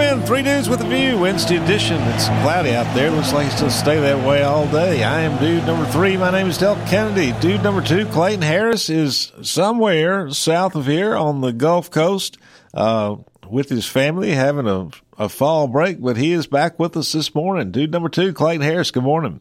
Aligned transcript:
In. 0.00 0.22
Three 0.22 0.42
Dudes 0.42 0.68
with 0.68 0.80
a 0.80 0.84
View, 0.84 1.18
Wednesday 1.18 1.56
edition. 1.56 2.00
It's 2.02 2.26
cloudy 2.26 2.72
out 2.72 2.92
there. 2.94 3.10
Looks 3.10 3.32
like 3.32 3.46
it's 3.46 3.60
going 3.60 3.70
to 3.70 3.76
stay 3.76 4.00
that 4.00 4.26
way 4.26 4.42
all 4.42 4.66
day. 4.70 5.02
I 5.02 5.20
am 5.22 5.38
dude 5.40 5.66
number 5.66 5.84
three. 5.90 6.16
My 6.16 6.30
name 6.30 6.46
is 6.46 6.58
Del 6.58 6.76
Kennedy. 6.86 7.32
Dude 7.40 7.62
number 7.62 7.82
two, 7.82 8.06
Clayton 8.06 8.42
Harris, 8.42 8.88
is 8.88 9.32
somewhere 9.42 10.30
south 10.30 10.74
of 10.74 10.86
here 10.86 11.16
on 11.16 11.40
the 11.40 11.52
Gulf 11.52 11.90
Coast 11.90 12.38
uh, 12.74 13.16
with 13.48 13.68
his 13.68 13.86
family 13.86 14.32
having 14.32 14.66
a, 14.68 14.88
a 15.16 15.28
fall 15.28 15.68
break, 15.68 16.00
but 16.00 16.16
he 16.16 16.32
is 16.32 16.46
back 16.46 16.78
with 16.78 16.96
us 16.96 17.12
this 17.12 17.34
morning. 17.34 17.70
Dude 17.70 17.90
number 17.90 18.08
two, 18.08 18.32
Clayton 18.32 18.62
Harris, 18.62 18.90
good 18.90 19.02
morning. 19.02 19.40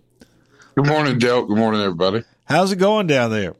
Good 0.76 0.88
morning, 0.88 1.20
Del. 1.20 1.46
Good 1.46 1.58
morning, 1.58 1.82
everybody. 1.82 2.24
How's 2.46 2.72
it 2.72 2.78
going 2.78 3.08
down 3.08 3.32
there? 3.32 3.56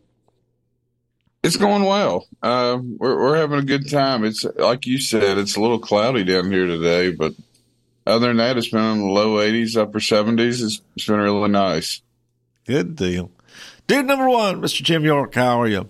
It's 1.44 1.56
going 1.56 1.84
well. 1.84 2.28
Uh, 2.42 2.80
we're, 2.98 3.18
we're 3.18 3.38
having 3.38 3.60
a 3.60 3.64
good 3.64 3.90
time. 3.90 4.24
It's 4.26 4.44
like 4.44 4.86
you 4.86 5.00
said, 5.00 5.38
it's 5.38 5.56
a 5.56 5.62
little 5.62 5.80
cloudy 5.80 6.24
down 6.24 6.52
here 6.52 6.66
today, 6.66 7.12
but 7.12 7.34
other 8.06 8.28
than 8.28 8.38
that, 8.38 8.58
it's 8.58 8.70
been 8.70 8.84
in 8.84 9.00
the 9.00 9.06
low 9.06 9.36
80s, 9.36 9.78
upper 9.78 10.00
70s. 10.00 10.64
It's, 10.64 10.82
it's 10.96 11.06
been 11.06 11.18
really 11.20 11.50
nice. 11.50 12.02
Good 12.66 12.96
deal. 12.96 13.32
Dude 13.86 14.06
number 14.06 14.28
one, 14.30 14.62
Mr. 14.62 14.82
Jim 14.82 15.04
York, 15.06 15.36
how 15.36 15.62
are 15.62 15.68
you? 15.68 15.90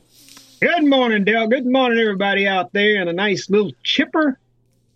Good 0.61 0.85
morning, 0.85 1.23
Dale. 1.23 1.47
Good 1.47 1.65
morning, 1.65 1.99
everybody 1.99 2.47
out 2.47 2.73
there, 2.73 2.99
and 2.99 3.09
a 3.09 3.13
nice 3.13 3.49
little 3.49 3.71
chipper 3.83 4.39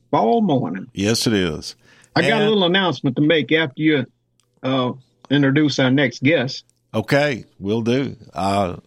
fall 0.09 0.41
morning. 0.41 0.87
Yes, 0.93 1.27
it 1.27 1.33
is. 1.33 1.75
I 2.15 2.21
got 2.27 2.41
a 2.41 2.45
little 2.45 2.65
announcement 2.65 3.15
to 3.15 3.21
make 3.21 3.51
after 3.51 3.81
you 3.81 4.05
uh, 4.61 4.93
introduce 5.29 5.79
our 5.79 5.89
next 5.91 6.21
guest. 6.21 6.65
Okay, 6.93 7.45
we'll 7.59 7.83
do. 7.83 8.17
Uh, 8.33 8.77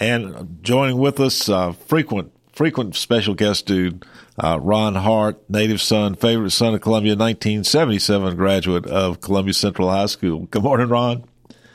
and 0.00 0.58
joining 0.62 0.98
with 0.98 1.20
us, 1.20 1.48
uh, 1.48 1.72
frequent 1.72 2.32
frequent 2.52 2.96
special 2.96 3.34
guest 3.34 3.66
dude, 3.66 4.04
uh, 4.38 4.58
Ron 4.60 4.94
Hart, 4.94 5.48
native 5.48 5.80
son, 5.80 6.14
favorite 6.14 6.50
son 6.50 6.74
of 6.74 6.80
Columbia, 6.80 7.12
1977 7.12 8.36
graduate 8.36 8.86
of 8.86 9.20
Columbia 9.20 9.54
Central 9.54 9.88
High 9.88 10.06
School. 10.06 10.40
Good 10.50 10.62
morning, 10.62 10.88
Ron. 10.88 11.24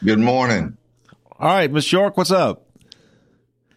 Good 0.03 0.19
morning. 0.19 0.77
All 1.39 1.47
right, 1.47 1.71
Miss 1.71 1.91
York, 1.91 2.17
what's 2.17 2.31
up? 2.31 2.65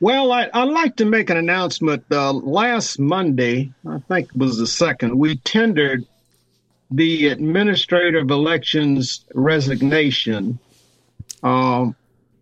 Well, 0.00 0.30
I, 0.30 0.48
I'd 0.52 0.68
like 0.68 0.96
to 0.96 1.04
make 1.04 1.28
an 1.30 1.36
announcement. 1.36 2.04
Uh, 2.10 2.32
last 2.32 2.98
Monday, 2.98 3.72
I 3.86 3.98
think 4.00 4.30
it 4.30 4.36
was 4.36 4.58
the 4.58 4.66
second, 4.66 5.18
we 5.18 5.38
tendered 5.38 6.06
the 6.90 7.28
administrative 7.28 8.30
elections 8.30 9.24
resignation, 9.34 10.58
um, 11.42 11.96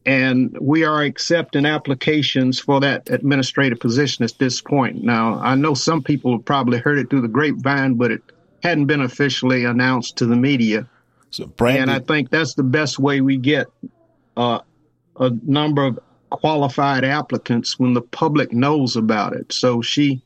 and 0.06 0.56
we 0.60 0.84
are 0.84 1.02
accepting 1.02 1.66
applications 1.66 2.60
for 2.60 2.78
that 2.80 3.10
administrative 3.10 3.80
position 3.80 4.24
at 4.24 4.38
this 4.38 4.60
point. 4.60 5.02
Now, 5.02 5.40
I 5.40 5.56
know 5.56 5.74
some 5.74 6.02
people 6.02 6.32
have 6.32 6.44
probably 6.44 6.78
heard 6.78 6.98
it 6.98 7.10
through 7.10 7.22
the 7.22 7.28
grapevine, 7.28 7.94
but 7.94 8.12
it 8.12 8.22
hadn't 8.62 8.86
been 8.86 9.00
officially 9.00 9.64
announced 9.64 10.16
to 10.18 10.26
the 10.26 10.36
media. 10.36 10.88
So, 11.30 11.46
Brandy, 11.46 11.80
And 11.80 11.90
I 11.90 11.98
think 11.98 12.30
that's 12.30 12.54
the 12.54 12.62
best 12.62 13.00
way 13.00 13.20
we 13.20 13.36
get 13.36 13.66
uh, 14.36 14.60
a 15.18 15.30
number 15.42 15.84
of 15.84 15.98
qualified 16.30 17.04
applicants 17.04 17.78
when 17.78 17.92
the 17.92 18.02
public 18.02 18.52
knows 18.52 18.94
about 18.94 19.32
it. 19.32 19.52
So 19.52 19.82
she, 19.82 20.22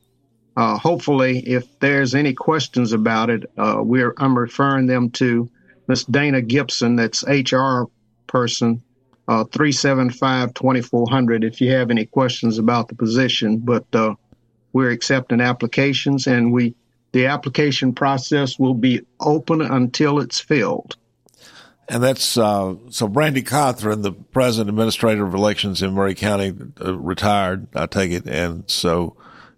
uh, 0.57 0.77
hopefully, 0.77 1.39
if 1.39 1.79
there's 1.79 2.13
any 2.13 2.33
questions 2.33 2.93
about 2.93 3.31
it, 3.31 3.49
uh, 3.57 3.77
we're 3.79 4.13
I'm 4.17 4.37
referring 4.37 4.85
them 4.85 5.09
to 5.11 5.49
Miss 5.87 6.03
Dana 6.03 6.41
Gibson, 6.41 6.95
that's 6.95 7.23
HR 7.23 7.85
person, 8.27 8.83
uh, 9.31 9.45
375-2400 9.45 11.45
if 11.45 11.61
you 11.61 11.71
have 11.71 11.89
any 11.89 12.05
questions 12.05 12.57
about 12.57 12.89
the 12.89 12.95
position. 12.95 13.59
But 13.59 13.85
uh, 13.93 14.15
we're 14.73 14.91
accepting 14.91 15.39
applications, 15.39 16.27
and 16.27 16.51
we 16.51 16.75
the 17.13 17.27
application 17.27 17.93
process 17.93 18.59
will 18.59 18.73
be 18.73 19.01
open 19.21 19.61
until 19.61 20.19
it's 20.19 20.39
filled. 20.39 20.97
and 21.87 22.03
that's 22.03 22.37
uh, 22.37 22.75
so 22.89 23.07
Brandy 23.07 23.41
Cothran, 23.41 24.03
the 24.03 24.11
president 24.11 24.69
administrator 24.69 25.25
of 25.25 25.33
elections 25.33 25.81
in 25.81 25.93
Maury 25.93 26.15
County, 26.15 26.53
uh, 26.83 26.97
retired. 26.97 27.67
I 27.73 27.85
take 27.85 28.11
it, 28.11 28.27
and 28.27 28.69
so 28.69 29.15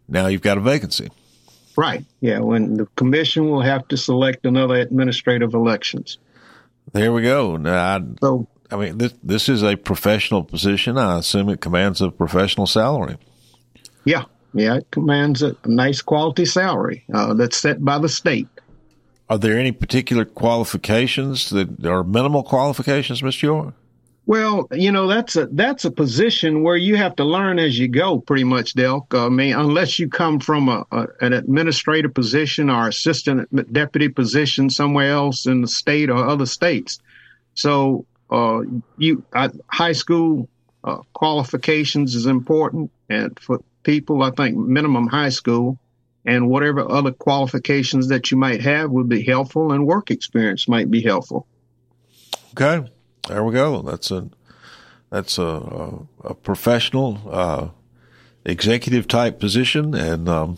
now 0.07 0.27
you've 0.27 0.41
got 0.41 0.59
a 0.59 0.61
vacancy. 0.61 1.09
Right. 1.75 2.05
Yeah. 2.21 2.39
When 2.39 2.77
the 2.77 2.85
commission 2.95 3.49
will 3.49 3.61
have 3.61 3.87
to 3.87 3.97
select 3.97 4.45
another 4.45 4.75
administrative 4.75 5.55
elections. 5.55 6.19
There 6.91 7.11
we 7.11 7.23
go. 7.23 7.57
Now, 7.57 7.95
I, 7.95 8.01
So 8.19 8.47
I 8.73 8.75
mean, 8.75 8.97
this 8.97 9.13
this 9.21 9.49
is 9.49 9.63
a 9.63 9.75
professional 9.75 10.43
position. 10.43 10.97
I 10.97 11.19
assume 11.19 11.49
it 11.49 11.61
commands 11.61 12.01
a 12.01 12.09
professional 12.09 12.65
salary. 12.65 13.17
yeah, 14.03 14.23
yeah, 14.53 14.77
it 14.77 14.87
commands 14.89 15.43
a, 15.43 15.55
nice 15.65 16.01
quality 16.01 16.45
salary 16.45 17.05
uh, 17.13 17.35
that's 17.35 17.57
set 17.57 17.83
by 17.83 17.99
the 17.99 18.09
state. 18.09 18.47
Are 19.29 19.37
there 19.37 19.59
any 19.59 19.71
particular 19.71 20.25
qualifications 20.25 21.51
that 21.51 21.85
are 21.85 22.03
minimal 22.03 22.43
qualifications, 22.43 23.21
Mr. 23.21 23.43
York? 23.43 23.73
Well, 24.25 24.67
you 24.71 24.91
know 24.91 25.07
that's 25.07 25.35
a 25.35 25.47
that's 25.47 25.85
a 25.85 25.91
position 25.91 26.63
where 26.63 26.77
you 26.77 26.95
have 26.95 27.15
to 27.17 27.25
learn 27.25 27.59
as 27.59 27.77
you 27.77 27.89
go, 27.89 28.19
pretty 28.19 28.45
much, 28.45 28.73
Delk. 28.73 29.13
I 29.13 29.29
mean, 29.29 29.53
unless 29.53 29.99
you 29.99 30.09
come 30.09 30.39
from 30.39 30.69
a, 30.69 30.85
a 30.91 31.07
an 31.21 31.33
administrative 31.33 32.13
position 32.13 32.71
or 32.71 32.87
assistant 32.87 33.71
deputy 33.71 34.09
position 34.09 34.69
somewhere 34.69 35.11
else 35.11 35.45
in 35.45 35.61
the 35.61 35.67
state 35.67 36.09
or 36.09 36.25
other 36.25 36.45
states. 36.45 36.99
So, 37.53 38.05
uh, 38.33 38.63
you 38.97 39.23
high 39.67 39.91
school 39.91 40.49
uh, 40.83 40.97
qualifications 41.13 42.15
is 42.15 42.25
important, 42.25 42.89
and 43.07 43.39
for 43.39 43.59
people, 43.83 44.23
I 44.23 44.31
think 44.31 44.57
minimum 44.57 45.05
high 45.07 45.29
school 45.29 45.77
and 46.25 46.49
whatever 46.49 46.89
other 46.89 47.11
qualifications 47.11 48.07
that 48.07 48.31
you 48.31 48.37
might 48.37 48.61
have 48.61 48.89
would 48.89 49.07
be 49.07 49.23
helpful, 49.23 49.71
and 49.71 49.85
work 49.85 50.09
experience 50.09 50.67
might 50.67 50.89
be 50.89 51.03
helpful. 51.03 51.45
Okay, 52.53 52.89
there 53.27 53.43
we 53.43 53.53
go. 53.53 53.83
That's 53.83 54.09
a 54.09 54.27
that's 55.11 55.37
a 55.37 55.43
a, 55.43 55.99
a 56.23 56.33
professional 56.33 57.21
uh, 57.29 57.67
executive 58.45 59.07
type 59.07 59.39
position, 59.39 59.93
and 59.93 60.27
um, 60.27 60.57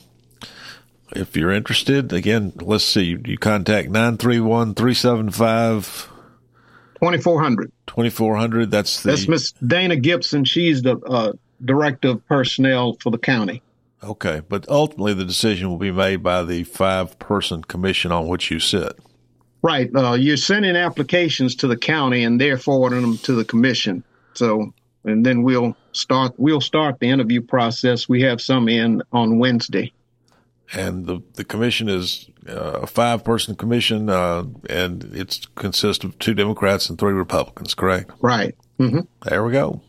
if 1.12 1.36
you're 1.36 1.52
interested, 1.52 2.14
again, 2.14 2.54
let's 2.62 2.86
see. 2.86 3.18
You, 3.26 3.38
contact 3.38 3.90
931-375 3.90 6.15
2400. 6.96 7.72
2400. 7.88 8.72
That's 8.72 9.02
the 9.04 9.12
That's 9.12 9.28
Miss 9.28 9.52
Dana 9.66 9.96
Gibson. 9.96 10.46
She's 10.46 10.82
the 10.82 10.98
uh, 10.98 11.34
director 11.64 12.10
of 12.10 12.28
personnel 12.28 12.98
for 13.00 13.12
the 13.12 13.18
county. 13.18 13.62
okay, 14.04 14.42
but 14.48 14.68
ultimately 14.70 15.14
the 15.14 15.26
decision 15.26 15.70
will 15.70 15.78
be 15.78 15.92
made 15.92 16.22
by 16.24 16.44
the 16.44 16.64
five 16.64 17.18
person 17.20 17.64
commission 17.64 18.12
on 18.12 18.28
which 18.28 18.52
you 18.52 18.60
sit. 18.60 18.98
Right. 19.62 19.90
Uh, 19.96 20.14
you're 20.14 20.38
sending 20.38 20.76
applications 20.76 21.56
to 21.56 21.68
the 21.68 21.78
county, 21.78 22.24
and 22.24 22.40
they're 22.40 22.58
forwarding 22.58 23.02
them 23.02 23.18
to 23.20 23.34
the 23.34 23.44
commission. 23.44 24.04
So, 24.36 24.72
and 25.06 25.26
then 25.26 25.42
we'll 25.42 25.76
start. 25.92 26.34
We'll 26.38 26.62
start 26.62 27.00
the 27.00 27.10
interview 27.10 27.42
process. 27.42 28.08
We 28.08 28.22
have 28.22 28.42
some 28.42 28.70
in 28.70 29.02
on 29.12 29.40
Wednesday. 29.40 29.92
And 30.74 31.06
the 31.06 31.22
the 31.34 31.44
commission 31.44 31.88
is 31.90 32.30
uh, 32.48 32.80
a 32.84 32.88
five 32.88 33.24
person 33.24 33.56
commission, 33.56 34.10
uh, 34.10 34.44
and 34.70 35.04
it 35.16 35.48
consists 35.56 36.04
of 36.04 36.18
two 36.20 36.34
Democrats 36.34 36.90
and 36.90 36.98
three 37.00 37.14
Republicans. 37.14 37.74
Correct? 37.74 38.12
Right. 38.22 38.56
hmm 38.78 39.02
There 39.24 39.44
we 39.44 39.52
go. 39.52 39.82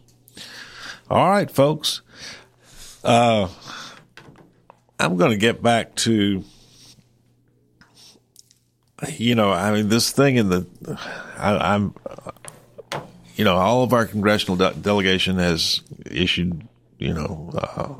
All 1.10 1.28
right, 1.30 1.50
folks. 1.50 2.02
Uh, 3.04 3.48
I'm 4.98 5.16
going 5.16 5.30
to 5.30 5.36
get 5.36 5.62
back 5.62 5.94
to, 5.96 6.42
you 9.08 9.34
know, 9.34 9.52
I 9.52 9.72
mean, 9.72 9.88
this 9.88 10.10
thing 10.10 10.36
in 10.36 10.48
the, 10.48 10.66
I, 11.38 11.74
I'm, 11.74 11.94
uh, 12.04 12.32
you 13.36 13.44
know, 13.44 13.56
all 13.56 13.82
of 13.84 13.92
our 13.92 14.06
congressional 14.06 14.56
de- 14.56 14.74
delegation 14.74 15.36
has 15.38 15.82
issued, 16.10 16.66
you 16.98 17.12
know, 17.14 17.50
uh, 17.54 17.94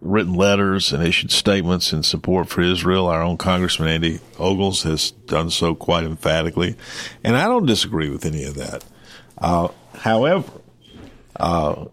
written 0.00 0.34
letters 0.34 0.92
and 0.92 1.02
issued 1.02 1.30
statements 1.30 1.92
in 1.92 2.02
support 2.02 2.48
for 2.48 2.60
Israel. 2.60 3.06
Our 3.06 3.22
own 3.22 3.36
Congressman 3.36 3.88
Andy 3.88 4.20
Ogles 4.38 4.82
has 4.84 5.10
done 5.10 5.50
so 5.50 5.74
quite 5.74 6.04
emphatically, 6.04 6.76
and 7.24 7.36
I 7.36 7.44
don't 7.44 7.66
disagree 7.66 8.10
with 8.10 8.24
any 8.24 8.44
of 8.44 8.54
that. 8.54 8.84
Uh, 9.38 9.68
however, 9.94 10.50
uh, 11.38 11.86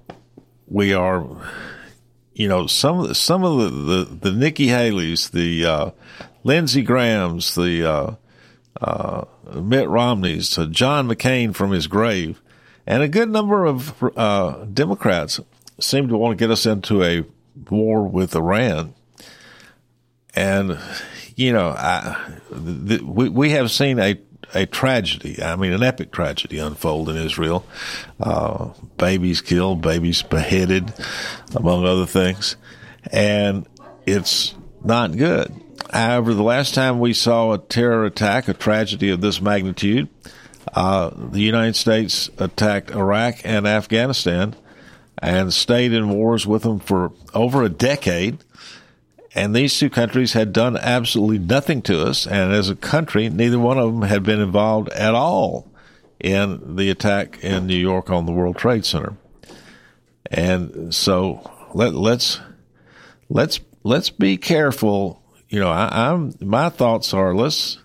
we 0.68 0.94
are, 0.94 1.26
you 2.34 2.48
know, 2.48 2.68
some 2.68 3.00
of 3.00 3.08
the, 3.10 3.16
some 3.16 3.44
of 3.44 3.58
the, 3.58 3.70
the, 3.70 4.30
the 4.30 4.32
Nikki 4.32 4.68
Haley's, 4.68 5.30
the 5.30 5.66
uh, 5.66 5.92
Lindsey 6.44 6.82
Graham's, 6.82 7.56
the 7.56 7.86
uh, 7.86 8.16
uh, 8.82 9.26
Mitt 9.54 9.88
Romney's, 9.90 10.50
to 10.52 10.68
John 10.68 11.08
McCain 11.08 11.54
from 11.54 11.72
his 11.72 11.88
grave, 11.88 12.42
and 12.86 13.04
a 13.04 13.08
good 13.08 13.30
number 13.30 13.66
of 13.66 14.04
uh, 14.18 14.66
Democrats 14.66 15.40
seem 15.80 16.08
to 16.08 16.18
want 16.18 16.38
to 16.38 16.42
get 16.42 16.52
us 16.52 16.66
into 16.66 17.04
a 17.04 17.24
war 17.70 18.08
with 18.08 18.36
Iran. 18.36 18.94
And 20.36 20.80
you 21.36 21.54
know, 21.54 21.70
I, 21.70 22.40
the, 22.52 23.04
we 23.04 23.30
we 23.30 23.50
have 23.52 23.72
seen 23.72 24.00
a 24.00 24.20
a 24.54 24.66
tragedy. 24.66 25.42
I 25.42 25.56
mean, 25.56 25.74
an 25.74 25.84
epic 25.84 26.12
tragedy 26.12 26.60
unfold 26.60 27.10
in 27.10 27.18
Israel. 27.18 27.66
Uh, 28.20 28.70
babies 28.98 29.42
killed, 29.42 29.82
babies 29.82 30.22
beheaded, 30.22 30.94
among 31.56 31.86
other 31.86 32.06
things, 32.06 32.56
and 33.12 33.68
it's 34.06 34.54
not 34.84 35.16
good. 35.16 35.54
However, 35.92 36.34
the 36.34 36.44
last 36.44 36.74
time 36.74 37.00
we 37.00 37.14
saw 37.14 37.54
a 37.54 37.58
terror 37.58 38.06
attack, 38.06 38.48
a 38.48 38.54
tragedy 38.54 39.10
of 39.10 39.22
this 39.22 39.42
magnitude, 39.42 40.10
uh, 40.74 41.12
the 41.16 41.42
United 41.42 41.76
States 41.76 42.30
attacked 42.38 42.92
Iraq 42.92 43.42
and 43.44 43.68
Afghanistan 43.68 44.56
and 45.20 45.54
stayed 45.54 45.94
in 45.94 46.10
wars 46.10 46.46
with 46.46 46.64
them 46.64 46.80
for 46.80 47.12
over 47.34 47.64
a 47.64 47.70
decade 47.70 48.44
and 49.36 49.56
these 49.56 49.78
two 49.78 49.90
countries 49.90 50.34
had 50.34 50.54
done 50.54 50.78
absolutely 50.78 51.40
nothing 51.40 51.82
to 51.84 52.04
us. 52.04 52.28
And 52.28 52.54
as 52.54 52.70
a 52.70 52.76
country, 52.76 53.30
neither 53.30 53.58
one 53.58 53.80
of 53.80 53.92
them 53.92 54.04
had 54.04 54.24
been 54.24 54.40
involved 54.40 54.90
at 54.90 55.16
all 55.16 55.72
in 56.20 56.76
the 56.76 56.90
attack 56.90 57.44
in 57.44 57.66
New 57.66 57.76
York 57.78 58.10
on 58.10 58.26
the 58.26 58.32
World 58.32 58.58
Trade 58.58 58.86
Center. 58.86 59.14
And 60.30 60.94
so 60.94 61.50
let, 61.74 61.94
let's 61.94 62.40
let's 63.30 63.60
let's 63.84 64.10
be 64.10 64.38
careful. 64.38 65.22
You 65.50 65.60
know, 65.60 65.70
I, 65.70 66.12
I'm 66.12 66.34
my 66.40 66.70
thoughts 66.70 67.14
are 67.14 67.36
let's 67.36 67.80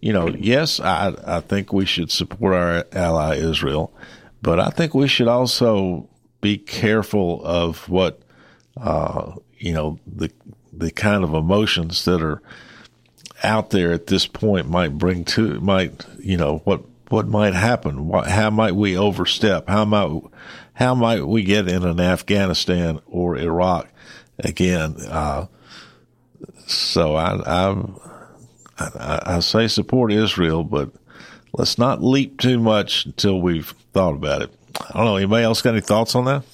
you 0.00 0.12
know 0.12 0.28
yes, 0.28 0.80
I 0.80 1.14
I 1.26 1.40
think 1.40 1.72
we 1.72 1.84
should 1.84 2.10
support 2.10 2.54
our 2.54 2.86
ally 2.92 3.36
Israel, 3.36 3.92
but 4.40 4.58
I 4.58 4.70
think 4.70 4.94
we 4.94 5.08
should 5.08 5.28
also 5.28 6.08
be 6.42 6.58
careful 6.58 7.40
of 7.42 7.88
what 7.88 8.20
uh, 8.76 9.32
you 9.56 9.72
know 9.72 9.98
the 10.06 10.30
the 10.70 10.90
kind 10.90 11.24
of 11.24 11.32
emotions 11.32 12.04
that 12.04 12.20
are 12.20 12.42
out 13.42 13.70
there 13.70 13.92
at 13.92 14.08
this 14.08 14.26
point 14.26 14.68
might 14.68 14.98
bring 14.98 15.24
to 15.24 15.58
might 15.60 16.04
you 16.18 16.36
know 16.36 16.58
what 16.64 16.82
what 17.08 17.28
might 17.28 17.54
happen. 17.54 18.08
What, 18.08 18.26
how 18.26 18.48
might 18.50 18.74
we 18.74 18.96
overstep? 18.96 19.68
How 19.68 19.84
might 19.86 20.22
how 20.74 20.94
might 20.94 21.26
we 21.26 21.42
get 21.42 21.68
in 21.68 21.84
an 21.84 22.00
Afghanistan 22.00 23.00
or 23.06 23.36
Iraq 23.36 23.88
again? 24.38 24.96
Uh, 25.08 25.46
so 26.66 27.14
I, 27.16 27.34
I 27.46 27.84
I 28.78 29.20
I 29.36 29.40
say 29.40 29.68
support 29.68 30.12
Israel 30.12 30.64
but 30.64 30.90
let's 31.52 31.78
not 31.78 32.02
leap 32.02 32.40
too 32.40 32.58
much 32.58 33.06
until 33.06 33.40
we've 33.40 33.74
thought 33.92 34.14
about 34.14 34.42
it 34.42 34.50
I 34.80 34.98
don't 34.98 35.06
know 35.06 35.16
anybody 35.16 35.44
else 35.44 35.62
got 35.62 35.70
any 35.70 35.80
thoughts 35.80 36.14
on 36.14 36.24
that 36.26 36.44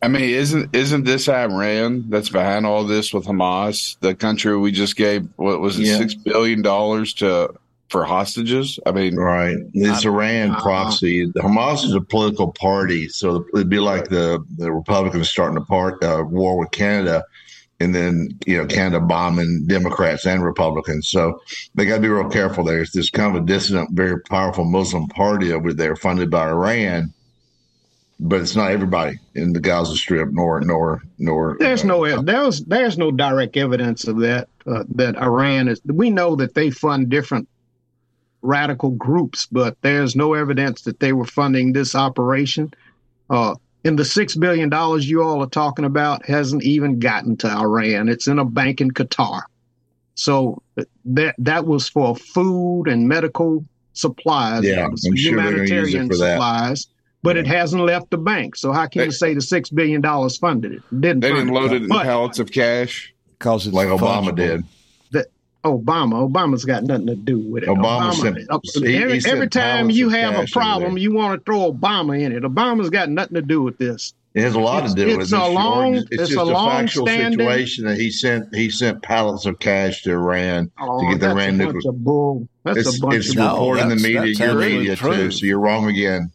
I 0.00 0.08
mean, 0.08 0.22
isn't 0.22 0.74
isn't 0.74 1.04
this 1.04 1.28
Iran 1.28 2.08
that's 2.08 2.28
behind 2.28 2.66
all 2.66 2.84
this 2.84 3.12
with 3.12 3.26
Hamas, 3.26 3.98
the 4.00 4.14
country 4.14 4.56
we 4.56 4.70
just 4.70 4.96
gave 4.96 5.28
what 5.36 5.60
was 5.60 5.78
it 5.78 5.86
yeah. 5.86 5.96
six 5.96 6.14
billion 6.14 6.62
dollars 6.62 7.14
to 7.14 7.54
for 7.88 8.04
hostages? 8.04 8.78
I 8.86 8.92
mean, 8.92 9.16
right? 9.16 9.56
It's 9.72 10.06
I, 10.06 10.08
Iran 10.08 10.52
uh, 10.52 10.60
proxy. 10.60 11.26
Hamas 11.32 11.84
is 11.84 11.94
a 11.94 12.00
political 12.00 12.52
party, 12.52 13.08
so 13.08 13.44
it'd 13.54 13.68
be 13.68 13.80
like 13.80 14.08
the 14.08 14.44
the 14.56 14.70
Republicans 14.70 15.28
starting 15.28 15.56
a 15.56 15.64
part 15.64 16.02
uh, 16.04 16.22
war 16.24 16.56
with 16.58 16.70
Canada, 16.70 17.24
and 17.80 17.92
then 17.92 18.38
you 18.46 18.56
know 18.56 18.66
Canada 18.66 19.00
bombing 19.00 19.64
Democrats 19.66 20.26
and 20.26 20.44
Republicans. 20.44 21.08
So 21.08 21.42
they 21.74 21.86
got 21.86 21.96
to 21.96 22.02
be 22.02 22.08
real 22.08 22.30
careful. 22.30 22.62
there. 22.62 22.82
It's 22.82 22.92
this 22.92 23.10
kind 23.10 23.36
of 23.36 23.42
a 23.42 23.46
dissident, 23.46 23.90
very 23.90 24.20
powerful 24.20 24.64
Muslim 24.64 25.08
party 25.08 25.52
over 25.52 25.74
there, 25.74 25.96
funded 25.96 26.30
by 26.30 26.48
Iran 26.48 27.14
but 28.20 28.40
it's 28.40 28.56
not 28.56 28.72
everybody 28.72 29.18
in 29.34 29.52
the 29.52 29.60
Gaza 29.60 29.96
Strip, 29.96 30.30
nor 30.32 30.60
nor 30.60 31.02
nor. 31.18 31.56
There's 31.58 31.84
uh, 31.84 31.86
no 31.86 32.22
there's 32.22 32.64
there's 32.64 32.98
no 32.98 33.10
direct 33.10 33.56
evidence 33.56 34.06
of 34.06 34.18
that. 34.18 34.48
Uh, 34.66 34.84
that 34.96 35.16
Iran 35.16 35.68
is. 35.68 35.80
We 35.84 36.10
know 36.10 36.36
that 36.36 36.54
they 36.54 36.70
fund 36.70 37.08
different 37.08 37.48
radical 38.42 38.90
groups, 38.90 39.46
but 39.46 39.76
there's 39.82 40.16
no 40.16 40.34
evidence 40.34 40.82
that 40.82 41.00
they 41.00 41.12
were 41.12 41.24
funding 41.24 41.72
this 41.72 41.94
operation. 41.94 42.72
Uh, 43.30 43.54
and 43.84 43.98
the 43.98 44.04
six 44.04 44.34
billion 44.34 44.68
dollars 44.68 45.08
you 45.08 45.22
all 45.22 45.42
are 45.42 45.48
talking 45.48 45.84
about 45.84 46.26
hasn't 46.26 46.64
even 46.64 46.98
gotten 46.98 47.36
to 47.38 47.48
Iran. 47.48 48.08
It's 48.08 48.26
in 48.26 48.38
a 48.38 48.44
bank 48.44 48.80
in 48.80 48.90
Qatar. 48.90 49.42
So 50.14 50.62
that 51.04 51.36
that 51.38 51.66
was 51.66 51.88
for 51.88 52.16
food 52.16 52.88
and 52.88 53.06
medical 53.06 53.64
supplies. 53.92 54.64
Yeah, 54.64 54.86
I'm 54.86 54.96
humanitarian 55.14 56.08
sure 56.08 56.16
supplies 56.16 56.88
but 57.28 57.36
it 57.36 57.46
hasn't 57.46 57.82
left 57.82 58.08
the 58.08 58.16
bank. 58.16 58.56
So 58.56 58.72
how 58.72 58.86
can 58.86 59.00
they, 59.00 59.04
you 59.06 59.10
say 59.10 59.34
the 59.34 59.42
six 59.42 59.68
billion 59.68 60.00
dollars 60.00 60.38
funded 60.38 60.72
it? 60.72 60.82
Didn't 60.98 61.20
they 61.20 61.28
didn't 61.28 61.48
load 61.48 61.72
it 61.72 61.82
in 61.82 61.88
pallets 61.90 62.38
of 62.38 62.50
cash 62.50 63.12
because 63.38 63.66
it's 63.66 63.74
like 63.74 63.88
Obama 63.88 64.34
did. 64.34 64.64
That 65.10 65.26
Obama, 65.62 66.26
Obama's 66.26 66.64
got 66.64 66.84
nothing 66.84 67.08
to 67.08 67.16
do 67.16 67.38
with 67.38 67.64
it. 67.64 67.68
Obama, 67.68 68.12
Obama 68.12 68.14
sent, 68.14 68.86
he, 68.86 68.96
every, 68.96 69.20
he 69.20 69.28
every 69.28 69.48
time 69.48 69.90
you 69.90 70.08
have 70.08 70.42
a 70.42 70.46
problem, 70.50 70.96
you 70.96 71.12
want 71.12 71.38
to 71.38 71.44
throw 71.44 71.70
Obama 71.70 72.18
in 72.18 72.32
it. 72.32 72.44
Obama's 72.44 72.88
got 72.88 73.10
nothing 73.10 73.34
to 73.34 73.42
do 73.42 73.60
with 73.60 73.76
this. 73.76 74.14
It 74.32 74.40
has 74.40 74.54
a 74.54 74.60
lot 74.60 74.84
it's, 74.84 74.94
to 74.94 75.04
do 75.04 75.08
it's 75.08 75.18
with 75.18 75.32
it. 75.34 75.38
A 75.38 75.48
long, 75.48 75.96
it's, 75.96 76.06
it's 76.10 76.28
just 76.30 76.32
a, 76.34 76.40
a 76.40 76.54
factual 76.54 77.06
situation 77.06 77.84
that 77.84 77.98
he 77.98 78.10
sent 78.10 78.54
he 78.54 78.70
sent 78.70 79.02
pallets 79.02 79.44
of 79.44 79.58
cash 79.58 80.02
to 80.04 80.12
Iran 80.12 80.70
oh, 80.80 81.02
to 81.02 81.10
get 81.10 81.20
the 81.20 81.30
Iran 81.32 81.58
nuclear. 81.58 81.74
That's 81.74 81.86
a 81.88 81.92
bull. 81.92 82.48
it's, 82.64 82.96
a 82.96 83.00
bunch 83.00 83.14
it's 83.16 83.30
of 83.30 83.36
reported 83.36 83.82
bull. 83.82 83.90
in 83.90 83.96
the 83.98 84.02
media. 84.02 84.46
Your 84.46 84.54
media 84.54 84.96
too, 84.96 85.30
so 85.30 85.44
you're 85.44 85.58
wrong 85.58 85.88
again. 85.88 86.32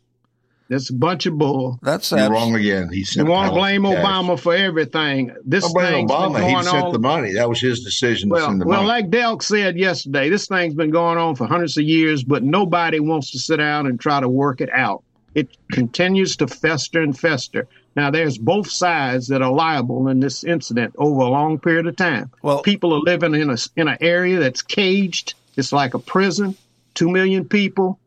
That's 0.69 0.89
a 0.89 0.93
bunch 0.93 1.25
of 1.25 1.37
bull. 1.37 1.77
That's 1.81 2.11
You're 2.11 2.31
wrong 2.31 2.55
again. 2.55 2.89
He 2.91 3.05
you 3.15 3.25
want 3.25 3.49
to 3.49 3.53
blame 3.53 3.83
Obama 3.83 4.39
for 4.39 4.55
everything. 4.55 5.35
This 5.45 5.71
blame 5.71 6.07
Obama. 6.07 6.41
He 6.47 6.63
sent 6.63 6.85
on. 6.85 6.93
the 6.93 6.99
money. 6.99 7.33
That 7.33 7.49
was 7.49 7.59
his 7.59 7.83
decision 7.83 8.29
well, 8.29 8.39
to 8.39 8.45
send 8.51 8.61
the 8.61 8.65
well, 8.65 8.83
money. 8.83 9.03
like 9.03 9.09
Delk 9.11 9.43
said 9.43 9.77
yesterday, 9.77 10.29
this 10.29 10.47
thing's 10.47 10.73
been 10.73 10.91
going 10.91 11.17
on 11.17 11.35
for 11.35 11.47
hundreds 11.47 11.77
of 11.77 11.83
years, 11.83 12.23
but 12.23 12.43
nobody 12.43 12.99
wants 12.99 13.31
to 13.31 13.39
sit 13.39 13.57
down 13.57 13.87
and 13.87 13.99
try 13.99 14.19
to 14.19 14.29
work 14.29 14.61
it 14.61 14.69
out. 14.71 15.03
It 15.35 15.49
continues 15.71 16.37
to 16.37 16.47
fester 16.47 17.01
and 17.01 17.17
fester. 17.17 17.67
Now, 17.95 18.09
there's 18.09 18.37
both 18.37 18.69
sides 18.69 19.27
that 19.27 19.41
are 19.41 19.51
liable 19.51 20.07
in 20.07 20.19
this 20.19 20.43
incident 20.43 20.95
over 20.97 21.21
a 21.21 21.29
long 21.29 21.59
period 21.59 21.87
of 21.87 21.95
time. 21.95 22.31
Well, 22.41 22.61
people 22.61 22.93
are 22.93 22.99
living 22.99 23.35
in 23.35 23.49
a 23.49 23.57
in 23.75 23.87
an 23.87 23.97
area 24.01 24.39
that's 24.39 24.61
caged. 24.61 25.35
It's 25.55 25.71
like 25.71 25.93
a 25.93 25.99
prison. 25.99 26.55
Two 26.95 27.09
million 27.09 27.45
people 27.45 27.99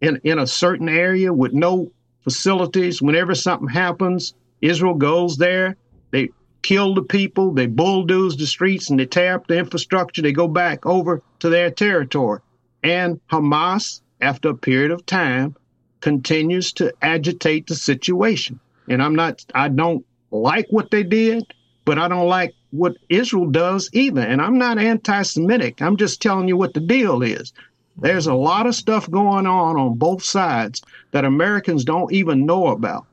in 0.00 0.20
in 0.22 0.38
a 0.38 0.46
certain 0.46 0.88
area 0.88 1.32
with 1.32 1.52
no 1.52 1.90
facilities. 2.26 3.00
Whenever 3.00 3.36
something 3.36 3.68
happens, 3.68 4.34
Israel 4.60 4.94
goes 4.94 5.36
there. 5.36 5.76
They 6.10 6.30
kill 6.60 6.92
the 6.94 7.02
people. 7.02 7.52
They 7.52 7.66
bulldoze 7.66 8.36
the 8.36 8.48
streets 8.48 8.90
and 8.90 8.98
they 8.98 9.06
tear 9.06 9.36
up 9.36 9.46
the 9.46 9.56
infrastructure. 9.56 10.22
They 10.22 10.32
go 10.32 10.48
back 10.48 10.84
over 10.84 11.22
to 11.38 11.48
their 11.48 11.70
territory. 11.70 12.40
And 12.82 13.20
Hamas, 13.30 14.00
after 14.20 14.48
a 14.48 14.56
period 14.56 14.90
of 14.90 15.06
time, 15.06 15.54
continues 16.00 16.72
to 16.72 16.92
agitate 17.00 17.68
the 17.68 17.76
situation. 17.76 18.58
And 18.88 19.00
I'm 19.00 19.14
not, 19.14 19.44
I 19.54 19.68
don't 19.68 20.04
like 20.32 20.66
what 20.70 20.90
they 20.90 21.04
did, 21.04 21.44
but 21.84 21.96
I 21.96 22.08
don't 22.08 22.28
like 22.28 22.54
what 22.72 22.96
Israel 23.08 23.46
does 23.46 23.88
either. 23.92 24.20
And 24.20 24.42
I'm 24.42 24.58
not 24.58 24.78
anti 24.78 25.22
Semitic. 25.22 25.80
I'm 25.80 25.96
just 25.96 26.20
telling 26.20 26.48
you 26.48 26.56
what 26.56 26.74
the 26.74 26.80
deal 26.80 27.22
is. 27.22 27.52
There's 27.98 28.26
a 28.26 28.34
lot 28.34 28.66
of 28.66 28.74
stuff 28.74 29.10
going 29.10 29.46
on 29.46 29.76
on 29.76 29.94
both 29.94 30.22
sides 30.22 30.82
that 31.12 31.24
Americans 31.24 31.84
don't 31.84 32.12
even 32.12 32.44
know 32.46 32.68
about. 32.68 33.06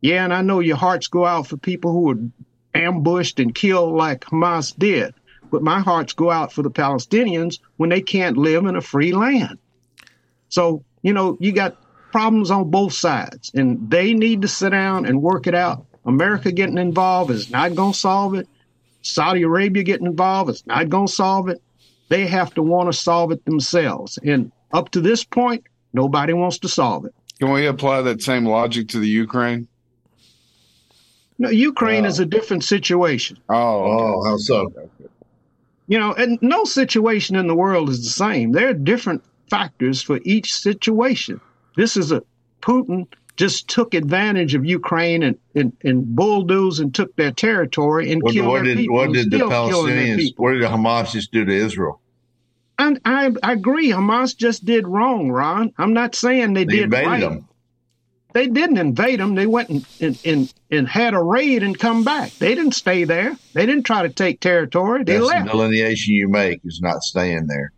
Yeah, 0.00 0.24
and 0.24 0.32
I 0.32 0.42
know 0.42 0.60
your 0.60 0.76
hearts 0.76 1.08
go 1.08 1.26
out 1.26 1.48
for 1.48 1.56
people 1.56 1.92
who 1.92 2.00
were 2.02 2.18
ambushed 2.74 3.40
and 3.40 3.54
killed 3.54 3.94
like 3.94 4.20
Hamas 4.26 4.76
did, 4.78 5.14
but 5.50 5.62
my 5.62 5.80
hearts 5.80 6.12
go 6.12 6.30
out 6.30 6.52
for 6.52 6.62
the 6.62 6.70
Palestinians 6.70 7.58
when 7.78 7.90
they 7.90 8.00
can't 8.00 8.36
live 8.36 8.66
in 8.66 8.76
a 8.76 8.80
free 8.80 9.12
land. 9.12 9.58
So, 10.50 10.84
you 11.02 11.12
know, 11.12 11.36
you 11.40 11.52
got 11.52 11.76
problems 12.12 12.50
on 12.50 12.70
both 12.70 12.92
sides, 12.92 13.50
and 13.54 13.90
they 13.90 14.14
need 14.14 14.42
to 14.42 14.48
sit 14.48 14.70
down 14.70 15.04
and 15.04 15.20
work 15.20 15.46
it 15.46 15.54
out. 15.54 15.84
America 16.06 16.52
getting 16.52 16.78
involved 16.78 17.30
is 17.30 17.50
not 17.50 17.74
going 17.74 17.92
to 17.92 17.98
solve 17.98 18.34
it. 18.34 18.48
Saudi 19.02 19.42
Arabia 19.42 19.82
getting 19.82 20.06
involved 20.06 20.50
is 20.50 20.66
not 20.66 20.88
going 20.88 21.06
to 21.06 21.12
solve 21.12 21.48
it. 21.48 21.60
They 22.08 22.26
have 22.26 22.54
to 22.54 22.62
want 22.62 22.90
to 22.90 22.98
solve 22.98 23.32
it 23.32 23.44
themselves. 23.44 24.18
And 24.18 24.50
up 24.72 24.90
to 24.90 25.00
this 25.00 25.24
point, 25.24 25.64
nobody 25.92 26.32
wants 26.32 26.58
to 26.60 26.68
solve 26.68 27.04
it. 27.04 27.14
Can 27.38 27.52
we 27.52 27.66
apply 27.66 28.02
that 28.02 28.22
same 28.22 28.44
logic 28.44 28.88
to 28.88 28.98
the 28.98 29.08
Ukraine? 29.08 29.68
No, 31.38 31.50
Ukraine 31.50 32.04
is 32.04 32.18
oh. 32.18 32.24
a 32.24 32.26
different 32.26 32.64
situation. 32.64 33.38
Oh, 33.48 33.54
oh, 33.54 34.24
how 34.24 34.36
so? 34.38 34.72
You 35.86 35.98
know, 35.98 36.12
and 36.12 36.38
no 36.42 36.64
situation 36.64 37.36
in 37.36 37.46
the 37.46 37.54
world 37.54 37.88
is 37.88 38.02
the 38.04 38.10
same. 38.10 38.52
There 38.52 38.68
are 38.68 38.74
different 38.74 39.22
factors 39.48 40.02
for 40.02 40.20
each 40.24 40.54
situation. 40.54 41.40
This 41.76 41.96
is 41.96 42.10
a 42.12 42.22
Putin 42.60 43.06
just 43.38 43.68
took 43.68 43.94
advantage 43.94 44.54
of 44.54 44.64
Ukraine 44.64 45.22
and, 45.22 45.38
and, 45.54 45.72
and 45.84 46.04
bulldozed 46.04 46.80
and 46.80 46.92
took 46.92 47.14
their 47.14 47.30
territory 47.30 48.10
and 48.10 48.20
what, 48.20 48.34
killed 48.34 48.48
what 48.48 48.64
their 48.64 48.64
did, 48.64 48.78
people. 48.78 48.96
What 48.96 49.12
did 49.12 49.30
the 49.30 49.38
Palestinians, 49.38 50.32
what 50.36 50.52
did 50.52 50.62
the 50.62 50.66
Hamas 50.66 51.12
just 51.12 51.30
do 51.32 51.44
to 51.44 51.52
Israel? 51.52 52.00
I, 52.78 52.96
I, 53.04 53.30
I 53.42 53.52
agree. 53.52 53.90
Hamas 53.90 54.36
just 54.36 54.64
did 54.64 54.88
wrong, 54.88 55.30
Ron. 55.30 55.72
I'm 55.78 55.92
not 55.92 56.16
saying 56.16 56.52
they, 56.52 56.64
They 56.64 56.74
did 56.74 56.84
invaded 56.84 57.06
right. 57.06 57.20
them. 57.20 57.48
They 58.34 58.48
didn't 58.48 58.76
invade 58.76 59.20
them. 59.20 59.36
They 59.36 59.46
went 59.46 59.68
and, 59.70 59.86
and, 60.00 60.18
and, 60.24 60.54
and 60.70 60.88
had 60.88 61.14
a 61.14 61.22
raid 61.22 61.62
and 61.62 61.78
come 61.78 62.04
back. 62.04 62.32
They 62.32 62.54
didn't 62.54 62.74
stay 62.74 63.04
there. 63.04 63.36
They 63.54 63.66
didn't 63.66 63.84
try 63.84 64.02
to 64.02 64.10
take 64.10 64.40
territory. 64.40 65.04
They 65.04 65.14
That's 65.14 65.26
left. 65.26 65.46
the 65.46 65.52
delineation 65.52 66.14
you 66.14 66.28
make 66.28 66.60
is 66.64 66.80
not 66.82 67.02
staying 67.02 67.46
there. 67.46 67.72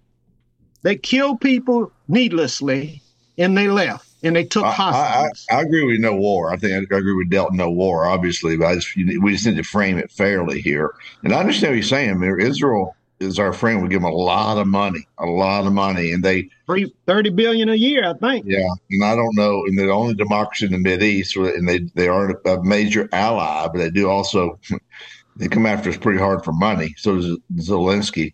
They 0.82 0.96
killed 0.96 1.40
people 1.42 1.92
needlessly 2.08 3.02
and 3.38 3.56
they 3.56 3.68
left 3.68 4.09
and 4.22 4.36
they 4.36 4.44
took 4.44 4.64
I, 4.64 4.68
I, 4.68 4.72
hostages. 4.72 5.46
I 5.50 5.62
agree 5.62 5.84
with 5.84 6.00
no 6.00 6.14
war. 6.14 6.52
I 6.52 6.56
think 6.56 6.92
I 6.92 6.96
agree 6.96 7.14
with 7.14 7.30
Delta 7.30 7.54
no 7.54 7.70
war, 7.70 8.06
obviously, 8.06 8.56
but 8.56 8.66
I 8.66 8.74
just, 8.76 8.96
we 8.96 9.32
just 9.32 9.46
need 9.46 9.56
to 9.56 9.62
frame 9.62 9.98
it 9.98 10.10
fairly 10.10 10.60
here. 10.60 10.94
And 11.22 11.32
I 11.32 11.40
understand 11.40 11.72
what 11.72 11.76
you're 11.76 11.82
saying. 11.84 12.22
Israel 12.40 12.96
is 13.20 13.38
our 13.38 13.52
friend. 13.52 13.82
We 13.82 13.88
give 13.88 14.02
them 14.02 14.10
a 14.10 14.14
lot 14.14 14.58
of 14.58 14.66
money, 14.66 15.06
a 15.18 15.26
lot 15.26 15.66
of 15.66 15.72
money, 15.72 16.12
and 16.12 16.24
they 16.24 16.48
Three, 16.66 16.92
30 17.06 17.30
billion 17.30 17.68
a 17.68 17.74
year, 17.74 18.08
I 18.08 18.14
think. 18.14 18.46
Yeah, 18.46 18.68
and 18.90 19.04
I 19.04 19.14
don't 19.14 19.36
know, 19.36 19.64
and 19.66 19.78
they're 19.78 19.86
the 19.86 19.92
only 19.92 20.14
democracy 20.14 20.66
in 20.66 20.72
the 20.72 20.78
Mid 20.78 21.02
East, 21.02 21.36
and 21.36 21.68
they 21.68 21.80
they 21.94 22.08
are 22.08 22.40
a 22.46 22.62
major 22.62 23.08
ally, 23.12 23.68
but 23.68 23.78
they 23.78 23.90
do 23.90 24.08
also 24.08 24.58
they 25.36 25.48
come 25.48 25.66
after 25.66 25.90
us 25.90 25.96
pretty 25.96 26.18
hard 26.18 26.44
for 26.44 26.52
money. 26.52 26.94
So 26.96 27.16
does 27.16 27.36
Zelensky, 27.56 28.32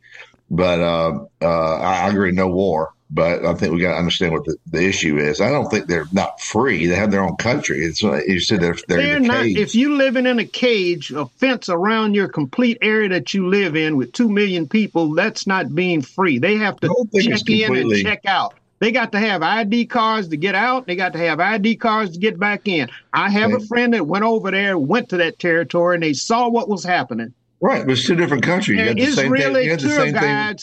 but 0.50 0.80
uh, 0.80 1.18
uh, 1.42 1.76
I 1.78 2.08
agree, 2.08 2.32
no 2.32 2.48
war. 2.48 2.92
But 3.08 3.44
I 3.44 3.54
think 3.54 3.72
we 3.72 3.80
got 3.80 3.92
to 3.92 3.98
understand 3.98 4.32
what 4.32 4.44
the, 4.44 4.56
the 4.66 4.82
issue 4.82 5.16
is. 5.18 5.40
I 5.40 5.50
don't 5.50 5.70
think 5.70 5.86
they're 5.86 6.08
not 6.12 6.40
free; 6.40 6.86
they 6.86 6.96
have 6.96 7.12
their 7.12 7.22
own 7.22 7.36
country. 7.36 7.84
It's 7.84 8.02
you 8.02 8.40
said 8.40 8.60
they're 8.60 8.74
they're, 8.88 8.98
They're 8.98 9.16
in 9.18 9.24
a 9.24 9.28
not. 9.28 9.42
cage. 9.44 9.56
If 9.58 9.74
you 9.76 9.94
living 9.94 10.26
in 10.26 10.40
a 10.40 10.44
cage, 10.44 11.12
a 11.12 11.26
fence 11.26 11.68
around 11.68 12.14
your 12.14 12.26
complete 12.28 12.78
area 12.82 13.08
that 13.10 13.32
you 13.32 13.48
live 13.48 13.76
in 13.76 13.96
with 13.96 14.12
two 14.12 14.28
million 14.28 14.68
people, 14.68 15.14
that's 15.14 15.46
not 15.46 15.72
being 15.74 16.02
free. 16.02 16.38
They 16.38 16.56
have 16.56 16.80
to 16.80 16.88
don't 16.88 17.10
think 17.12 17.30
it's 17.30 17.42
check 17.42 17.70
in 17.70 17.76
and 17.76 18.02
check 18.02 18.26
out. 18.26 18.54
They 18.78 18.92
got 18.92 19.12
to 19.12 19.18
have 19.18 19.42
ID 19.42 19.86
cards 19.86 20.28
to 20.28 20.36
get 20.36 20.54
out. 20.54 20.86
They 20.86 20.96
got 20.96 21.14
to 21.14 21.18
have 21.18 21.40
ID 21.40 21.76
cards 21.76 22.12
to 22.12 22.18
get 22.18 22.38
back 22.38 22.68
in. 22.68 22.90
I 23.12 23.30
have 23.30 23.54
a 23.54 23.60
friend 23.60 23.94
that 23.94 24.06
went 24.06 24.24
over 24.24 24.50
there, 24.50 24.76
went 24.76 25.08
to 25.10 25.16
that 25.18 25.38
territory, 25.38 25.94
and 25.94 26.02
they 26.02 26.12
saw 26.12 26.48
what 26.48 26.68
was 26.68 26.84
happening. 26.84 27.32
right, 27.60 27.86
but 27.86 27.92
it's 27.92 28.04
two 28.06 28.16
different 28.16 28.42
countries. 28.42 28.78
You 28.78 28.84
had 28.84 28.96
the 28.98 29.12
same 29.12 29.32
thing. 29.32 29.54
You 29.64 29.70
had 29.70 29.80
the 29.80 29.88
same 29.88 30.14
thing. 30.14 30.56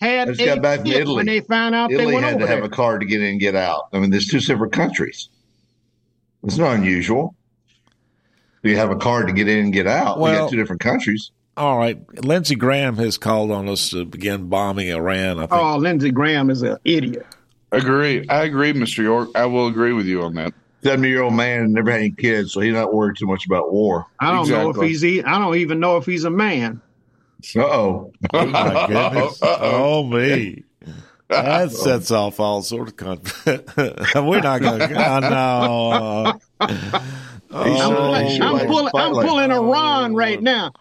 Guides 0.00 0.10
had 0.16 0.28
I 0.28 0.32
just 0.32 0.44
got 0.44 0.62
back 0.62 0.80
from 0.80 0.86
Italy. 0.88 1.16
when 1.16 1.26
they 1.26 1.40
found 1.40 1.74
out 1.74 1.88
they 1.90 1.96
Italy 1.96 2.14
went 2.14 2.24
had 2.24 2.34
over 2.36 2.46
to 2.46 2.52
have 2.52 2.64
a 2.64 2.68
card 2.68 3.00
to 3.00 3.06
get 3.06 3.20
in 3.20 3.28
and 3.28 3.40
get 3.40 3.54
out. 3.54 3.88
I 3.92 3.98
mean, 3.98 4.10
there's 4.10 4.26
two 4.26 4.40
separate 4.40 4.72
countries. 4.72 5.28
It's 6.44 6.56
not 6.56 6.76
unusual. 6.76 7.34
You 8.62 8.76
have 8.76 8.90
a 8.90 8.96
card 8.96 9.26
to 9.28 9.32
get 9.32 9.48
in 9.48 9.58
and 9.64 9.72
get 9.72 9.86
out. 9.86 10.18
we 10.18 10.24
Well- 10.24 10.44
got 10.44 10.50
two 10.50 10.56
different 10.56 10.80
countries. 10.80 11.30
All 11.56 11.76
right. 11.76 11.98
Lindsey 12.24 12.54
Graham 12.54 12.96
has 12.96 13.18
called 13.18 13.50
on 13.50 13.68
us 13.68 13.90
to 13.90 14.04
begin 14.06 14.48
bombing 14.48 14.88
Iran. 14.88 15.38
I 15.38 15.42
think. 15.42 15.52
Oh, 15.52 15.76
Lindsey 15.76 16.10
Graham 16.10 16.48
is 16.48 16.62
an 16.62 16.76
idiot. 16.84 17.26
Agree. 17.72 18.24
I 18.28 18.44
agree, 18.44 18.72
Mr. 18.72 19.02
York. 19.02 19.28
I 19.34 19.44
will 19.46 19.66
agree 19.66 19.92
with 19.92 20.06
you 20.06 20.22
on 20.22 20.34
that. 20.34 20.54
Seventy 20.82 21.08
year 21.08 21.22
old 21.22 21.34
man 21.34 21.72
never 21.72 21.90
had 21.90 22.00
any 22.00 22.10
kids, 22.12 22.52
so 22.52 22.60
he's 22.60 22.72
not 22.72 22.94
worried 22.94 23.16
too 23.18 23.26
much 23.26 23.44
about 23.44 23.70
war. 23.72 24.06
I 24.18 24.32
don't 24.32 24.48
know 24.48 24.70
if 24.70 24.76
he's. 24.76 25.04
I 25.04 25.38
don't 25.38 25.56
even 25.56 25.78
know 25.80 25.98
if 25.98 26.06
he's 26.06 26.24
a 26.24 26.30
man. 26.30 26.80
Uh 27.56 27.60
oh. 27.60 28.12
Oh, 28.32 28.46
my 28.46 28.86
goodness. 28.88 29.38
oh, 29.42 30.04
me. 30.04 30.64
That 31.28 31.70
sets 31.70 32.10
off 32.10 32.40
all 32.40 32.60
sort 32.62 32.88
of 32.88 32.96
conflict. 32.96 33.76
We're 34.16 34.40
not 34.40 34.60
going 34.60 34.80
to. 34.80 34.94
Oh, 34.96 35.20
no. 35.20 36.40
I'm, 37.52 37.76
sure- 37.76 37.94
pulling- 37.96 38.26
he's 38.26 38.36
sure 38.36 38.46
I'm 38.46 38.52
like 38.52 38.66
pulling. 38.66 38.84
I'm 38.86 38.90
spotlight. 38.90 39.28
pulling 39.28 39.50
a 39.52 39.60
Ron 39.60 40.14
right 40.14 40.40
now. 40.42 40.72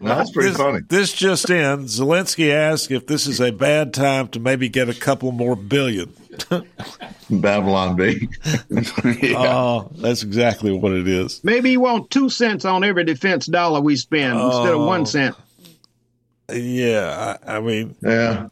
That's 0.00 0.30
pretty 0.32 0.48
This, 0.50 0.56
funny. 0.56 0.80
this 0.88 1.12
just 1.12 1.48
in. 1.50 1.84
Zelensky 1.86 2.52
asked 2.52 2.90
if 2.90 3.06
this 3.06 3.26
is 3.28 3.40
a 3.40 3.50
bad 3.52 3.94
time 3.94 4.28
to 4.28 4.40
maybe 4.40 4.68
get 4.68 4.88
a 4.88 4.94
couple 4.94 5.30
more 5.32 5.54
billion. 5.56 6.12
Babylon 7.30 7.96
Bee. 7.96 8.28
yeah. 9.22 9.34
Oh, 9.38 9.90
that's 9.96 10.22
exactly 10.22 10.72
what 10.72 10.92
it 10.92 11.06
is. 11.08 11.42
Maybe 11.44 11.70
he 11.70 11.76
wants 11.76 12.08
two 12.08 12.30
cents 12.30 12.64
on 12.64 12.84
every 12.84 13.04
defense 13.04 13.46
dollar 13.46 13.80
we 13.80 13.96
spend 13.96 14.38
instead 14.38 14.72
of 14.74 14.80
Oh. 14.80 14.86
one 14.86 15.06
cent. 15.06 15.34
Yeah, 16.52 17.36
I, 17.44 17.56
I 17.56 17.60
mean, 17.60 17.96
yeah. 18.02 18.48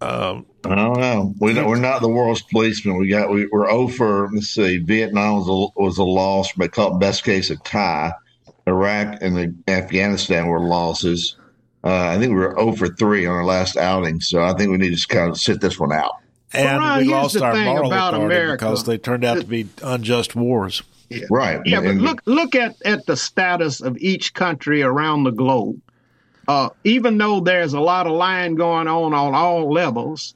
um, 0.00 0.46
I 0.64 0.74
don't 0.74 1.00
know. 1.00 1.34
We 1.38 1.54
don't, 1.54 1.68
we're 1.68 1.78
not 1.78 2.00
the 2.00 2.08
world's 2.08 2.42
policemen. 2.42 2.96
We 2.96 3.08
got 3.08 3.30
we, 3.30 3.46
we're 3.46 3.70
over. 3.70 4.28
Let's 4.32 4.48
see. 4.48 4.78
Vietnam 4.78 5.36
was 5.36 5.48
a, 5.48 5.80
was 5.80 5.98
a 5.98 6.04
loss, 6.04 6.52
but 6.52 6.72
called 6.72 7.00
best 7.00 7.24
case 7.24 7.50
a 7.50 7.56
tie. 7.56 8.12
Iraq 8.66 9.18
and 9.20 9.36
the, 9.36 9.54
Afghanistan 9.68 10.48
were 10.48 10.60
losses. 10.60 11.36
Uh, 11.84 12.08
I 12.08 12.18
think 12.18 12.30
we 12.30 12.36
were 12.36 12.58
over 12.58 12.88
three 12.88 13.26
on 13.26 13.34
our 13.34 13.44
last 13.44 13.76
outing, 13.76 14.20
so 14.20 14.42
I 14.42 14.54
think 14.54 14.70
we 14.70 14.76
need 14.76 14.88
to 14.88 14.94
just 14.96 15.08
kind 15.08 15.30
of 15.30 15.38
sit 15.38 15.60
this 15.60 15.78
one 15.78 15.92
out. 15.92 16.14
and 16.52 16.78
Ron, 16.78 16.98
we 16.98 17.04
lost 17.04 17.36
our 17.36 17.54
moral 17.54 17.92
about 17.92 18.14
authority 18.14 18.34
America. 18.34 18.64
because 18.64 18.84
they 18.84 18.98
turned 18.98 19.24
out 19.24 19.38
to 19.38 19.46
be 19.46 19.68
unjust 19.82 20.34
wars. 20.34 20.82
Right. 21.30 21.60
Yeah, 21.64 21.80
but 21.80 21.94
look 21.94 22.22
look 22.24 22.54
at 22.56 22.74
at 22.84 23.06
the 23.06 23.16
status 23.16 23.80
of 23.80 23.96
each 23.98 24.34
country 24.34 24.82
around 24.82 25.22
the 25.22 25.30
globe. 25.30 25.80
Uh, 26.48 26.68
even 26.84 27.18
though 27.18 27.40
there's 27.40 27.72
a 27.74 27.80
lot 27.80 28.06
of 28.06 28.12
lying 28.12 28.54
going 28.54 28.86
on 28.88 29.12
on 29.12 29.34
all 29.34 29.72
levels, 29.72 30.34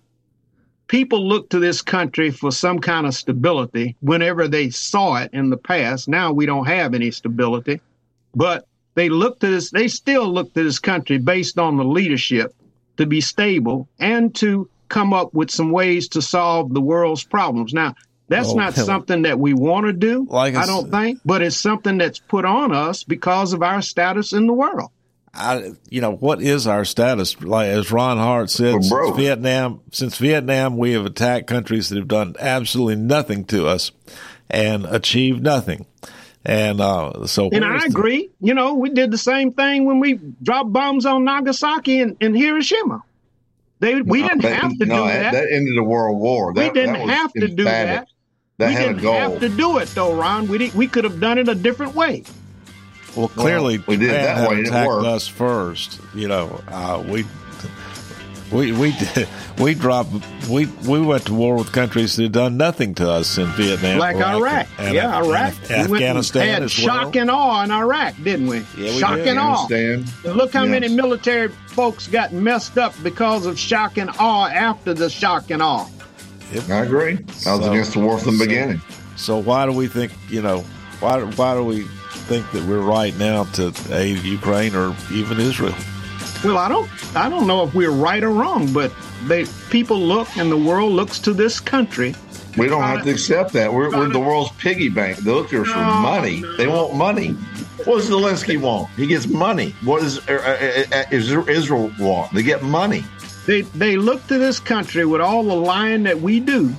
people 0.88 1.26
look 1.28 1.48
to 1.50 1.58
this 1.58 1.82
country 1.82 2.30
for 2.30 2.50
some 2.50 2.78
kind 2.80 3.06
of 3.06 3.14
stability 3.14 3.96
whenever 4.00 4.48
they 4.48 4.70
saw 4.70 5.16
it 5.16 5.30
in 5.32 5.50
the 5.50 5.56
past. 5.56 6.08
Now 6.08 6.32
we 6.32 6.46
don't 6.46 6.66
have 6.66 6.94
any 6.94 7.10
stability, 7.12 7.80
but 8.34 8.66
they 8.94 9.08
look 9.08 9.38
to 9.40 9.46
this. 9.46 9.70
They 9.70 9.86
still 9.88 10.26
look 10.32 10.52
to 10.54 10.64
this 10.64 10.78
country 10.80 11.18
based 11.18 11.58
on 11.58 11.76
the 11.76 11.84
leadership 11.84 12.54
to 12.96 13.06
be 13.06 13.20
stable 13.20 13.88
and 14.00 14.34
to 14.36 14.68
come 14.88 15.12
up 15.12 15.32
with 15.32 15.50
some 15.50 15.70
ways 15.70 16.08
to 16.08 16.20
solve 16.20 16.74
the 16.74 16.80
world's 16.80 17.22
problems. 17.22 17.72
Now, 17.72 17.94
that's 18.28 18.48
Oh, 18.48 18.54
not 18.54 18.74
hell. 18.74 18.84
something 18.84 19.22
that 19.22 19.38
we 19.38 19.54
want 19.54 19.86
to 19.86 19.92
do. 19.92 20.26
Like 20.28 20.56
I 20.56 20.62
I 20.62 20.66
don't 20.66 20.90
think, 20.90 21.20
but 21.24 21.40
it's 21.42 21.56
something 21.56 21.98
that's 21.98 22.18
put 22.18 22.44
on 22.44 22.72
us 22.74 23.04
because 23.04 23.52
of 23.52 23.62
our 23.62 23.80
status 23.80 24.32
in 24.32 24.46
the 24.48 24.52
world. 24.52 24.90
I, 25.32 25.72
you 25.88 26.00
know, 26.00 26.12
what 26.12 26.42
is 26.42 26.66
our 26.66 26.84
status? 26.84 27.40
Like 27.40 27.68
as 27.68 27.92
Ron 27.92 28.18
Hart 28.18 28.50
said, 28.50 28.82
since. 28.84 29.16
Vietnam, 29.16 29.80
since 29.92 30.18
Vietnam, 30.18 30.76
we 30.76 30.92
have 30.92 31.06
attacked 31.06 31.46
countries 31.46 31.88
that 31.88 31.98
have 31.98 32.08
done 32.08 32.34
absolutely 32.40 32.96
nothing 32.96 33.44
to 33.46 33.66
us 33.68 33.92
and 34.48 34.84
achieved 34.86 35.42
nothing. 35.42 35.86
And 36.44 36.80
uh, 36.80 37.26
so, 37.26 37.48
And 37.50 37.60
where's 37.64 37.84
I 37.84 37.86
the- 37.88 37.92
agree. 37.92 38.30
You 38.40 38.54
know, 38.54 38.74
we 38.74 38.90
did 38.90 39.10
the 39.12 39.18
same 39.18 39.52
thing 39.52 39.84
when 39.84 40.00
we 40.00 40.18
dropped 40.42 40.72
bombs 40.72 41.06
on 41.06 41.24
Nagasaki 41.24 42.00
and, 42.00 42.16
and 42.20 42.36
Hiroshima. 42.36 43.02
They 43.78 44.00
we 44.02 44.22
didn't 44.22 44.42
That- 44.42 44.60
have 44.62 44.78
to 44.78 44.86
no, 44.86 45.06
do 45.06 45.12
that. 45.12 45.32
That 45.32 45.46
ended 45.52 45.76
the 45.76 45.84
World 45.84 46.18
War. 46.18 46.52
we 46.52 46.70
didn't 46.70 46.94
that 46.94 47.08
have 47.08 47.32
to 47.34 47.46
do 47.48 47.64
that. 47.64 48.08
That 48.58 48.68
we 48.68 48.74
had 48.74 48.82
a 48.82 48.86
didn't 48.88 49.02
goal. 49.02 49.14
have 49.14 49.40
to 49.40 49.48
do 49.48 49.78
it 49.78 49.88
though, 49.94 50.14
Ron. 50.14 50.48
We 50.48 50.58
did, 50.58 50.74
we 50.74 50.86
could 50.88 51.04
have 51.04 51.20
done 51.20 51.38
it 51.38 51.48
a 51.48 51.54
different 51.54 51.94
way. 51.94 52.24
Well, 53.16 53.28
clearly, 53.28 53.78
we 53.86 53.96
did 53.96 54.10
Japan 54.10 54.24
that 54.24 54.36
had 54.36 54.48
way, 54.50 54.60
attacked 54.62 54.90
us 55.04 55.26
first. 55.28 56.00
You 56.14 56.28
know, 56.28 56.60
uh, 56.68 57.02
we 57.06 57.24
we 58.52 58.72
we 58.72 58.92
did, 58.92 59.28
we 59.58 59.74
dropped 59.74 60.10
we 60.48 60.66
we 60.88 61.00
went 61.00 61.26
to 61.26 61.34
war 61.34 61.56
with 61.56 61.72
countries 61.72 62.16
that 62.16 62.22
had 62.24 62.32
done 62.32 62.56
nothing 62.56 62.94
to 62.96 63.08
us 63.10 63.38
in 63.38 63.46
Vietnam, 63.52 63.98
Like 63.98 64.16
Iraq. 64.16 64.66
and- 64.78 64.94
yeah, 64.94 65.16
and 65.18 65.26
Iraq. 65.26 65.54
We 65.54 65.68
went 65.68 65.80
and 65.82 65.94
Afghanistan 65.94 66.46
had 66.48 66.62
as 66.64 66.70
shock 66.72 67.14
well. 67.14 67.22
and 67.22 67.30
awe 67.30 67.62
in 67.64 67.70
Iraq, 67.70 68.14
didn't 68.22 68.46
we? 68.48 68.58
Yeah, 68.76 68.92
we 68.92 68.98
shock 68.98 69.16
did. 69.16 69.28
and 69.28 69.38
awe. 69.38 69.66
Look 70.24 70.52
how 70.52 70.62
Yes. 70.64 70.70
many 70.70 70.88
military 70.88 71.48
folks 71.68 72.06
got 72.08 72.32
messed 72.32 72.78
up 72.78 72.94
because 73.02 73.46
of 73.46 73.58
shock 73.58 73.98
and 73.98 74.10
awe 74.18 74.46
after 74.48 74.94
the 74.94 75.08
shock 75.10 75.50
and 75.50 75.62
awe. 75.62 75.86
I 76.68 76.78
agree. 76.78 77.18
I 77.46 77.54
was 77.54 77.64
So- 77.64 77.70
against 77.72 77.92
the 77.92 78.00
war 78.00 78.18
from 78.18 78.32
the 78.36 78.44
so- 78.44 78.46
beginning. 78.48 78.80
So 79.16 79.36
why 79.38 79.66
do 79.66 79.72
we 79.72 79.86
think 79.86 80.12
you 80.28 80.42
know 80.42 80.64
why 81.00 81.20
why 81.20 81.54
do 81.54 81.62
we 81.62 81.86
think 82.30 82.52
that 82.52 82.62
we're 82.62 82.78
right 82.78 83.18
now 83.18 83.42
to 83.42 83.74
aid 83.90 84.22
Ukraine 84.22 84.76
or 84.76 84.94
even 85.12 85.40
Israel? 85.40 85.74
Well, 86.44 86.58
I 86.58 86.68
don't, 86.68 86.88
I 87.16 87.28
don't 87.28 87.48
know 87.48 87.64
if 87.64 87.74
we're 87.74 87.90
right 87.90 88.22
or 88.22 88.30
wrong, 88.30 88.72
but 88.72 88.92
they 89.24 89.46
people 89.68 89.98
look 89.98 90.28
and 90.36 90.48
the 90.48 90.56
world 90.56 90.92
looks 90.92 91.18
to 91.20 91.32
this 91.32 91.58
country. 91.58 92.14
We 92.56 92.68
don't 92.68 92.82
have 92.82 93.02
to 93.02 93.10
accept 93.10 93.52
that. 93.54 93.72
We're, 93.72 93.90
we're 93.90 94.10
the 94.10 94.20
world's 94.20 94.52
piggy 94.58 94.88
bank. 94.88 95.16
They 95.18 95.32
look 95.32 95.50
to 95.50 95.62
us 95.62 95.66
for 95.66 95.78
No, 95.78 95.94
money. 95.94 96.44
They 96.56 96.68
want 96.68 96.94
money. 96.94 97.30
What 97.84 97.96
does 97.96 98.10
Zelensky 98.10 98.60
want? 98.60 98.90
He 98.90 99.08
gets 99.08 99.26
money. 99.26 99.74
What 99.82 100.02
does 100.02 100.18
uh, 100.28 100.86
uh, 100.92 100.96
uh, 100.96 101.04
is 101.10 101.32
Israel 101.32 101.90
want? 101.98 102.32
They 102.32 102.44
get 102.44 102.62
money. 102.62 103.02
They 103.46 103.62
they 103.62 103.96
look 103.96 104.24
to 104.28 104.38
this 104.38 104.60
country 104.60 105.04
with 105.04 105.20
all 105.20 105.42
the 105.42 105.56
lying 105.56 106.04
that 106.04 106.20
we 106.20 106.38
do 106.38 106.72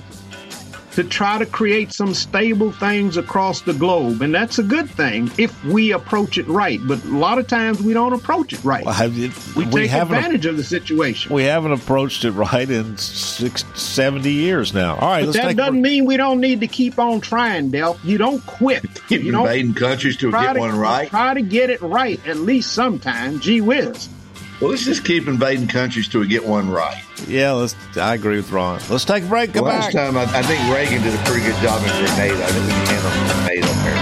to 0.92 1.04
try 1.04 1.38
to 1.38 1.46
create 1.46 1.92
some 1.92 2.12
stable 2.14 2.70
things 2.72 3.16
across 3.16 3.62
the 3.62 3.72
globe, 3.72 4.20
and 4.22 4.34
that's 4.34 4.58
a 4.58 4.62
good 4.62 4.88
thing 4.90 5.30
if 5.38 5.64
we 5.64 5.92
approach 5.92 6.36
it 6.38 6.46
right. 6.48 6.80
But 6.82 7.02
a 7.04 7.08
lot 7.16 7.38
of 7.38 7.46
times 7.46 7.80
we 7.82 7.92
don't 7.94 8.12
approach 8.12 8.52
it 8.52 8.62
right. 8.64 8.84
Well, 8.84 8.94
have 8.94 9.16
you- 9.16 9.30
we 9.56 9.64
take 9.66 9.90
haven't 9.90 10.16
advantage 10.16 10.46
of 10.46 10.56
the 10.56 10.64
situation. 10.64 11.32
we 11.34 11.44
haven't 11.44 11.72
approached 11.72 12.24
it 12.24 12.32
right 12.32 12.68
in 12.68 12.96
six, 12.98 13.64
70 13.74 14.30
years 14.30 14.74
now. 14.74 14.96
All 14.96 15.08
right, 15.08 15.20
But 15.20 15.34
let's 15.34 15.38
that 15.38 15.56
doesn't 15.56 15.80
mean 15.80 16.04
we 16.04 16.16
don't 16.16 16.40
need 16.40 16.60
to 16.60 16.66
keep 16.66 16.98
on 16.98 17.20
trying, 17.20 17.70
Del. 17.70 17.98
You 18.04 18.18
don't 18.18 18.44
quit. 18.46 18.82
Keep 19.08 19.22
You 19.22 19.32
don't 19.32 19.42
invading 19.46 19.74
countries 19.74 20.16
to 20.18 20.30
try 20.30 20.44
get 20.46 20.52
to, 20.54 20.60
one 20.60 20.78
right. 20.78 21.08
Try 21.08 21.34
to 21.34 21.42
get 21.42 21.70
it 21.70 21.80
right 21.82 22.20
at 22.26 22.36
least 22.36 22.72
sometime. 22.72 23.40
Gee 23.40 23.60
whiz. 23.60 24.08
Well, 24.62 24.70
let's 24.70 24.84
just 24.84 25.04
keep 25.04 25.26
invading 25.26 25.66
countries 25.66 26.06
till 26.06 26.20
we 26.20 26.28
get 26.28 26.44
one 26.46 26.70
right. 26.70 27.02
Yeah, 27.26 27.50
let's. 27.50 27.74
I 27.96 28.14
agree 28.14 28.36
with 28.36 28.52
Ron. 28.52 28.80
Let's 28.88 29.04
take 29.04 29.24
a 29.24 29.26
break. 29.26 29.54
Come 29.54 29.64
Last 29.64 29.92
back. 29.92 29.92
time, 29.92 30.16
I, 30.16 30.22
I 30.22 30.42
think 30.44 30.60
Reagan 30.72 31.02
did 31.02 31.12
a 31.18 31.22
pretty 31.24 31.44
good 31.44 31.60
job 31.60 31.82
in 31.82 31.88
Grenada. 31.98 32.44
I 32.44 32.46
think 32.46 32.66
we 32.66 32.70
can 32.70 32.86
handle 32.86 33.10
Grenada 33.42 33.66
there. 33.82 34.01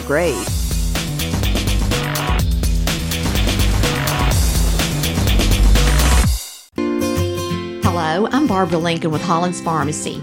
grade. 0.00 0.34
Hello, 7.84 8.28
I'm 8.32 8.46
Barbara 8.46 8.78
Lincoln 8.78 9.10
with 9.10 9.22
Hollins 9.22 9.60
Pharmacy. 9.60 10.22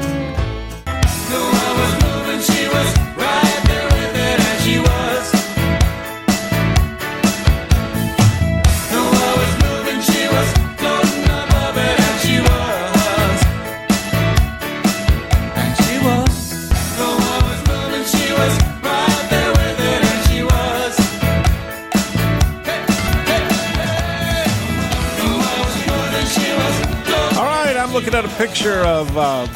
Picture 28.61 28.85
of 28.85 29.17
uh, 29.17 29.47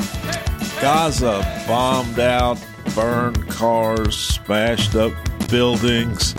Gaza 0.82 1.64
bombed 1.68 2.18
out, 2.18 2.58
burned 2.96 3.48
cars, 3.50 4.18
smashed 4.18 4.96
up 4.96 5.14
buildings, 5.48 6.34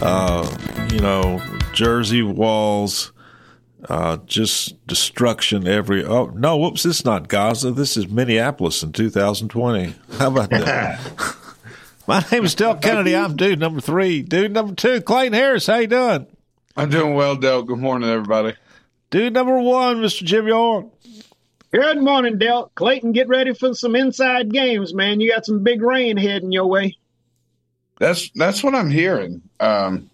uh, 0.00 0.88
you 0.90 0.98
know, 1.00 1.42
Jersey 1.74 2.22
walls, 2.22 3.12
uh, 3.90 4.16
just 4.24 4.86
destruction 4.86 5.68
every. 5.68 6.06
Oh 6.06 6.28
no, 6.28 6.56
whoops! 6.56 6.84
This 6.84 7.00
is 7.00 7.04
not 7.04 7.28
Gaza. 7.28 7.70
This 7.70 7.98
is 7.98 8.08
Minneapolis 8.08 8.82
in 8.82 8.92
2020. 8.92 9.94
How 10.12 10.28
about 10.28 10.48
that? 10.48 11.36
My 12.06 12.24
name 12.32 12.46
is 12.46 12.54
Del 12.54 12.76
Kennedy. 12.76 13.14
I'm 13.14 13.36
dude 13.36 13.60
number 13.60 13.82
three. 13.82 14.22
Dude 14.22 14.52
number 14.52 14.74
two, 14.74 15.02
Clayton 15.02 15.34
Harris. 15.34 15.66
How 15.66 15.76
you 15.76 15.86
doing? 15.86 16.26
I'm 16.78 16.88
doing 16.88 17.12
well, 17.12 17.36
Del. 17.36 17.62
Good 17.62 17.78
morning, 17.78 18.08
everybody. 18.08 18.54
Dude 19.10 19.34
number 19.34 19.60
one, 19.60 19.98
Mr. 19.98 20.24
Jimmy 20.24 20.48
York. 20.48 20.86
Good 21.76 22.00
morning, 22.00 22.38
Del. 22.38 22.72
Clayton, 22.74 23.12
get 23.12 23.28
ready 23.28 23.52
for 23.52 23.74
some 23.74 23.94
inside 23.96 24.50
games, 24.50 24.94
man. 24.94 25.20
You 25.20 25.30
got 25.30 25.44
some 25.44 25.62
big 25.62 25.82
rain 25.82 26.16
heading 26.16 26.50
your 26.50 26.64
way. 26.64 26.96
That's 27.98 28.30
that's 28.30 28.64
what 28.64 28.74
I'm 28.74 28.90
hearing. 28.90 29.42
Um, 29.60 30.08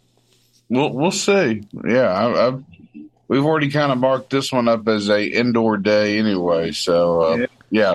we'll 0.69 0.93
we'll 0.93 1.13
see. 1.13 1.63
Yeah, 1.87 2.09
I, 2.09 2.49
I've 2.49 2.65
we've 3.29 3.45
already 3.45 3.71
kind 3.71 3.93
of 3.93 3.99
marked 3.99 4.31
this 4.31 4.51
one 4.51 4.67
up 4.67 4.89
as 4.89 5.09
a 5.09 5.25
indoor 5.25 5.77
day 5.77 6.19
anyway. 6.19 6.73
So 6.73 7.21
uh, 7.21 7.47
yeah. 7.71 7.95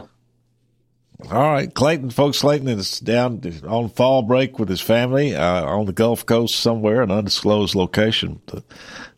All 1.30 1.52
right, 1.52 1.74
Clayton, 1.74 2.12
folks. 2.12 2.40
Clayton 2.40 2.70
is 2.70 3.02
down 3.02 3.42
on 3.68 3.90
fall 3.90 4.22
break 4.22 4.60
with 4.60 4.70
his 4.70 4.80
family 4.80 5.36
uh, 5.36 5.66
on 5.66 5.88
the 5.88 5.92
Gulf 5.92 6.26
Coast 6.26 6.56
somewhere, 6.56 7.02
an 7.02 7.12
undisclosed 7.12 7.76
location. 7.76 8.40
But 8.46 8.64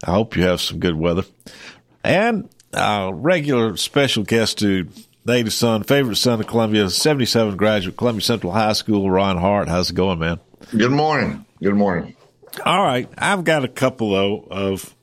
I 0.04 0.14
hope 0.14 0.36
you 0.36 0.42
have 0.42 0.60
some 0.60 0.80
good 0.80 0.96
weather. 0.96 1.26
And 2.04 2.50
uh, 2.74 3.12
regular 3.14 3.78
special 3.78 4.24
guest 4.24 4.60
to 4.60 4.88
native 5.26 5.54
son, 5.54 5.84
favorite 5.84 6.16
son 6.16 6.40
of 6.40 6.48
Columbia, 6.48 6.90
77 6.90 7.58
graduate, 7.58 7.98
Columbia 7.98 8.22
Central 8.22 8.52
High 8.52 8.74
School, 8.74 9.10
Ron 9.10 9.38
Hart. 9.38 9.68
How's 9.68 9.90
it 9.90 9.96
going, 9.96 10.20
man? 10.20 10.40
Good 10.76 10.92
morning. 10.92 11.46
Good 11.62 11.76
morning. 11.76 12.16
All 12.66 12.84
right. 12.84 13.10
I've 13.18 13.44
got 13.44 13.64
a 13.64 13.68
couple, 13.68 14.12
though, 14.12 14.48
of 14.50 14.96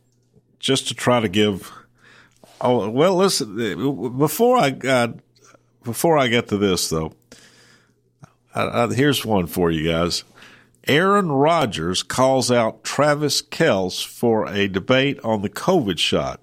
just 0.58 0.88
to 0.88 0.94
try 0.94 1.20
to 1.20 1.28
give. 1.28 1.72
Oh, 2.60 2.88
well, 2.88 3.16
listen, 3.16 4.18
before 4.18 4.58
I 4.58 4.70
got. 4.70 5.14
Before 5.84 6.18
I 6.18 6.26
get 6.26 6.48
to 6.48 6.56
this, 6.56 6.88
though, 6.88 7.12
I, 8.52 8.84
I, 8.84 8.92
here's 8.92 9.24
one 9.24 9.46
for 9.46 9.70
you 9.70 9.88
guys. 9.88 10.24
Aaron 10.88 11.30
Rodgers 11.30 12.02
calls 12.02 12.50
out 12.50 12.82
Travis 12.82 13.40
Kelce 13.40 14.04
for 14.04 14.48
a 14.48 14.66
debate 14.66 15.20
on 15.22 15.42
the 15.42 15.48
COVID 15.48 16.00
shot. 16.00 16.42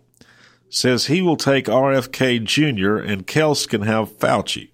Says 0.74 1.06
he 1.06 1.22
will 1.22 1.38
take 1.38 1.66
RFK 1.66 2.44
Jr. 2.44 2.98
and 2.98 3.28
Kels 3.28 3.70
can 3.70 3.84
have 3.84 4.10
Fauci 4.18 4.70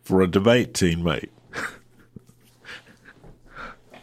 for 0.00 0.22
a 0.22 0.26
debate 0.26 0.72
teammate. 0.72 1.28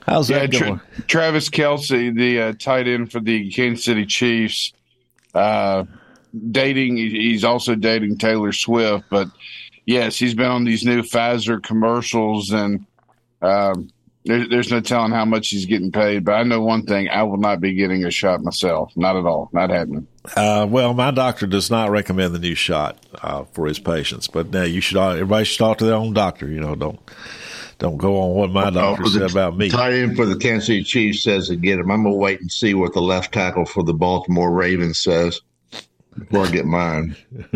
How's 0.05 0.29
yeah, 0.29 0.45
that 0.45 0.51
Tra- 0.51 0.81
Travis 1.07 1.49
Kelce, 1.49 2.15
the 2.15 2.39
uh, 2.39 2.53
tight 2.59 2.87
end 2.87 3.11
for 3.11 3.21
the 3.21 3.49
Kansas 3.49 3.85
City 3.85 4.05
Chiefs, 4.05 4.71
uh, 5.33 5.85
dating. 6.51 6.97
He's 6.97 7.43
also 7.43 7.73
dating 7.73 8.19
Taylor 8.19 8.51
Swift, 8.51 9.05
but 9.09 9.29
yes, 9.87 10.15
he's 10.15 10.35
been 10.35 10.45
on 10.45 10.63
these 10.63 10.85
new 10.85 11.01
Pfizer 11.01 11.59
commercials, 11.59 12.51
and 12.51 12.85
um, 13.41 13.89
there, 14.29 14.47
there's 14.47 14.71
no 14.71 14.79
telling 14.79 15.11
how 15.11 15.25
much 15.25 15.49
he's 15.49 15.65
getting 15.65 15.91
paid. 15.91 16.23
But 16.25 16.33
I 16.33 16.43
know 16.43 16.61
one 16.61 16.85
thing: 16.85 17.09
I 17.09 17.23
will 17.23 17.37
not 17.37 17.59
be 17.59 17.73
getting 17.73 18.05
a 18.05 18.11
shot 18.11 18.41
myself. 18.41 18.91
Not 18.95 19.15
at 19.15 19.25
all. 19.25 19.49
Not 19.51 19.69
happening. 19.69 20.07
Uh, 20.35 20.67
well, 20.69 20.93
my 20.93 21.11
doctor 21.11 21.47
does 21.47 21.69
not 21.69 21.89
recommend 21.89 22.33
the 22.35 22.39
new 22.39 22.55
shot 22.55 22.97
uh, 23.21 23.43
for 23.53 23.65
his 23.65 23.79
patients, 23.79 24.27
but 24.27 24.53
uh, 24.55 24.61
you 24.61 24.81
should. 24.81 24.97
Everybody 24.97 25.45
should 25.45 25.59
talk 25.59 25.77
to 25.79 25.85
their 25.85 25.95
own 25.95 26.13
doctor. 26.13 26.47
You 26.47 26.59
know, 26.59 26.75
don't 26.75 26.99
don't 27.79 27.97
go 27.97 28.19
on 28.19 28.35
what 28.35 28.51
my 28.51 28.69
doctor 28.69 29.03
Oh, 29.05 29.09
said 29.09 29.31
about 29.31 29.57
me. 29.57 29.69
Tight 29.69 29.93
end 29.93 30.15
for 30.15 30.25
the 30.25 30.35
Kansas 30.37 30.67
City 30.67 30.83
Chiefs 30.83 31.23
says 31.23 31.47
to 31.47 31.55
get 31.55 31.79
him. 31.79 31.89
I'm 31.89 32.03
gonna 32.03 32.15
wait 32.15 32.41
and 32.41 32.51
see 32.51 32.73
what 32.73 32.93
the 32.93 33.01
left 33.01 33.33
tackle 33.33 33.65
for 33.65 33.83
the 33.83 33.93
Baltimore 33.93 34.51
Ravens 34.51 34.99
says 34.99 35.41
before 36.17 36.45
I 36.45 36.51
get 36.51 36.65
mine. 36.65 37.15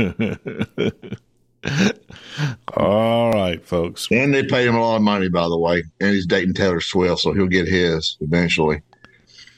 All 2.76 3.32
right, 3.32 3.64
folks. 3.66 4.08
And 4.12 4.34
they 4.34 4.44
paid 4.44 4.68
him 4.68 4.76
a 4.76 4.82
lot 4.82 4.96
of 4.98 5.02
money, 5.02 5.30
by 5.30 5.48
the 5.48 5.58
way. 5.58 5.84
And 6.00 6.12
he's 6.14 6.26
dating 6.26 6.54
Taylor 6.56 6.82
Swift, 6.82 7.20
so 7.22 7.34
he'll 7.34 7.48
get 7.48 7.68
his 7.68 8.18
eventually. 8.22 8.82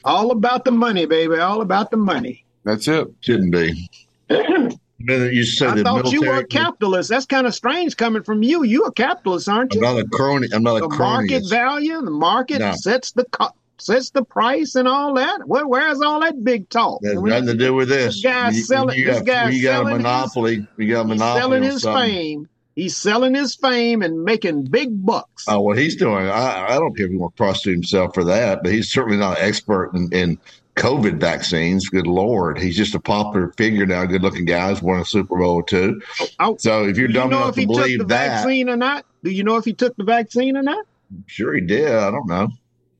All 0.04 0.30
about 0.30 0.64
the 0.64 0.70
money, 0.72 1.06
baby. 1.06 1.38
All 1.38 1.60
about 1.62 1.90
the 1.90 1.96
money. 1.96 2.44
That's 2.64 2.86
it. 2.88 3.08
Shouldn't 3.20 3.52
be. 3.52 3.90
You 4.98 5.44
said 5.44 5.78
I 5.78 5.82
thought 5.82 6.10
you 6.10 6.22
were 6.22 6.38
a 6.38 6.46
capitalist. 6.46 7.10
That's 7.10 7.26
kind 7.26 7.46
of 7.46 7.54
strange 7.54 7.96
coming 7.98 8.22
from 8.22 8.42
you. 8.42 8.64
You 8.64 8.86
a 8.86 8.92
capitalist, 8.92 9.46
aren't 9.48 9.74
you? 9.74 9.84
I'm 9.84 9.94
you? 9.96 10.02
not 10.02 10.06
a 10.06 10.08
crony. 10.08 10.48
I'm 10.52 10.62
not 10.62 10.76
a 10.78 10.80
the 10.80 10.88
crony. 10.88 11.28
market 11.28 11.48
value, 11.50 12.00
the 12.00 12.10
market 12.10 12.58
No. 12.60 12.72
sets 12.72 13.12
the 13.12 13.24
co- 13.26 13.52
sets 13.78 14.10
the 14.10 14.24
price 14.24 14.74
and 14.74 14.88
all 14.88 15.12
that. 15.14 15.46
Where, 15.46 15.68
where's 15.68 16.00
all 16.00 16.20
that 16.20 16.42
big 16.42 16.70
talk? 16.70 17.04
Has 17.04 17.12
And 17.14 17.22
nothing 17.24 17.46
to 17.46 17.54
do 17.54 17.74
with 17.74 17.88
this. 17.90 18.14
This 18.14 18.24
guy's 18.24 18.56
You- 18.56 18.62
selling. 18.64 18.98
You 18.98 19.04
this 19.04 19.18
got, 19.18 19.26
guy's 19.26 19.54
you 19.54 19.62
got 19.62 19.70
a 19.70 19.76
selling 19.76 19.92
his- 19.96 20.02
monopoly. 20.02 20.66
you 20.78 20.88
got 20.90 21.00
a 21.04 21.08
He's 21.08 21.18
monopoly. 21.18 21.40
selling 21.42 21.62
his 21.62 21.82
something. 21.82 22.10
fame. 22.10 22.48
He's 22.76 22.96
selling 22.96 23.34
his 23.34 23.54
fame 23.56 24.02
and 24.02 24.22
making 24.22 24.64
big 24.64 25.04
bucks. 25.04 25.48
Uh, 25.48 25.56
oh, 25.56 25.60
what 25.62 25.78
he's 25.78 25.96
doing, 25.96 26.28
I, 26.28 26.66
I 26.68 26.74
don't 26.78 26.94
care 26.94 27.06
if 27.06 27.10
he 27.12 27.16
wants 27.18 27.34
to 27.34 27.42
prostitute 27.42 27.74
himself 27.76 28.12
for 28.14 28.22
that, 28.24 28.62
but 28.62 28.70
he's 28.70 28.92
certainly 28.92 29.16
not 29.18 29.38
an 29.38 29.44
expert 29.48 29.92
in, 29.94 30.10
in 30.12 30.38
COVID 30.76 31.18
vaccines. 31.18 31.88
Good 31.88 32.06
Lord. 32.06 32.58
He's 32.58 32.76
just 32.76 32.94
a 32.94 33.00
popular 33.00 33.50
figure 33.56 33.86
now, 33.86 34.04
good 34.04 34.22
looking 34.22 34.44
guy. 34.44 34.68
He's 34.70 34.82
won 34.82 35.00
a 35.00 35.04
Super 35.06 35.38
Bowl 35.38 35.54
or 35.54 35.62
two. 35.62 36.02
Oh, 36.38 36.56
so 36.58 36.84
if 36.84 36.98
you're 36.98 37.08
dumb, 37.08 37.30
Do 37.30 37.36
you 37.36 37.40
know 37.40 37.48
enough 37.48 37.48
if 37.48 37.54
to 37.54 37.60
he 37.62 37.66
took 37.66 37.76
believe 37.76 37.98
the 38.00 38.04
that, 38.04 38.28
vaccine 38.28 38.68
or 38.68 38.76
not? 38.76 39.06
Do 39.24 39.30
you 39.30 39.42
know 39.42 39.56
if 39.56 39.64
he 39.64 39.72
took 39.72 39.96
the 39.96 40.04
vaccine 40.04 40.56
or 40.56 40.62
not? 40.62 40.84
sure 41.26 41.54
he 41.54 41.62
did. 41.62 41.90
I 41.90 42.10
don't 42.10 42.28
know. 42.28 42.48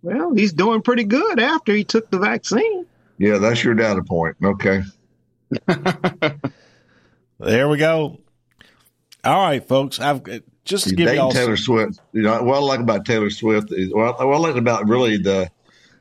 Well, 0.02 0.32
he's 0.32 0.52
doing 0.54 0.80
pretty 0.80 1.04
good 1.04 1.38
after 1.38 1.74
he 1.74 1.84
took 1.84 2.10
the 2.10 2.18
vaccine. 2.18 2.86
Yeah, 3.18 3.36
that's 3.38 3.62
your 3.62 3.74
data 3.74 4.02
point. 4.02 4.36
Okay. 4.42 4.82
There 7.38 7.68
we 7.68 7.76
go. 7.76 8.18
All 9.26 9.42
right, 9.42 9.66
folks. 9.66 9.98
I've 9.98 10.22
just 10.64 10.88
to 10.88 10.90
give 10.90 11.00
you 11.00 11.06
dating 11.06 11.20
all 11.20 11.32
Taylor 11.32 11.56
some, 11.56 11.64
Swift. 11.64 12.00
You 12.12 12.22
know, 12.22 12.42
what 12.44 12.58
I 12.58 12.60
like 12.60 12.80
about 12.80 13.04
Taylor 13.04 13.30
Swift 13.30 13.72
is 13.72 13.92
well, 13.92 14.14
what 14.14 14.34
I 14.34 14.38
like 14.38 14.56
about 14.56 14.88
really 14.88 15.16
the 15.16 15.50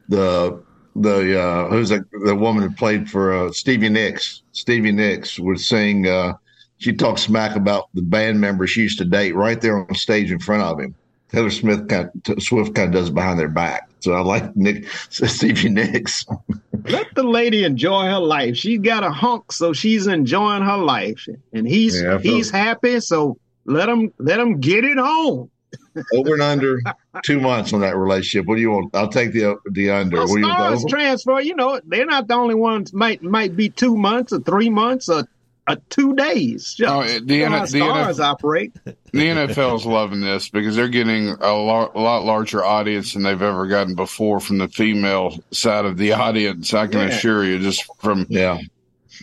the 0.10 0.64
the 0.96 1.42
uh, 1.42 1.68
who's 1.70 1.90
the, 1.90 2.06
the 2.24 2.36
woman 2.36 2.64
who 2.64 2.76
played 2.76 3.10
for 3.10 3.34
uh, 3.34 3.52
Stevie 3.52 3.90
Nicks. 3.90 4.44
Stevie 4.52 4.92
Nicks 4.92 5.40
would 5.40 5.60
sing. 5.60 6.08
Uh, 6.08 6.34
she 6.78 6.94
talked 6.94 7.20
smack 7.20 7.56
about 7.56 7.90
the 7.94 8.02
band 8.02 8.40
member 8.40 8.68
she 8.68 8.82
used 8.82 9.00
to 9.00 9.06
date 9.06 9.34
right 9.34 9.60
there 9.60 9.80
on 9.80 9.96
stage 9.96 10.32
in 10.32 10.40
front 10.40 10.62
of 10.62 10.80
him. 10.80 10.94
Taylor 11.30 11.50
Smith 11.50 11.88
kind 11.88 12.10
of, 12.28 12.44
Swift 12.44 12.76
kind 12.76 12.94
of 12.94 12.94
does 12.94 13.10
it 13.10 13.16
behind 13.16 13.40
their 13.40 13.50
back. 13.50 13.90
So 14.06 14.14
I 14.14 14.22
like 14.22 14.56
Nick 14.56 14.88
Stevie 15.10 15.70
Nicks. 15.70 16.28
Let 16.88 17.08
the 17.16 17.24
lady 17.24 17.64
enjoy 17.64 18.06
her 18.06 18.20
life. 18.20 18.56
She's 18.56 18.80
got 18.80 19.04
a 19.04 19.10
hunk, 19.10 19.52
so 19.52 19.74
she's 19.74 20.06
enjoying 20.06 20.62
her 20.62 20.78
life, 20.78 21.28
and 21.54 21.68
he's 21.68 22.00
Yeah, 22.00 22.20
he's 22.20 22.52
happy. 22.52 23.00
So 23.00 23.40
let 23.66 23.90
him 23.90 24.14
let 24.20 24.40
him 24.40 24.60
get 24.60 24.84
it 24.86 25.00
on. 25.00 25.50
over 26.14 26.34
and 26.34 26.42
under 26.44 26.80
two 27.24 27.40
months 27.40 27.74
on 27.74 27.82
that 27.82 27.98
relationship. 27.98 28.46
What 28.46 28.58
do 28.58 28.62
you 28.62 28.70
want? 28.70 28.96
I'll 28.96 29.10
take 29.10 29.34
the 29.34 29.58
the 29.72 29.90
under. 29.90 30.18
Well, 30.18 30.28
what 30.28 30.36
do 30.36 30.42
you 30.42 30.48
want? 30.48 30.80
stars 30.82 30.86
transfer. 30.88 31.40
You 31.42 31.56
know, 31.56 31.82
they're 31.84 32.06
not 32.06 32.28
the 32.28 32.36
only 32.36 32.54
ones. 32.54 32.94
Might 32.94 33.24
might 33.24 33.56
be 33.56 33.70
two 33.72 33.98
months 33.98 34.32
or 34.34 34.40
three 34.40 34.70
months 34.70 35.10
or 35.10 35.28
uh, 35.68 35.76
two 35.90 36.16
days. 36.16 36.80
Oh, 36.86 37.04
the, 37.04 37.20
the, 37.20 37.40
the 37.46 37.66
stars 37.66 38.20
NFL, 38.20 38.24
operate. 38.24 38.74
The 38.86 38.94
NFL 39.14 39.78
is 39.78 39.86
loving 39.86 40.22
this 40.22 40.50
because 40.50 40.76
they're 40.76 40.88
getting 40.88 41.30
a, 41.30 41.54
lo- 41.54 41.92
lot 41.96 42.24
larger 42.24 42.64
audience 42.64 43.14
than 43.14 43.24
they've 43.24 43.42
ever 43.42 43.68
gotten 43.68 43.96
before 43.96 44.40
from 44.40 44.60
the 44.60 44.68
female 44.68 45.38
side 45.52 45.86
of 45.86 45.98
the 45.98 46.14
audience. 46.14 46.74
I 46.74 46.88
can 46.88 47.00
Yeah. 47.00 47.16
assure 47.16 47.44
you, 47.44 47.60
just 47.60 47.84
from 48.00 48.28
yeah, 48.30 48.60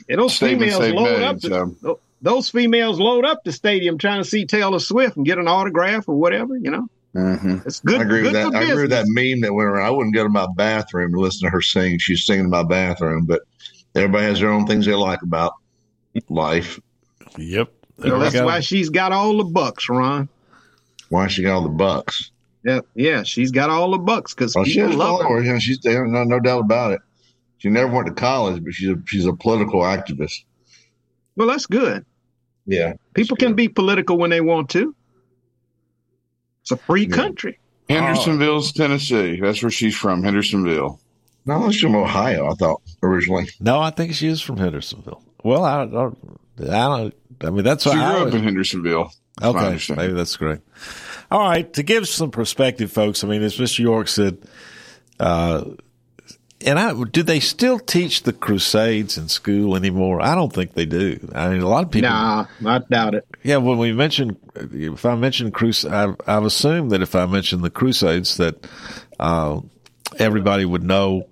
And 0.08 0.20
those 0.20 0.34
statements 0.34 0.76
females 0.76 0.80
they've 0.80 0.94
load 0.94 1.18
made. 1.18 1.22
up. 1.24 1.40
The, 1.40 1.76
so. 1.80 2.00
Those 2.22 2.48
females 2.48 3.00
load 3.00 3.24
up 3.24 3.42
the 3.44 3.52
stadium 3.52 3.98
trying 3.98 4.22
to 4.22 4.28
see 4.28 4.46
Taylor 4.46 4.78
Swift 4.78 5.16
and 5.16 5.26
get 5.26 5.38
an 5.38 5.48
autograph 5.48 6.08
or 6.08 6.14
whatever. 6.14 6.56
You 6.56 6.70
know, 6.70 6.88
mm-hmm. 7.16 7.58
it's 7.66 7.80
good. 7.80 8.00
I 8.00 8.04
agree 8.04 8.22
with 8.22 8.32
that. 8.32 8.54
I 8.54 8.62
agree 8.62 8.82
with 8.82 8.90
that 8.90 9.06
meme 9.08 9.40
that 9.40 9.52
went 9.52 9.68
around. 9.68 9.86
I 9.86 9.90
wouldn't 9.90 10.14
go 10.14 10.22
to 10.22 10.28
my 10.28 10.46
bathroom 10.56 11.12
to 11.12 11.20
listen 11.20 11.46
to 11.46 11.50
her 11.50 11.60
sing. 11.60 11.98
She's 11.98 12.24
singing 12.24 12.44
in 12.44 12.50
my 12.50 12.62
bathroom, 12.62 13.26
but 13.26 13.42
everybody 13.96 14.24
has 14.26 14.38
their 14.38 14.50
own 14.50 14.66
things 14.66 14.86
they 14.86 14.94
like 14.94 15.22
about 15.22 15.54
life. 16.28 16.80
Yep. 17.38 17.72
Well, 17.98 18.18
that's 18.20 18.40
why 18.40 18.60
she's 18.60 18.90
got 18.90 19.12
all 19.12 19.38
the 19.38 19.44
bucks, 19.44 19.88
Ron. 19.88 20.28
Why 21.08 21.28
she 21.28 21.42
got 21.42 21.54
all 21.54 21.62
the 21.62 21.68
bucks? 21.68 22.30
Yeah, 22.64 22.80
yeah, 22.94 23.22
she's 23.22 23.50
got 23.50 23.70
all 23.70 23.90
the 23.90 23.98
bucks 23.98 24.34
because 24.34 24.54
Well, 24.54 24.62
oh, 24.62 24.64
she 24.64 24.74
people 24.74 24.88
has 24.90 24.96
love 24.96 25.18
her. 25.18 25.24
followers. 25.24 25.46
You 25.46 25.52
know, 25.52 25.58
she's 25.58 25.78
there, 25.80 26.06
no, 26.06 26.24
no 26.24 26.40
doubt 26.40 26.60
about 26.60 26.92
it. 26.92 27.00
She 27.58 27.68
never 27.70 27.92
went 27.92 28.06
to 28.08 28.14
college, 28.14 28.62
but 28.64 28.72
she's 28.72 28.88
a, 28.88 28.96
she's 29.06 29.26
a 29.26 29.32
political 29.32 29.80
activist. 29.80 30.44
Well, 31.36 31.48
that's 31.48 31.66
good. 31.66 32.04
Yeah. 32.66 32.94
People 33.14 33.36
can 33.36 33.54
be 33.54 33.68
political 33.68 34.16
when 34.16 34.30
they 34.30 34.40
want 34.40 34.70
to. 34.70 34.94
It's 36.62 36.70
a 36.70 36.76
free 36.76 37.06
country. 37.06 37.58
Hendersonville's 37.88 38.72
Tennessee. 38.72 39.40
That's 39.40 39.62
where 39.62 39.70
she's 39.70 39.96
from. 39.96 40.22
Hendersonville. 40.22 41.00
No, 41.44 41.70
she's 41.72 41.80
from 41.82 41.96
Ohio. 41.96 42.48
I 42.50 42.54
thought 42.54 42.80
originally. 43.02 43.48
No, 43.60 43.80
I 43.80 43.90
think 43.90 44.14
she 44.14 44.28
is 44.28 44.40
from 44.40 44.56
Hendersonville. 44.58 45.22
Well, 45.42 45.64
I 45.64 45.86
don't. 45.86 46.18
I 46.60 46.64
don't. 46.64 47.14
I 47.40 47.50
mean, 47.50 47.64
that's 47.64 47.84
She 47.84 47.90
grew 47.90 48.00
I 48.00 48.20
up 48.20 48.34
in 48.34 48.42
Hendersonville. 48.42 49.12
That's 49.40 49.54
Okay, 49.54 49.94
maybe 49.96 50.12
that's 50.12 50.36
correct. 50.36 50.62
All 51.30 51.40
right, 51.40 51.72
to 51.74 51.82
give 51.82 52.06
some 52.06 52.30
perspective, 52.30 52.92
folks. 52.92 53.24
I 53.24 53.28
mean, 53.28 53.42
as 53.42 53.56
Mr. 53.56 53.78
York 53.80 54.08
said, 54.08 54.38
uh, 55.18 55.64
and 56.64 56.78
I 56.78 56.92
do 57.04 57.22
they 57.22 57.40
still 57.40 57.78
teach 57.78 58.22
the 58.22 58.32
Crusades 58.32 59.18
in 59.18 59.28
school 59.28 59.74
anymore? 59.76 60.20
I 60.20 60.34
don't 60.34 60.52
think 60.52 60.74
they 60.74 60.86
do. 60.86 61.28
I 61.34 61.48
mean, 61.48 61.62
a 61.62 61.68
lot 61.68 61.84
of 61.84 61.90
people. 61.90 62.10
Nah, 62.10 62.46
I 62.66 62.78
doubt 62.78 63.14
it. 63.14 63.26
Yeah, 63.42 63.56
when 63.56 63.78
we 63.78 63.92
mentioned, 63.92 64.36
if 64.54 65.04
I 65.04 65.14
mentioned 65.16 65.54
Crus, 65.54 65.90
I've, 65.90 66.16
I've 66.26 66.44
assumed 66.44 66.92
that 66.92 67.02
if 67.02 67.14
I 67.14 67.26
mentioned 67.26 67.64
the 67.64 67.70
Crusades, 67.70 68.36
that 68.36 68.66
uh, 69.18 69.60
everybody 70.18 70.64
would 70.64 70.84
know, 70.84 71.28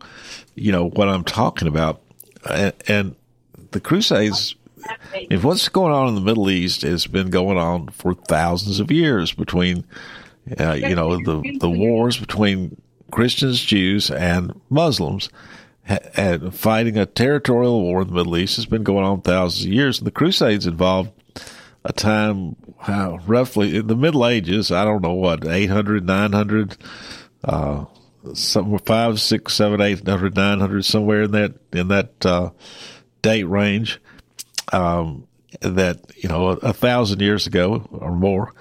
you 0.54 0.72
know, 0.72 0.88
what 0.88 1.08
I'm 1.08 1.24
talking 1.24 1.68
about. 1.68 2.00
And, 2.48 2.74
and 2.88 3.16
the 3.72 3.80
Crusades, 3.80 4.54
if 5.14 5.44
what's 5.44 5.68
going 5.68 5.92
on 5.92 6.08
in 6.08 6.14
the 6.14 6.20
Middle 6.20 6.50
East 6.50 6.82
has 6.82 7.06
been 7.06 7.30
going 7.30 7.58
on 7.58 7.88
for 7.88 8.14
thousands 8.14 8.80
of 8.80 8.90
years 8.90 9.32
between, 9.32 9.84
uh, 10.58 10.72
you 10.72 10.94
know, 10.94 11.16
the 11.16 11.58
the 11.60 11.70
wars 11.70 12.18
between 12.18 12.80
Christians, 13.10 13.60
Jews, 13.60 14.10
and 14.10 14.58
Muslims. 14.68 15.28
And 16.14 16.54
fighting 16.54 16.96
a 16.96 17.06
territorial 17.06 17.80
war 17.80 18.02
in 18.02 18.08
the 18.08 18.14
Middle 18.14 18.36
East 18.36 18.56
has 18.56 18.66
been 18.66 18.84
going 18.84 19.04
on 19.04 19.22
thousands 19.22 19.66
of 19.66 19.72
years, 19.72 19.98
and 19.98 20.06
the 20.06 20.12
Crusades 20.12 20.66
involved 20.66 21.10
a 21.84 21.92
time 21.92 22.54
uh, 22.86 23.18
roughly 23.26 23.76
in 23.76 23.86
the 23.88 23.96
Middle 23.96 24.26
Ages. 24.26 24.70
I 24.70 24.84
don't 24.84 25.02
know 25.02 25.14
what 25.14 25.44
800, 25.44 26.06
900, 26.06 26.76
uh, 27.42 27.86
somewhere 28.34 28.80
five, 28.84 29.20
six, 29.20 29.54
seven, 29.54 29.80
eight 29.80 30.06
hundred, 30.06 30.36
nine 30.36 30.60
hundred, 30.60 30.84
somewhere 30.84 31.22
in 31.22 31.30
that 31.32 31.54
in 31.72 31.88
that 31.88 32.26
uh, 32.26 32.50
date 33.22 33.44
range. 33.44 34.00
Um, 34.72 35.26
that 35.60 36.00
you 36.16 36.28
know, 36.28 36.50
a, 36.50 36.56
a 36.56 36.72
thousand 36.72 37.20
years 37.20 37.46
ago 37.46 37.88
or 37.90 38.12
more, 38.12 38.52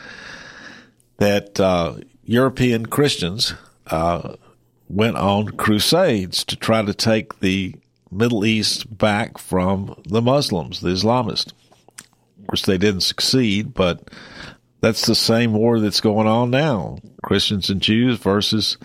that 1.17 1.59
uh, 1.59 1.95
European 2.23 2.87
Christians 2.87 3.53
uh, 3.87 4.35
went 4.89 5.17
on 5.17 5.49
crusades 5.49 6.43
to 6.45 6.55
try 6.55 6.81
to 6.81 6.93
take 6.93 7.39
the 7.39 7.75
Middle 8.11 8.43
East 8.43 8.97
back 8.97 9.37
from 9.37 10.01
the 10.05 10.21
Muslims, 10.21 10.81
the 10.81 10.89
Islamists. 10.89 11.53
Of 12.39 12.47
course, 12.47 12.65
they 12.65 12.77
didn't 12.79 13.01
succeed, 13.01 13.73
but 13.73 14.09
that's 14.81 15.05
the 15.05 15.15
same 15.15 15.53
war 15.53 15.79
that's 15.79 16.01
going 16.01 16.27
on 16.27 16.49
now. 16.49 16.97
Christians 17.21 17.69
and 17.69 17.81
Jews 17.81 18.17
versus 18.17 18.77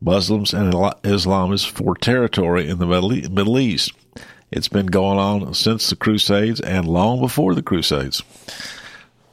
Muslims 0.00 0.54
and 0.54 0.72
Islamists 0.72 1.68
for 1.68 1.94
territory 1.94 2.68
in 2.68 2.78
the 2.78 2.86
Middle 2.86 3.10
Middle 3.10 3.58
East. 3.58 3.92
It's 4.52 4.68
been 4.68 4.86
going 4.86 5.18
on 5.18 5.54
since 5.54 5.88
the 5.88 5.96
Crusades 5.96 6.60
and 6.60 6.86
long 6.86 7.20
before 7.20 7.54
the 7.54 7.62
Crusades. 7.62 8.22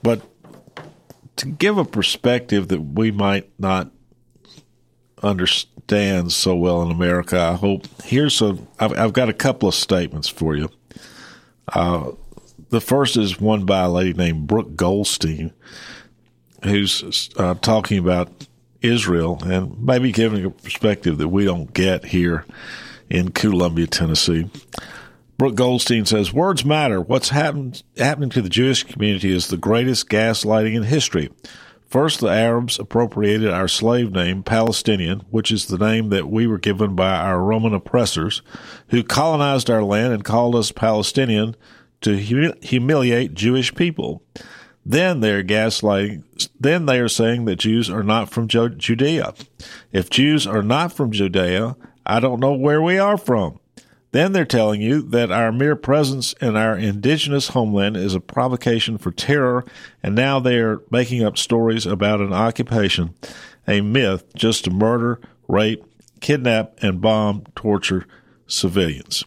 But 0.02 0.22
to 1.36 1.46
give 1.46 1.78
a 1.78 1.86
perspective 1.86 2.70
that 2.70 2.82
we 2.82 3.12
might 3.12 3.50
not 3.60 3.92
understand 5.22 6.32
so 6.32 6.56
well 6.56 6.82
in 6.82 6.92
America, 6.92 7.40
I 7.40 7.56
hope 7.56 7.86
here's 8.04 8.42
a. 8.42 8.58
I've, 8.80 8.98
I've 8.98 9.14
got 9.14 9.28
a 9.28 9.34
couple 9.34 9.68
of 9.68 9.76
statements 9.76 10.30
for 10.30 10.56
you. 10.56 10.70
Uh, 11.68 12.12
the 12.70 12.82
first 12.82 13.18
is 13.18 13.42
one 13.42 13.66
by 13.66 13.82
a 13.82 13.90
lady 13.90 14.14
named 14.14 14.48
Brooke 14.48 14.76
Goldstein, 14.76 15.52
who's 16.64 17.30
uh, 17.36 17.56
talking 17.56 17.98
about 17.98 18.48
Israel 18.82 19.40
and 19.44 19.78
maybe 19.84 20.14
giving 20.14 20.46
a 20.46 20.50
perspective 20.50 21.18
that 21.18 21.28
we 21.28 21.44
don't 21.44 21.74
get 21.74 22.06
here 22.06 22.46
in 23.10 23.32
Columbia, 23.32 23.88
Tennessee. 23.88 24.50
Brooke 25.39 25.56
Goldstein 25.56 26.04
says, 26.04 26.34
Words 26.34 26.65
matter. 26.65 26.99
What's 26.99 27.30
happened, 27.30 27.82
happening 27.97 28.30
to 28.32 28.41
the 28.41 28.49
Jewish 28.49 28.84
community 28.84 29.32
is 29.32 29.47
the 29.47 29.56
greatest 29.56 30.10
gaslighting 30.10 30.75
in 30.75 30.84
history. 30.84 31.30
First, 31.88 32.19
the 32.19 32.28
Arabs 32.28 32.78
appropriated 32.78 33.49
our 33.49 33.69
slave 33.69 34.12
name, 34.12 34.43
Palestinian, 34.43 35.21
which 35.30 35.49
is 35.49 35.67
the 35.67 35.78
name 35.78 36.10
that 36.10 36.30
we 36.30 36.45
were 36.45 36.58
given 36.58 36.93
by 36.93 37.15
our 37.15 37.41
Roman 37.41 37.73
oppressors, 37.73 38.41
who 38.89 39.02
colonized 39.02 39.69
our 39.69 39.82
land 39.82 40.12
and 40.12 40.25
called 40.25 40.56
us 40.58 40.73
Palestinian 40.73 41.56
to 42.02 42.17
humi- 42.17 42.60
humiliate 42.62 43.34
Jewish 43.34 43.73
people. 43.73 44.21
Then 44.86 45.21
they're 45.21 45.41
gaslighting. 45.41 46.49
Then 46.60 46.86
they 46.86 46.99
are 46.99 47.08
saying 47.08 47.45
that 47.45 47.60
Jews 47.60 47.89
are 47.89 48.04
not 48.04 48.30
from 48.30 48.49
Judea. 48.49 49.34
If 49.93 50.10
Jews 50.10 50.45
are 50.45 50.63
not 50.63 50.91
from 50.91 51.12
Judea, 51.12 51.78
I 52.06 52.19
don't 52.19 52.41
know 52.41 52.54
where 52.54 52.82
we 52.82 52.97
are 52.97 53.17
from. 53.17 53.62
Then 54.12 54.32
they're 54.32 54.45
telling 54.45 54.82
you 54.82 55.02
that 55.04 55.32
our 55.32 55.52
mere 55.52 55.76
presence 55.76 56.34
in 56.41 56.56
our 56.56 56.76
indigenous 56.76 57.50
homeland 57.50 57.95
is 57.95 58.15
a 58.15 58.19
provocation 58.19 58.98
for 58.98 59.12
terror, 59.12 59.63
and 60.02 60.15
now 60.15 60.39
they 60.39 60.58
are 60.58 60.82
making 60.89 61.24
up 61.24 61.38
stories 61.38 61.86
about 61.86 62.19
an 62.19 62.34
occupation, 62.34 63.13
a 63.67 63.82
myth, 63.82 64.34
just 64.36 64.63
to 64.63 64.72
murder, 64.72 65.19
rape, 65.48 65.84
kidnap, 66.22 66.82
and 66.82 67.02
bomb, 67.02 67.43
torture 67.56 68.08
civilians. 68.48 69.24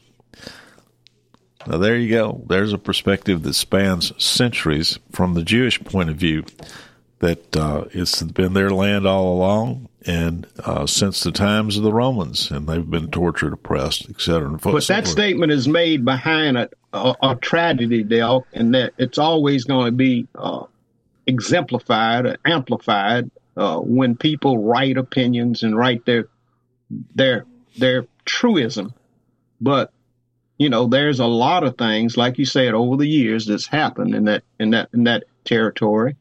Now, 1.66 1.78
there 1.78 1.96
you 1.96 2.10
go. 2.10 2.42
There's 2.48 2.72
a 2.72 2.78
perspective 2.78 3.44
that 3.44 3.54
spans 3.54 4.12
centuries 4.22 4.98
from 5.12 5.34
the 5.34 5.44
Jewish 5.44 5.82
point 5.84 6.10
of 6.10 6.16
view 6.16 6.44
that 7.22 7.56
uh, 7.56 7.84
it's 7.92 8.20
been 8.20 8.52
their 8.52 8.70
land 8.70 9.06
all 9.06 9.32
along 9.32 9.88
and 10.04 10.44
uh, 10.64 10.84
since 10.86 11.22
the 11.22 11.30
times 11.30 11.76
of 11.76 11.84
the 11.84 11.92
Romans, 11.92 12.50
and 12.50 12.66
they've 12.66 12.90
been 12.90 13.12
tortured, 13.12 13.52
oppressed, 13.52 14.10
etc. 14.10 14.58
But 14.58 14.84
that 14.88 15.06
statement 15.06 15.52
is 15.52 15.68
made 15.68 16.04
behind 16.04 16.58
a, 16.58 16.68
a, 16.92 17.14
a 17.22 17.36
tragedy, 17.36 18.02
Dale, 18.02 18.44
and 18.52 18.74
that 18.74 18.94
it's 18.98 19.18
always 19.18 19.64
going 19.64 19.86
to 19.86 19.92
be 19.92 20.26
uh, 20.34 20.64
exemplified 21.24 22.26
or 22.26 22.36
amplified 22.44 23.30
uh, 23.56 23.78
when 23.78 24.16
people 24.16 24.58
write 24.58 24.96
opinions 24.96 25.62
and 25.62 25.78
write 25.78 26.04
their 26.04 26.26
their 27.14 27.46
their 27.78 28.06
truism. 28.24 28.92
But 29.60 29.92
you 30.58 30.70
know, 30.70 30.88
there's 30.88 31.20
a 31.20 31.26
lot 31.26 31.62
of 31.62 31.78
things, 31.78 32.16
like 32.16 32.38
you 32.38 32.46
said, 32.46 32.74
over 32.74 32.96
the 32.96 33.06
years 33.06 33.46
that's 33.46 33.66
happened 33.68 34.16
in 34.16 34.24
that 34.24 34.42
in 34.58 34.70
that 34.70 34.88
in 34.92 35.04
that 35.04 35.22
territory, 35.44 36.16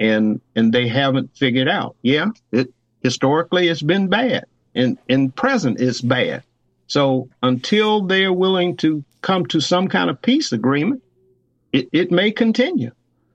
and 0.00 0.40
and 0.56 0.72
they 0.72 0.88
haven't 0.88 1.36
figured 1.36 1.68
out. 1.68 1.94
Yeah, 2.02 2.28
it 2.50 2.72
historically 3.02 3.68
it's 3.68 3.82
been 3.82 4.08
bad, 4.08 4.46
and 4.74 4.98
in 5.08 5.30
present 5.30 5.80
it's 5.80 6.00
bad. 6.00 6.42
So 6.86 7.28
until 7.42 8.02
they're 8.02 8.32
willing 8.32 8.76
to 8.78 9.04
come 9.20 9.46
to 9.46 9.60
some 9.60 9.86
kind 9.86 10.10
of 10.10 10.20
peace 10.20 10.50
agreement, 10.50 11.02
it, 11.72 11.88
it 11.92 12.10
may 12.10 12.32
continue, 12.32 12.90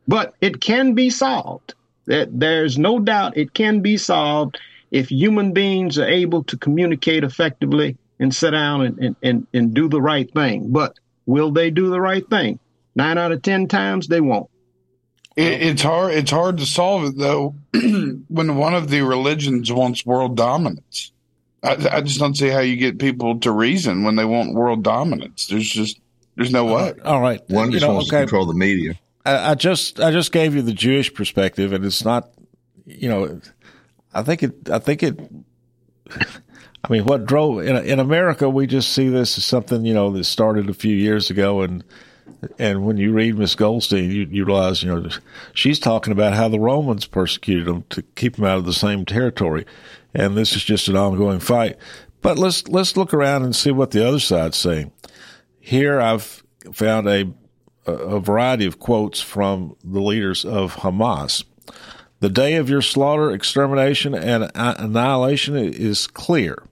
but 0.08 0.34
it 0.41 0.60
can 0.60 0.93
be 0.93 1.10
solved. 1.10 1.73
That 2.08 2.38
there's 2.38 2.78
no 2.78 2.99
doubt 2.99 3.38
it 3.38 3.54
can 3.54 3.80
be 3.80 3.97
solved 3.97 4.60
if 4.91 5.10
human 5.10 5.54
beings 5.54 5.97
are 5.97 6.08
able 6.08 6.43
to 6.45 6.58
communicate 6.58 7.23
effectively 7.23 7.97
and 8.19 8.34
sit 8.34 8.51
down 8.51 8.82
and, 8.82 8.99
and, 8.99 9.15
and, 9.23 9.47
and 9.54 9.73
do 9.73 9.88
the 9.88 10.01
right 10.01 10.32
thing. 10.32 10.71
But 10.71 10.99
will 11.25 11.51
they 11.51 11.71
do 11.71 11.89
the 11.89 12.01
right 12.01 12.28
thing? 12.30 12.60
Nine 12.95 13.17
out 13.17 13.32
of 13.32 13.41
ten 13.41 13.67
times 13.67 14.08
they 14.08 14.21
won't. 14.21 14.49
It, 15.36 15.62
it's 15.62 15.82
hard. 15.82 16.13
It's 16.13 16.32
hard 16.32 16.58
to 16.58 16.65
solve 16.65 17.06
it 17.06 17.17
though 17.17 17.56
when 17.74 18.56
one 18.56 18.74
of 18.74 18.89
the 18.89 19.02
religions 19.02 19.71
wants 19.71 20.06
world 20.06 20.38
dominance. 20.38 21.12
I, 21.63 21.98
I 21.98 22.02
just 22.02 22.19
don't 22.19 22.38
see 22.38 22.50
how 22.50 22.60
you 22.60 22.78
get 22.78 23.00
people 23.00 23.39
to 23.39 23.52
reason 23.52 24.04
when 24.04 24.15
they 24.15 24.26
want 24.26 24.54
world 24.54 24.84
dominance. 24.84 25.48
There's 25.48 25.69
just 25.69 26.00
There's 26.36 26.52
no 26.52 26.65
way. 26.65 26.93
Uh, 27.04 27.10
all 27.10 27.21
right. 27.21 27.41
One 27.50 27.71
just 27.71 27.82
You 27.82 27.88
know, 27.88 27.95
wants 27.95 28.10
okay. 28.10 28.17
to 28.17 28.24
control 28.24 28.45
the 28.45 28.54
media. 28.54 29.00
I, 29.26 29.52
I 29.52 29.56
just 29.56 30.00
I 30.00 30.12
just 30.12 30.32
gave 30.32 30.56
you 30.56 30.62
the 30.62 30.74
Jewish 30.74 31.13
perspective, 31.13 31.74
and 31.74 31.84
it's 31.84 32.06
not, 32.06 32.30
you 32.86 33.10
know, 33.10 33.41
I 34.13 34.24
think 34.24 34.43
it 34.43 34.69
I 34.69 34.80
think 34.80 35.04
it. 35.04 35.19
I 36.12 36.91
mean, 36.91 37.06
what 37.06 37.26
drove 37.26 37.65
in 37.65 37.76
in 37.78 38.00
America? 38.00 38.48
We 38.48 38.67
just 38.67 38.93
see 38.93 39.10
this 39.10 39.39
as 39.39 39.43
something 39.45 39.86
you 39.86 39.95
know 39.95 40.12
that 40.12 40.24
started 40.26 40.69
a 40.69 40.74
few 40.74 40.95
years 40.95 41.32
ago, 41.32 41.62
and 41.62 41.84
and 42.59 42.85
when 42.85 42.97
you 42.97 43.13
read 43.13 43.38
Miss 43.38 43.55
Goldstein, 43.55 44.11
you, 44.11 44.27
you 44.29 44.45
realize 44.45 44.83
you 44.83 44.93
know 44.93 45.09
she's 45.53 45.79
talking 45.79 46.11
about 46.11 46.33
how 46.33 46.47
the 46.47 46.59
Romans 46.59 47.05
persecuted 47.05 47.65
them 47.65 47.83
to 47.89 48.01
keep 48.01 48.35
them 48.35 48.45
out 48.45 48.57
of 48.57 48.65
the 48.65 48.73
same 48.73 49.05
territory, 49.05 49.65
and 50.13 50.38
this 50.38 50.55
is 50.55 50.63
just 50.63 50.88
an 50.88 50.95
ongoing 50.95 51.39
fight. 51.39 51.77
But 52.21 52.38
let's 52.38 52.67
let's 52.67 52.97
look 52.97 53.13
around 53.13 53.43
and 53.43 53.55
see 53.55 53.71
what 53.71 53.91
the 53.91 54.07
other 54.07 54.19
side's 54.19 54.57
saying. 54.57 54.91
Here, 55.59 55.99
I've 55.99 56.43
found 56.73 57.07
a 57.07 57.31
a 57.85 58.19
variety 58.19 58.65
of 58.65 58.79
quotes 58.79 59.21
from 59.21 59.75
the 59.83 60.01
leaders 60.01 60.43
of 60.43 60.77
Hamas. 60.77 61.43
The 62.19 62.29
day 62.29 62.55
of 62.55 62.69
your 62.69 62.81
slaughter, 62.81 63.31
extermination, 63.31 64.15
and 64.15 64.49
annihilation 64.55 65.55
is 65.55 66.07
clear. 66.07 66.63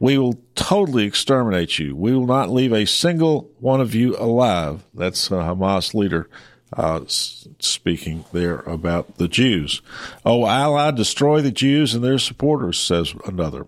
We 0.00 0.16
will 0.16 0.40
totally 0.54 1.04
exterminate 1.04 1.78
you. 1.78 1.96
We 1.96 2.14
will 2.14 2.26
not 2.26 2.50
leave 2.50 2.72
a 2.72 2.86
single 2.86 3.50
one 3.58 3.80
of 3.80 3.94
you 3.94 4.16
alive. 4.16 4.84
That's 4.94 5.30
a 5.30 5.34
Hamas 5.34 5.92
leader 5.92 6.28
uh, 6.72 7.00
speaking 7.06 8.24
there 8.32 8.60
about 8.60 9.16
the 9.16 9.28
Jews. 9.28 9.82
Oh, 10.24 10.44
Allah, 10.44 10.92
destroy 10.92 11.40
the 11.40 11.50
Jews 11.50 11.94
and 11.94 12.04
their 12.04 12.18
supporters, 12.18 12.78
says 12.78 13.14
another. 13.26 13.66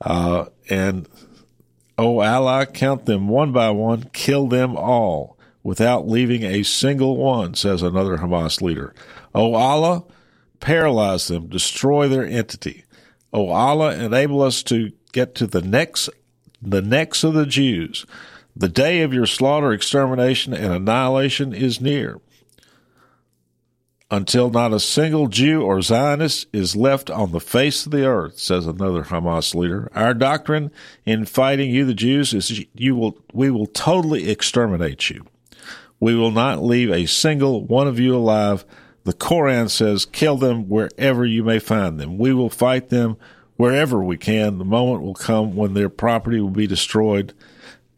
Uh, 0.00 0.46
and, 0.68 1.08
oh, 1.96 2.18
Allah, 2.20 2.66
count 2.66 3.06
them 3.06 3.28
one 3.28 3.52
by 3.52 3.70
one, 3.70 4.10
kill 4.12 4.48
them 4.48 4.76
all 4.76 5.38
without 5.62 6.06
leaving 6.06 6.42
a 6.42 6.62
single 6.62 7.16
one, 7.16 7.54
says 7.54 7.82
another 7.82 8.18
Hamas 8.18 8.60
leader. 8.60 8.94
Oh, 9.34 9.54
Allah, 9.54 10.04
paralyze 10.60 11.28
them, 11.28 11.46
destroy 11.46 12.08
their 12.08 12.26
entity. 12.26 12.84
Oh, 13.32 13.48
Allah, 13.48 13.94
enable 13.94 14.42
us 14.42 14.62
to 14.64 14.92
get 15.14 15.34
to 15.36 15.46
the 15.46 15.62
necks, 15.62 16.10
the 16.60 16.82
necks 16.82 17.24
of 17.24 17.32
the 17.32 17.46
Jews. 17.46 18.04
The 18.54 18.68
day 18.68 19.00
of 19.00 19.14
your 19.14 19.26
slaughter, 19.26 19.72
extermination, 19.72 20.52
and 20.52 20.72
annihilation 20.72 21.54
is 21.54 21.80
near. 21.80 22.20
Until 24.10 24.50
not 24.50 24.72
a 24.72 24.78
single 24.78 25.28
Jew 25.28 25.62
or 25.62 25.80
Zionist 25.80 26.46
is 26.52 26.76
left 26.76 27.10
on 27.10 27.32
the 27.32 27.40
face 27.40 27.86
of 27.86 27.92
the 27.92 28.04
earth, 28.04 28.38
says 28.38 28.66
another 28.66 29.04
Hamas 29.04 29.54
leader. 29.54 29.90
Our 29.94 30.14
doctrine 30.14 30.70
in 31.06 31.24
fighting 31.24 31.70
you, 31.70 31.84
the 31.84 31.94
Jews, 31.94 32.34
is 32.34 32.64
you 32.74 32.94
will, 32.94 33.18
we 33.32 33.50
will 33.50 33.66
totally 33.66 34.30
exterminate 34.30 35.10
you. 35.10 35.24
We 35.98 36.14
will 36.14 36.30
not 36.30 36.62
leave 36.62 36.90
a 36.90 37.06
single 37.06 37.64
one 37.64 37.88
of 37.88 37.98
you 37.98 38.14
alive. 38.14 38.64
The 39.04 39.14
Koran 39.14 39.68
says, 39.68 40.06
kill 40.06 40.36
them 40.36 40.68
wherever 40.68 41.24
you 41.24 41.42
may 41.42 41.58
find 41.58 41.98
them. 41.98 42.18
We 42.18 42.32
will 42.32 42.50
fight 42.50 42.90
them 42.90 43.16
wherever 43.56 44.02
we 44.02 44.16
can. 44.16 44.58
The 44.58 44.64
moment 44.64 45.02
will 45.02 45.14
come 45.14 45.54
when 45.56 45.74
their 45.74 45.88
property 45.88 46.40
will 46.40 46.50
be 46.50 46.66
destroyed 46.66 47.32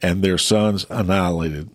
and 0.03 0.23
their 0.23 0.39
sons 0.39 0.87
annihilated. 0.91 1.71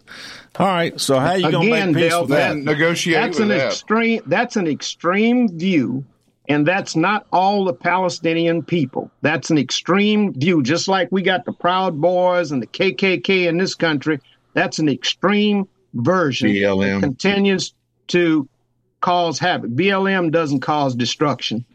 All 0.58 0.68
right. 0.68 1.00
So 1.00 1.20
how 1.20 1.34
you 1.34 1.50
going 1.52 1.68
to 1.68 1.86
make 1.88 1.96
peace 1.96 2.12
Dale, 2.12 2.22
with 2.22 2.30
that? 2.32 2.58
Negotiate 2.58 3.22
That's 3.22 3.40
with 3.40 3.52
an 3.52 3.58
that. 3.58 3.68
extreme. 3.68 4.22
That's 4.26 4.56
an 4.58 4.68
extreme 4.68 5.58
view, 5.58 6.04
and 6.48 6.68
that's 6.68 6.96
not 6.96 7.26
all 7.32 7.66
the 7.66 7.74
Palestinian 7.74 8.64
people. 8.64 9.10
That's 9.22 9.50
an 9.50 9.58
extreme 9.58 10.34
view. 10.34 10.62
Just 10.62 10.88
like 10.88 11.10
we 11.12 11.22
got 11.22 11.46
the 11.46 11.54
Proud 11.54 12.00
Boys 12.00 12.52
and 12.52 12.62
the 12.62 12.68
KKK 12.68 13.48
in 13.48 13.58
this 13.58 13.76
country, 13.76 14.20
that's 14.54 14.80
an 14.80 14.90
extreme 14.90 15.68
version. 15.94 16.50
BLM. 16.50 17.02
that 17.02 17.08
continues 17.08 17.74
to 18.08 18.48
cause 19.00 19.40
havoc. 19.40 19.72
BLM 19.72 20.32
doesn't 20.32 20.60
cause 20.60 20.96
destruction. 20.96 21.66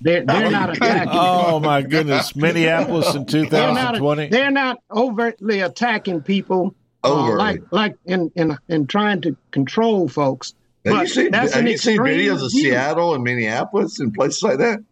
They're, 0.00 0.24
they're 0.24 0.50
not 0.50 0.76
attacking. 0.76 1.12
Oh 1.12 1.58
my 1.58 1.82
goodness. 1.82 2.36
Minneapolis 2.36 3.14
in 3.14 3.24
They're 3.24 3.42
not, 3.72 3.94
2020. 3.96 4.28
they're 4.28 4.50
not 4.50 4.78
overtly 4.90 5.60
attacking 5.60 6.22
people 6.22 6.74
uh, 7.04 7.34
like 7.36 7.62
like 7.72 7.96
in, 8.04 8.30
in 8.36 8.56
in 8.68 8.86
trying 8.86 9.20
to 9.22 9.36
control 9.50 10.08
folks. 10.08 10.54
Have 10.84 11.00
you 11.00 11.06
seen, 11.08 11.30
that's 11.32 11.54
have 11.54 11.64
an 11.64 11.70
you 11.70 11.78
seen 11.78 11.98
videos 11.98 12.44
of 12.44 12.52
view. 12.52 12.70
Seattle 12.70 13.14
and 13.14 13.24
Minneapolis 13.24 13.98
and 13.98 14.14
places 14.14 14.42
like 14.42 14.58
that? 14.58 14.84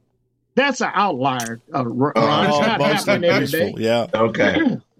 That's 0.57 0.81
an 0.81 0.91
outlier. 0.93 1.61
Uh, 1.73 1.87
Ron. 1.87 2.13
Oh, 2.17 2.43
it's 2.43 2.67
not 2.67 2.81
happening 2.81 3.31
every 3.31 3.47
peaceful. 3.47 3.73
day. 3.77 3.83
Yeah. 3.85 4.07
Okay. 4.15 4.77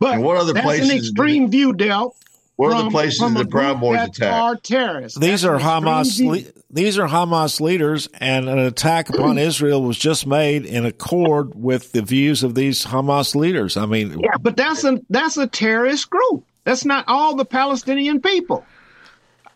But 0.00 0.14
And 0.16 0.22
what 0.22 0.36
other 0.36 0.52
that's 0.52 0.66
places 0.66 0.90
an 0.90 0.96
extreme 0.98 1.50
view, 1.50 1.72
Del. 1.72 2.14
What 2.58 2.72
are 2.72 2.78
the 2.78 2.82
from- 2.86 2.90
places 2.92 3.20
from 3.20 3.34
the 3.34 3.44
Proud 3.44 3.78
Boys 3.78 3.98
that 3.98 4.08
attack? 4.16 4.32
Are 4.32 4.56
terrorists. 4.56 5.16
These 5.16 5.42
That's 5.42 5.44
are 5.44 5.58
Hamas. 5.60 6.20
Le- 6.20 6.50
these 6.70 6.98
are 6.98 7.06
Hamas 7.06 7.60
leaders, 7.60 8.08
and 8.14 8.48
an 8.48 8.58
attack 8.58 9.10
upon 9.10 9.38
Israel 9.50 9.80
was 9.80 9.96
just 9.96 10.26
made 10.26 10.66
in 10.66 10.84
accord 10.84 11.52
with 11.54 11.92
the 11.92 12.02
views 12.02 12.42
of 12.42 12.56
these 12.56 12.84
Hamas 12.84 13.36
leaders. 13.36 13.76
I 13.76 13.86
mean, 13.86 14.18
Yeah, 14.18 14.38
but 14.40 14.56
that's 14.56 14.82
a 14.82 15.00
that's 15.08 15.36
a 15.36 15.46
terrorist 15.46 16.10
group. 16.10 16.44
That's 16.64 16.84
not 16.84 17.04
all 17.06 17.36
the 17.36 17.44
Palestinian 17.44 18.20
people. 18.20 18.64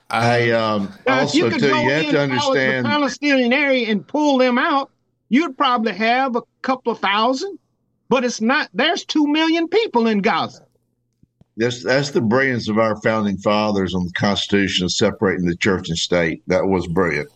I 0.08 0.52
um, 0.52 0.92
Now, 1.04 1.22
if 1.22 1.34
you 1.34 1.46
also 1.46 1.58
too. 1.58 1.66
You 1.66 1.90
have 1.90 2.10
to 2.10 2.20
understand. 2.20 2.86
the 2.86 2.88
Palestinian 2.88 3.52
area 3.52 3.88
and 3.90 4.06
pull 4.06 4.38
them 4.38 4.58
out, 4.58 4.92
you'd 5.28 5.58
probably 5.58 5.94
have 5.94 6.36
a 6.36 6.42
couple 6.62 6.92
of 6.92 7.00
thousand. 7.00 7.58
But 8.08 8.24
it's 8.24 8.40
not. 8.40 8.68
There's 8.72 9.04
two 9.04 9.26
million 9.26 9.66
people 9.66 10.06
in 10.06 10.20
Gaza. 10.20 10.66
That's 11.56 11.82
that's 11.84 12.10
the 12.10 12.20
brilliance 12.22 12.68
of 12.68 12.78
our 12.78 12.96
founding 13.02 13.36
fathers 13.36 13.94
on 13.94 14.04
the 14.06 14.12
Constitution 14.12 14.84
of 14.86 14.92
separating 14.92 15.44
the 15.46 15.56
church 15.56 15.88
and 15.88 15.98
state. 15.98 16.42
That 16.46 16.66
was 16.66 16.86
brilliant. 16.86 17.28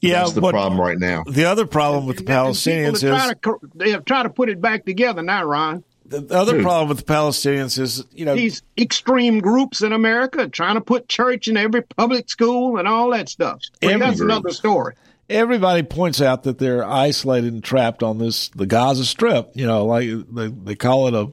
yeah. 0.00 0.20
That's 0.20 0.32
the 0.32 0.40
what- 0.40 0.52
problem 0.52 0.80
right 0.80 0.98
now. 0.98 1.24
the 1.26 1.44
other 1.44 1.66
problem 1.66 2.06
with 2.06 2.18
the 2.18 2.24
Palestinians 2.24 2.94
is 2.94 3.00
to 3.00 3.36
cor- 3.42 3.60
they 3.74 3.94
try 3.98 4.22
to 4.22 4.30
put 4.30 4.48
it 4.48 4.60
back 4.60 4.84
together 4.84 5.22
now, 5.22 5.44
Ron. 5.44 5.84
the 6.04 6.26
other 6.34 6.54
Dude. 6.54 6.62
problem 6.62 6.88
with 6.88 6.98
the 6.98 7.04
Palestinians 7.12 7.78
is 7.78 8.04
you 8.12 8.24
know 8.24 8.34
These 8.34 8.62
extreme 8.78 9.38
groups 9.40 9.82
in 9.82 9.92
America 9.92 10.48
trying 10.48 10.74
to 10.74 10.80
put 10.80 11.08
church 11.08 11.48
in 11.48 11.56
every 11.56 11.82
public 11.82 12.28
school 12.28 12.76
and 12.78 12.86
all 12.88 13.10
that 13.12 13.28
stuff. 13.28 13.60
But 13.80 13.92
Every 13.92 14.06
that's 14.06 14.18
group. 14.18 14.30
another 14.30 14.50
story. 14.50 14.94
everybody 15.30 15.82
points 15.82 16.20
out 16.20 16.42
that 16.44 16.58
they're 16.58 16.84
isolated 16.84 17.52
and 17.52 17.62
trapped 17.64 18.02
on 18.02 18.18
this 18.18 18.48
the 18.50 18.66
Gaza 18.66 19.04
Strip. 19.04 19.52
You 19.54 19.66
know, 19.66 19.86
like 19.86 20.08
they 20.32 20.48
they 20.48 20.74
call 20.74 21.08
it 21.08 21.14
a 21.14 21.32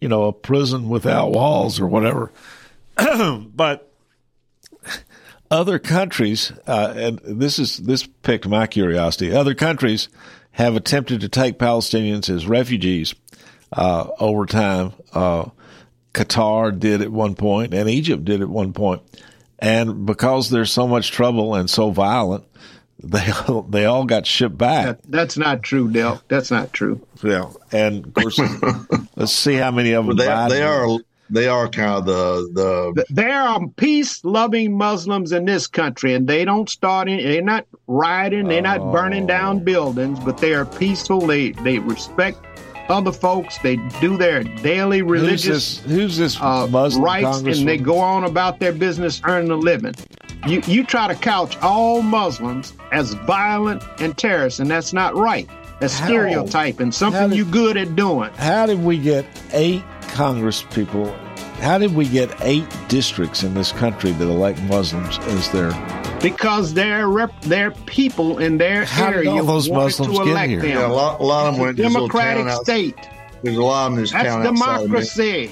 you 0.00 0.08
know 0.08 0.24
a 0.24 0.32
prison 0.32 0.88
without 0.88 1.32
walls 1.32 1.80
or 1.80 1.86
whatever. 1.86 2.32
but 3.54 3.92
other 5.50 5.78
countries, 5.78 6.52
uh, 6.66 6.92
and 6.96 7.20
this 7.24 7.58
is 7.58 7.78
this 7.78 8.06
piqued 8.06 8.46
my 8.46 8.66
curiosity. 8.66 9.32
Other 9.32 9.54
countries 9.54 10.08
have 10.52 10.76
attempted 10.76 11.20
to 11.20 11.28
take 11.28 11.58
Palestinians 11.58 12.28
as 12.28 12.46
refugees 12.46 13.14
uh, 13.72 14.08
over 14.18 14.44
time. 14.46 14.92
Uh, 15.12 15.46
Qatar 16.12 16.76
did 16.76 17.00
at 17.00 17.12
one 17.12 17.34
point, 17.34 17.74
and 17.74 17.88
Egypt 17.88 18.24
did 18.24 18.42
at 18.42 18.48
one 18.48 18.72
point. 18.72 19.02
And 19.58 20.06
because 20.06 20.50
there's 20.50 20.70
so 20.70 20.86
much 20.86 21.10
trouble 21.10 21.54
and 21.54 21.68
so 21.68 21.90
violent, 21.90 22.44
they 23.02 23.30
all, 23.30 23.62
they 23.62 23.84
all 23.84 24.04
got 24.04 24.26
shipped 24.26 24.58
back. 24.58 24.84
That, 24.84 25.10
that's 25.10 25.38
not 25.38 25.62
true, 25.62 25.90
Del. 25.90 26.22
That's 26.28 26.50
not 26.50 26.72
true. 26.72 27.00
Yeah, 27.22 27.50
and 27.72 28.06
of 28.06 28.14
course, 28.14 28.40
let's 29.16 29.32
see 29.32 29.54
how 29.54 29.70
many 29.70 29.92
of 29.92 30.06
them. 30.06 30.16
They, 30.16 30.24
they 30.24 30.62
are 30.62 30.98
they 31.30 31.46
are 31.46 31.68
kind 31.68 31.90
of 31.90 32.06
the 32.06 32.50
the 32.94 33.04
There 33.10 33.40
are 33.40 33.66
peace-loving 33.76 34.76
Muslims 34.76 35.32
in 35.32 35.44
this 35.44 35.66
country, 35.66 36.14
and 36.14 36.26
they 36.26 36.44
don't 36.44 36.68
start 36.68 37.08
in. 37.08 37.18
They're 37.18 37.42
not 37.42 37.66
rioting. 37.86 38.48
They're 38.48 38.62
not 38.62 38.92
burning 38.92 39.26
down 39.26 39.60
buildings, 39.60 40.18
but 40.20 40.38
they 40.38 40.54
are 40.54 40.64
peaceful. 40.64 41.20
They 41.20 41.50
they 41.52 41.78
respect 41.78 42.38
other 42.88 43.12
folks. 43.12 43.58
They 43.58 43.76
do 44.00 44.16
their 44.16 44.42
daily 44.42 45.00
Who's 45.00 45.10
religious 45.10 45.78
this? 45.78 45.92
Who's 45.92 46.16
this 46.16 46.40
uh, 46.40 46.66
Muslim 46.66 47.04
rights, 47.04 47.38
and 47.40 47.68
they 47.68 47.78
go 47.78 47.98
on 47.98 48.24
about 48.24 48.58
their 48.58 48.72
business, 48.72 49.20
earning 49.24 49.50
a 49.50 49.56
living. 49.56 49.94
You 50.46 50.62
you 50.66 50.84
try 50.84 51.08
to 51.08 51.14
couch 51.14 51.56
all 51.62 52.02
Muslims 52.02 52.72
as 52.92 53.14
violent 53.14 53.82
and 54.00 54.16
terrorists, 54.16 54.60
and 54.60 54.70
that's 54.70 54.92
not 54.92 55.16
right. 55.16 55.48
That's 55.80 55.98
How? 55.98 56.06
stereotyping, 56.06 56.92
something 56.92 57.30
did- 57.30 57.36
you're 57.36 57.46
good 57.46 57.76
at 57.76 57.94
doing. 57.96 58.30
How 58.36 58.66
did 58.66 58.82
we 58.84 58.98
get 58.98 59.26
eight 59.52 59.82
Congress 60.08 60.64
people? 60.70 61.14
How 61.60 61.76
did 61.78 61.94
we 61.94 62.06
get 62.06 62.30
eight 62.40 62.64
districts 62.88 63.42
in 63.42 63.54
this 63.54 63.72
country 63.72 64.12
that 64.12 64.24
elect 64.24 64.60
Muslims 64.62 65.18
as 65.18 65.50
their? 65.50 65.72
Because 66.22 66.74
they're 66.74 67.08
rep- 67.08 67.40
they're 67.42 67.70
people 67.72 68.38
in 68.38 68.58
their 68.58 68.84
How 68.84 69.06
did 69.10 69.16
area 69.18 69.30
all 69.30 69.44
those 69.44 69.68
Muslims 69.70 70.16
to 70.18 70.24
get 70.24 70.30
elect 70.32 70.50
here? 70.50 70.60
them. 70.60 70.70
yeah, 70.70 70.86
a 70.86 70.88
lot, 70.88 71.20
a 71.20 71.22
lot 71.24 71.46
of 71.48 71.54
them 71.54 71.62
went 71.62 71.76
to 71.76 71.82
It's 71.84 71.88
this 71.92 71.96
a 71.96 72.00
little 72.00 72.08
democratic 72.08 72.44
town 72.44 72.52
out, 72.54 72.62
state. 72.62 72.96
There's 73.42 73.56
a 73.56 73.62
lot 73.62 73.86
of 73.86 73.92
them 73.92 73.98
in 73.98 74.02
this 74.04 74.12
That's 74.12 74.24
town 74.24 74.46
outside 74.46 74.48
of 74.48 74.54
Min- 74.54 74.88
democracy. 74.88 75.50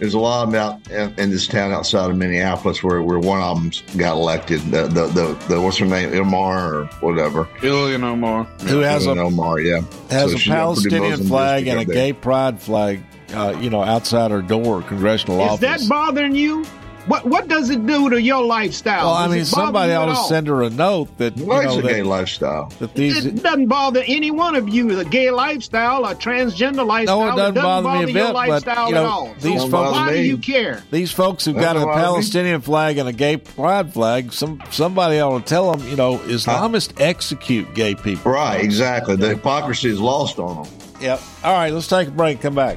There's 0.00 0.14
a 0.14 0.18
lot 0.18 0.44
of 0.44 0.50
them 0.52 0.60
out 0.60 0.90
in, 0.90 1.18
in 1.20 1.30
this 1.30 1.46
town 1.46 1.72
outside 1.72 2.10
of 2.10 2.16
Minneapolis 2.16 2.82
where, 2.82 3.02
where 3.02 3.18
one 3.18 3.40
of 3.40 3.56
them 3.62 3.98
got 3.98 4.16
elected. 4.16 4.60
The, 4.62 4.88
the 4.88 5.06
the 5.06 5.46
the 5.48 5.60
what's 5.60 5.78
her 5.78 5.86
name, 5.86 6.12
Omar 6.14 6.74
or 6.74 6.84
whatever. 7.00 7.44
Ilhan 7.60 8.02
Omar. 8.02 8.44
Who 8.66 8.78
has 8.80 9.06
a 9.06 9.10
Omar? 9.10 9.60
Yeah, 9.60 9.82
has 10.10 10.30
So 10.30 10.36
a 10.36 10.38
she's 10.38 10.48
got 10.52 10.70
a 10.70 10.80
pretty 10.80 10.90
Palestinian 10.90 11.28
flag 11.28 11.66
and 11.66 11.80
a 11.80 11.84
there. 11.84 11.94
gay 11.94 12.12
pride 12.14 12.60
flag 12.60 13.02
uh, 13.34 13.56
you 13.60 13.70
know, 13.70 13.82
outside 13.82 14.30
her 14.30 14.42
door, 14.42 14.82
congressional 14.82 15.40
Is 15.40 15.50
office. 15.50 15.82
Is 15.82 15.88
that 15.88 15.94
bothering 15.94 16.34
you? 16.34 16.64
What 17.06 17.24
What 17.26 17.48
does 17.48 17.70
it 17.70 17.86
do 17.86 18.10
to 18.10 18.20
your 18.20 18.42
lifestyle? 18.44 19.06
well, 19.06 19.14
I 19.14 19.26
mean, 19.28 19.44
somebody 19.44 19.92
ought 19.94 20.06
to 20.06 20.16
send 20.28 20.46
her 20.48 20.62
a 20.62 20.70
note 20.70 21.16
that 21.18 21.36
you 21.36 21.46
Well, 21.46 21.62
know 21.62 21.68
it's 21.68 21.78
a 21.78 21.82
that, 21.82 21.88
gay 21.88 22.02
lifestyle. 22.02 22.72
that 22.78 22.94
these. 22.94 23.24
It 23.24 23.42
doesn't 23.42 23.66
bother 23.66 24.02
any 24.06 24.30
one 24.30 24.54
of 24.54 24.68
you. 24.68 24.94
The 24.94 25.04
gay 25.06 25.30
lifestyle, 25.30 26.04
a 26.04 26.14
transgender 26.14 26.86
lifestyle, 26.86 27.20
No, 27.20 27.32
it 27.32 27.36
doesn't 27.36 27.54
bother 27.54 27.88
me 27.90 28.02
a 28.04 28.06
bit, 28.14 28.14
but, 28.14 28.34
lifestyle 28.34 28.88
you 28.88 28.94
know, 28.94 29.00
at 29.00 29.06
all. 29.06 29.34
these 29.40 29.62
folks- 29.64 29.92
why 29.92 30.12
do 30.12 30.22
you 30.22 30.36
care? 30.38 30.82
These 30.90 31.10
folks 31.10 31.44
who've 31.46 31.54
That's 31.54 31.66
got 31.66 31.76
a 31.76 31.80
what 31.86 31.92
I 31.92 31.96
mean. 31.96 32.04
Palestinian 32.04 32.60
flag 32.60 32.98
and 32.98 33.08
a 33.08 33.12
gay 33.12 33.38
pride 33.38 33.92
flag, 33.92 34.32
some 34.32 34.60
somebody 34.70 35.18
ought 35.20 35.38
to 35.38 35.44
tell 35.44 35.72
them, 35.72 35.88
you 35.88 35.96
know, 35.96 36.18
Islamists 36.26 36.92
execute 37.00 37.74
gay 37.74 37.94
people. 37.94 38.30
Right, 38.32 38.62
exactly. 38.62 39.16
The 39.16 39.28
hypocrisy 39.30 39.88
is 39.90 39.98
lost 40.00 40.38
on 40.38 40.62
them. 40.64 40.72
Yep. 41.00 41.20
All 41.44 41.54
right, 41.54 41.72
let's 41.72 41.88
take 41.88 42.08
a 42.08 42.10
break. 42.10 42.40
Come 42.42 42.54
back. 42.54 42.76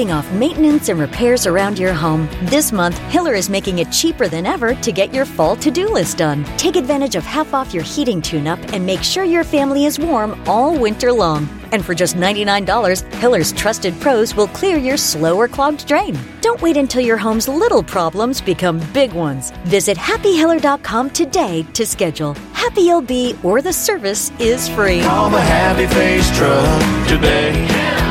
off 0.09 0.31
maintenance 0.31 0.87
and 0.87 0.99
repairs 0.99 1.45
around 1.45 1.77
your 1.77 1.93
home? 1.93 2.29
This 2.43 2.71
month, 2.71 2.97
Hiller 3.09 3.35
is 3.35 3.49
making 3.49 3.79
it 3.79 3.91
cheaper 3.91 4.29
than 4.29 4.45
ever 4.45 4.73
to 4.75 4.91
get 4.93 5.13
your 5.13 5.25
fall 5.25 5.57
to 5.57 5.69
do 5.69 5.89
list 5.89 6.17
done. 6.17 6.45
Take 6.57 6.77
advantage 6.77 7.15
of 7.15 7.23
half 7.23 7.53
off 7.53 7.73
your 7.73 7.83
heating 7.83 8.21
tune 8.21 8.47
up 8.47 8.57
and 8.73 8.85
make 8.85 9.03
sure 9.03 9.25
your 9.25 9.43
family 9.43 9.85
is 9.85 9.99
warm 9.99 10.41
all 10.47 10.79
winter 10.79 11.11
long. 11.11 11.47
And 11.73 11.85
for 11.85 11.93
just 11.93 12.15
$99, 12.15 13.13
Hiller's 13.15 13.51
trusted 13.51 13.93
pros 13.99 14.33
will 14.33 14.47
clear 14.47 14.77
your 14.77 14.97
slow 14.97 15.37
or 15.37 15.47
clogged 15.47 15.85
drain. 15.87 16.17
Don't 16.41 16.61
wait 16.61 16.77
until 16.77 17.01
your 17.01 17.17
home's 17.17 17.47
little 17.47 17.83
problems 17.83 18.41
become 18.41 18.81
big 18.93 19.13
ones. 19.13 19.51
Visit 19.65 19.97
happyhiller.com 19.97 21.11
today 21.11 21.63
to 21.73 21.85
schedule. 21.85 22.33
Happy 22.53 22.89
be, 23.01 23.37
or 23.43 23.61
the 23.61 23.73
service 23.73 24.31
is 24.39 24.69
free. 24.69 25.01
Call 25.01 25.29
the 25.29 25.41
Happy 25.41 25.87
Face 25.93 26.27
Truck 26.37 27.07
today. 27.07 28.10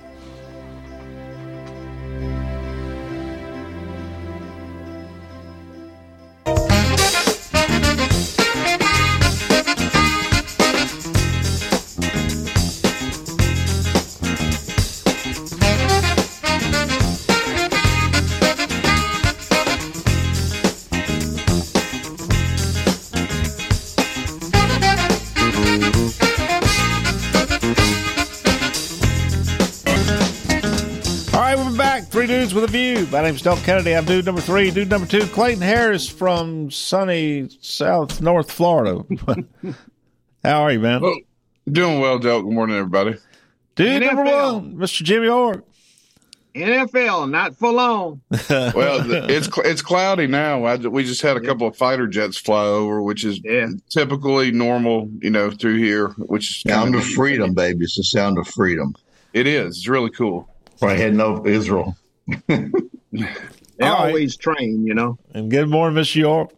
Dudes 32.51 32.61
with 32.61 32.69
a 32.69 32.71
view. 32.71 33.07
My 33.11 33.21
name's 33.21 33.41
Del 33.41 33.57
Kennedy. 33.57 33.95
I'm 33.95 34.05
dude 34.05 34.25
number 34.25 34.41
three. 34.41 34.71
Dude 34.71 34.89
number 34.89 35.07
two, 35.07 35.25
Clayton 35.27 35.61
Harris 35.61 36.07
from 36.07 36.69
sunny 36.69 37.49
South 37.61 38.21
North 38.21 38.51
Florida. 38.51 39.03
How 40.43 40.63
are 40.63 40.71
you, 40.71 40.79
man? 40.79 41.01
Well, 41.01 41.17
doing 41.71 41.99
well, 41.99 42.19
Del. 42.19 42.41
Good 42.41 42.51
morning, 42.51 42.75
everybody. 42.75 43.17
Dude 43.75 44.03
number 44.03 44.23
one, 44.23 44.75
Mr. 44.75 45.03
Jimmy 45.03 45.27
Orr. 45.27 45.63
NFL, 46.53 47.29
not 47.29 47.55
for 47.55 47.71
long. 47.71 48.21
well, 48.49 49.09
it's 49.29 49.47
it's 49.59 49.81
cloudy 49.81 50.27
now. 50.27 50.65
I, 50.65 50.75
we 50.75 51.05
just 51.05 51.21
had 51.21 51.37
a 51.37 51.41
couple 51.41 51.67
of 51.67 51.77
fighter 51.77 52.07
jets 52.07 52.37
fly 52.37 52.65
over, 52.65 53.01
which 53.01 53.23
is 53.23 53.39
typically 53.89 54.51
normal, 54.51 55.09
you 55.21 55.29
know, 55.29 55.51
through 55.51 55.77
here. 55.77 56.09
Which 56.17 56.49
is 56.49 56.61
Sound 56.61 56.95
of 56.95 57.05
freedom, 57.05 57.53
baby. 57.53 57.85
It's 57.85 57.95
the 57.95 58.03
sound 58.03 58.37
of 58.37 58.47
freedom. 58.47 58.93
It 59.31 59.47
is. 59.47 59.77
It's 59.77 59.87
really 59.87 60.09
cool. 60.09 60.49
Right 60.81 60.97
heading 60.97 61.21
over 61.21 61.47
Israel. 61.47 61.95
They 63.81 63.87
always 63.87 64.37
train, 64.37 64.85
you 64.85 64.93
know. 64.93 65.17
And 65.33 65.49
good 65.49 65.67
morning, 65.67 66.01
Mr. 66.01 66.17
York. 66.17 66.51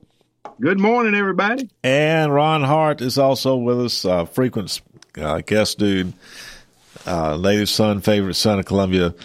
Good 0.59 0.77
morning, 0.77 1.15
everybody. 1.15 1.69
And 1.81 2.33
Ron 2.33 2.63
Hart 2.63 2.99
is 2.99 3.17
also 3.17 3.55
with 3.55 3.79
us, 3.79 4.03
uh, 4.03 4.25
frequent 4.25 4.81
uh, 5.17 5.39
guest 5.39 5.79
dude, 5.79 6.11
uh, 7.05 7.37
native 7.37 7.69
son, 7.69 8.01
favorite 8.01 8.33
son 8.33 8.59
of 8.59 8.65
Columbia. 8.65 9.15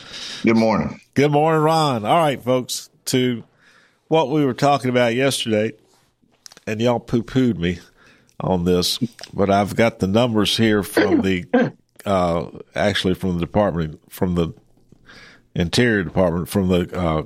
Good 0.44 0.56
morning. 0.56 1.00
Good 1.14 1.32
morning, 1.32 1.60
Ron. 1.60 2.04
All 2.04 2.18
right, 2.18 2.40
folks, 2.40 2.88
to 3.06 3.42
what 4.06 4.30
we 4.30 4.44
were 4.44 4.54
talking 4.54 4.90
about 4.90 5.16
yesterday, 5.16 5.72
and 6.68 6.80
y'all 6.80 7.00
poo 7.00 7.24
pooed 7.24 7.58
me 7.58 7.80
on 8.38 8.64
this, 8.64 8.98
but 9.32 9.50
I've 9.50 9.74
got 9.74 9.98
the 9.98 10.06
numbers 10.06 10.56
here 10.56 10.84
from 10.84 11.22
the, 11.22 11.72
uh, 12.06 12.46
actually 12.76 13.14
from 13.14 13.34
the 13.34 13.40
department, 13.40 14.00
from 14.08 14.36
the 14.36 14.54
Interior 15.58 16.04
Department, 16.04 16.48
from 16.48 16.68
the 16.68 16.98
uh, 16.98 17.24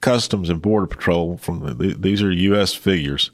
Customs 0.00 0.50
and 0.50 0.60
Border 0.60 0.86
Patrol. 0.86 1.36
From 1.36 1.60
the, 1.60 1.94
these 1.94 2.22
are 2.22 2.32
U.S. 2.32 2.74
figures, 2.74 3.30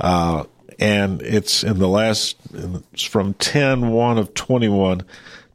uh, 0.00 0.44
and 0.78 1.22
it's 1.22 1.62
in 1.64 1.78
the 1.78 1.88
last 1.88 2.36
it's 2.52 3.02
from 3.02 3.34
ten 3.34 3.90
one 3.90 4.18
of 4.18 4.34
twenty 4.34 4.68
one 4.68 5.04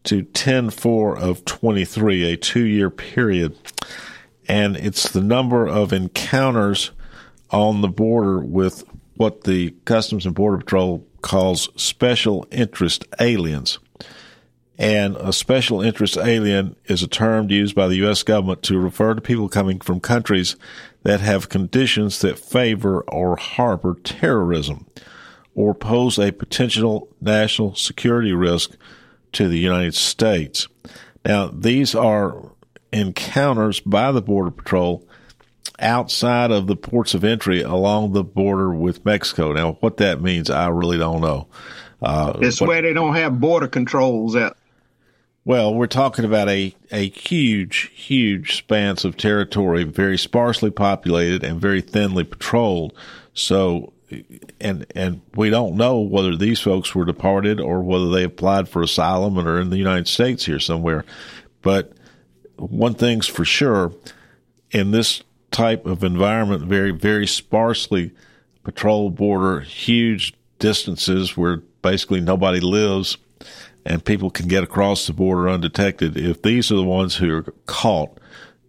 to 0.06 0.24
ten 0.24 0.70
four 0.70 1.18
of 1.18 1.46
twenty 1.46 1.86
three, 1.86 2.24
a 2.32 2.38
two 2.38 2.66
year 2.66 2.90
period, 2.90 3.56
and 4.48 4.78
it's 4.78 5.10
the 5.10 5.22
number 5.22 5.68
of 5.68 5.94
encounters 5.94 6.92
on 7.52 7.82
the 7.82 7.88
border 7.88 8.40
with 8.40 8.84
what 9.16 9.44
the 9.44 9.72
Customs 9.86 10.26
and 10.26 10.34
Border 10.34 10.58
Patrol 10.58 11.06
calls 11.22 11.70
special 11.82 12.48
interest 12.52 13.06
aliens. 13.20 13.80
And 14.84 15.16
a 15.16 15.32
special 15.32 15.82
interest 15.82 16.18
alien 16.18 16.76
is 16.86 17.02
a 17.04 17.08
term 17.08 17.50
used 17.50 17.74
by 17.74 17.88
the 17.88 17.96
U.S. 17.98 18.22
government 18.22 18.64
to 18.64 18.78
refer 18.78 19.14
to 19.14 19.22
people 19.22 19.48
coming 19.48 19.80
from 19.80 20.02
countries 20.02 20.58
that 21.04 21.22
have 21.22 21.48
conditions 21.48 22.20
that 22.20 22.38
favor 22.38 23.00
or 23.04 23.38
harbor 23.38 23.96
terrorism 24.04 24.86
or 25.56 25.74
pose 25.74 26.20
a 26.20 26.34
potential 26.34 27.08
national 27.22 27.76
security 27.76 28.34
risk 28.34 28.72
to 29.32 29.48
the 29.48 29.58
United 29.58 29.96
States. 29.96 30.68
Now, 31.24 31.48
these 31.48 31.96
are 31.96 32.52
encounters 32.92 33.80
by 33.80 34.12
the 34.12 34.22
Border 34.22 34.52
Patrol 34.52 35.08
outside 35.80 36.52
of 36.52 36.68
the 36.68 36.76
ports 36.76 37.14
of 37.14 37.24
entry 37.24 37.62
along 37.62 38.12
the 38.12 38.24
border 38.24 38.74
with 38.74 39.06
Mexico. 39.06 39.54
Now, 39.54 39.74
what 39.80 39.96
that 39.98 40.22
means, 40.22 40.50
I 40.50 40.68
really 40.68 40.98
don't 40.98 41.22
know. 41.22 41.48
Uh, 42.02 42.34
It's 42.42 42.60
where 42.60 42.82
they 42.82 42.92
don't 42.92 43.16
have 43.16 43.40
border 43.40 43.70
controls 43.70 44.36
at. 44.36 44.58
Well, 45.46 45.74
we're 45.74 45.88
talking 45.88 46.24
about 46.24 46.48
a, 46.48 46.74
a 46.92 47.10
huge, 47.10 47.92
huge 47.94 48.56
spans 48.56 49.04
of 49.04 49.18
territory, 49.18 49.84
very 49.84 50.18
sparsely 50.18 50.72
populated 50.72 51.44
and 51.44 51.60
very 51.60 51.82
thinly 51.82 52.24
patrolled. 52.24 52.94
So, 53.34 53.92
and 54.62 54.86
and 54.96 55.22
we 55.36 55.50
don't 55.50 55.76
know 55.76 56.00
whether 56.00 56.36
these 56.36 56.62
folks 56.62 56.96
were 56.96 57.04
departed 57.04 57.60
or 57.60 57.82
whether 57.82 58.10
they 58.10 58.24
applied 58.24 58.70
for 58.70 58.82
asylum 58.82 59.38
and 59.38 59.48
are 59.48 59.60
in 59.60 59.70
the 59.70 59.78
United 59.78 60.08
States 60.08 60.46
here 60.46 60.60
somewhere. 60.60 61.04
But 61.62 61.94
one 62.56 62.94
thing's 62.94 63.28
for 63.28 63.44
sure, 63.44 63.92
in 64.72 64.92
this 64.92 65.24
type 65.52 65.86
of 65.86 66.04
environment, 66.04 66.64
very 66.64 66.92
very 66.92 67.28
sparsely 67.28 68.12
patrolled 68.64 69.16
border, 69.16 69.62
huge 69.62 70.34
distances 70.60 71.36
where 71.36 71.58
basically 71.82 72.22
nobody 72.22 72.60
lives 72.62 73.18
and 73.86 74.06
people 74.06 74.30
can 74.30 74.48
get 74.48 74.64
across 74.64 75.08
the 75.08 75.14
border 75.14 75.50
undetected. 75.50 76.18
If 76.18 76.42
these 76.42 76.72
are 76.72 76.76
the 76.76 76.84
ones 76.84 77.16
who 77.16 77.38
are 77.38 77.54
caught, 77.66 78.18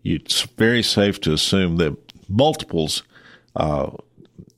it's 0.02 0.42
very 0.42 0.82
safe 0.82 1.20
to 1.22 1.32
assume 1.32 1.76
that 1.76 1.96
multiples, 2.28 3.02
uh, 3.56 3.90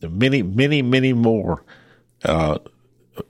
many, 0.02 0.42
many, 0.42 0.82
many 0.82 1.12
more 1.12 1.64
uh, 2.24 2.58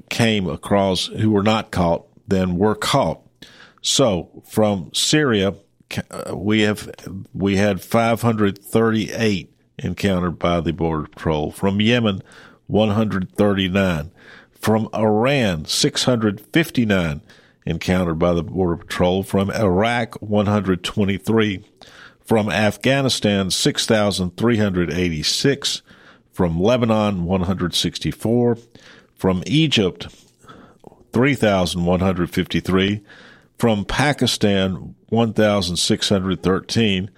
came 0.09 0.49
across 0.49 1.07
who 1.07 1.31
were 1.31 1.43
not 1.43 1.71
caught 1.71 2.07
than 2.29 2.59
were 2.59 2.75
caught. 2.75 3.21
So 3.83 4.43
from 4.49 4.91
Syria, 4.95 5.55
uh, 6.11 6.37
we 6.37 6.63
have 6.63 6.91
we 7.33 7.57
had 7.57 7.81
538 7.81 9.53
encountered 9.79 10.39
by 10.39 10.61
the 10.61 10.73
border 10.73 11.07
patrol. 11.09 11.51
From 11.51 11.81
Yemen, 11.81 12.23
139. 12.67 14.11
From 14.61 14.89
Iran, 14.95 15.65
659 15.67 17.21
encountered 17.65 18.19
by 18.19 18.33
the 18.33 18.43
border 18.43 18.77
patrol. 18.77 19.23
From 19.23 19.51
Iraq, 19.51 20.17
123. 20.17 21.65
From 22.25 22.51
Afghanistan, 22.51 23.51
6,386. 23.51 25.83
From 26.33 26.61
Lebanon, 26.61 27.25
164. 27.25 28.59
From 29.17 29.43
Egypt, 29.47 30.09
3,153. 31.13 33.01
From 33.59 33.85
Pakistan, 33.85 34.95
1,613. 35.09 37.11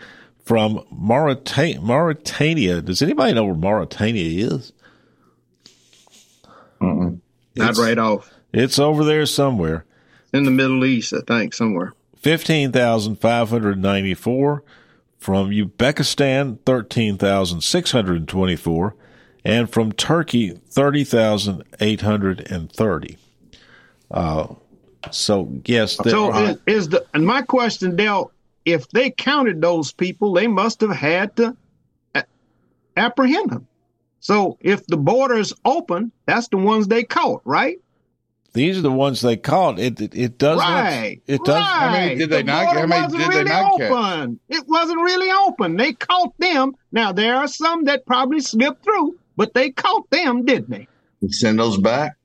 From 0.44 0.84
Maurita- 0.92 1.82
Mauritania, 1.82 2.80
does 2.80 3.02
anybody 3.02 3.34
know 3.34 3.44
where 3.44 3.54
Mauritania 3.54 4.46
is? 4.46 4.72
Not 7.58 7.76
right 7.76 7.98
off. 7.98 8.32
It's 8.52 8.78
over 8.78 9.04
there 9.04 9.26
somewhere. 9.26 9.84
In 10.32 10.44
the 10.44 10.50
Middle 10.50 10.84
East, 10.84 11.12
I 11.12 11.20
think, 11.20 11.52
somewhere. 11.54 11.92
15,594. 12.16 14.62
From 15.18 15.50
Uzbekistan, 15.50 16.58
13,624. 16.64 18.94
And 19.44 19.70
from 19.70 19.92
Turkey, 19.92 20.50
30,830. 20.70 23.18
Uh, 24.10 24.46
so, 25.10 25.52
yes, 25.64 25.96
So 25.96 26.32
are. 26.32 26.50
is, 26.50 26.58
is 26.66 26.88
the 26.88 27.04
and 27.14 27.24
my 27.26 27.42
question, 27.42 27.94
Dale, 27.96 28.32
if 28.64 28.88
they 28.90 29.10
counted 29.10 29.60
those 29.60 29.92
people, 29.92 30.32
they 30.32 30.46
must 30.46 30.80
have 30.80 30.90
had 30.90 31.36
to 31.36 31.56
apprehend 32.96 33.50
them. 33.50 33.67
So 34.20 34.58
if 34.60 34.86
the 34.86 34.96
border's 34.96 35.52
open, 35.64 36.12
that's 36.26 36.48
the 36.48 36.56
ones 36.56 36.88
they 36.88 37.04
caught, 37.04 37.42
right? 37.44 37.78
These 38.54 38.78
are 38.78 38.82
the 38.82 38.90
ones 38.90 39.20
they 39.20 39.36
caught. 39.36 39.78
It 39.78 40.00
it, 40.00 40.14
it 40.14 40.38
does 40.38 40.58
right. 40.58 41.20
not. 41.28 41.34
It 41.34 41.44
does. 41.44 41.60
Right. 41.60 42.18
did 42.18 42.30
they 42.30 42.38
the 42.38 42.44
not- 42.44 42.64
border 42.64 42.80
how 42.80 42.86
many 42.86 43.02
wasn't 43.02 43.22
did 43.22 43.30
they 43.30 43.38
really 43.38 43.50
not 43.50 43.78
catch? 43.78 43.90
open. 43.90 44.40
It 44.48 44.64
wasn't 44.66 45.00
really 45.00 45.30
open. 45.30 45.76
They 45.76 45.92
caught 45.92 46.36
them. 46.38 46.74
Now 46.90 47.12
there 47.12 47.36
are 47.36 47.46
some 47.46 47.84
that 47.84 48.06
probably 48.06 48.40
slipped 48.40 48.82
through, 48.82 49.18
but 49.36 49.54
they 49.54 49.70
caught 49.70 50.08
them, 50.10 50.44
didn't 50.44 50.70
they? 50.70 50.88
Send 51.28 51.58
those 51.58 51.78
back. 51.78 52.16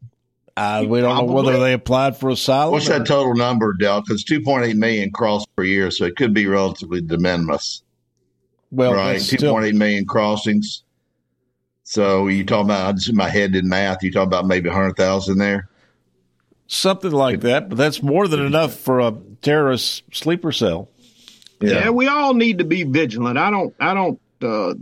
Uh, 0.56 0.86
we 0.88 1.02
don't 1.02 1.28
know 1.28 1.34
whether 1.34 1.60
they 1.60 1.74
applied 1.74 2.16
for 2.16 2.30
asylum. 2.30 2.74
What's 2.74 2.88
that 2.88 3.08
total 3.08 3.36
number, 3.36 3.74
Del? 3.74 4.02
Because 4.02 4.24
2.8 4.24 4.76
million 4.76 5.12
crossed 5.12 5.48
per 5.56 5.64
year, 5.64 5.90
so 5.90 6.06
it 6.06 6.16
could 6.16 6.34
be 6.34 6.46
relatively 6.46 7.02
de 7.02 7.18
minimis. 7.18 7.82
Well, 8.70 8.94
right, 8.94 9.18
2.8 9.18 9.74
million 9.74 10.06
crossings. 10.06 10.83
So 11.84 12.28
you 12.28 12.46
talking 12.46 12.66
about? 12.66 12.88
I 12.88 12.92
just 12.94 13.14
my 13.14 13.30
head 13.30 13.52
did 13.52 13.66
math. 13.66 14.04
You 14.04 14.12
talking 14.12 14.28
about 14.28 14.48
maybe 14.48 14.70
100,000 14.70 15.38
there? 15.38 15.70
Something 16.68 17.12
like 17.12 17.42
that, 17.42 17.70
but 17.70 17.78
that's 17.78 18.02
more 18.02 18.28
than 18.28 18.40
enough 18.40 18.74
for 18.74 19.00
a 19.00 19.14
terrorist 19.42 20.04
sleeper 20.12 20.52
cell. 20.52 20.90
Yeah. 21.62 21.90
we 21.92 22.08
all 22.08 22.34
need 22.34 22.58
to 22.58 22.64
be 22.64 22.84
vigilant. 22.84 23.38
I 23.38 23.50
don't 23.52 23.76
I 23.80 23.94
don't 23.94 24.20
uh, 24.42 24.74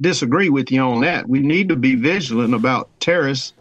disagree 0.00 0.50
with 0.50 0.70
you 0.70 0.80
on 0.80 1.00
that. 1.02 1.28
We 1.28 1.40
need 1.40 1.68
to 1.70 1.76
be 1.76 1.94
vigilant 1.94 2.54
about 2.54 2.90
terrorists 3.00 3.54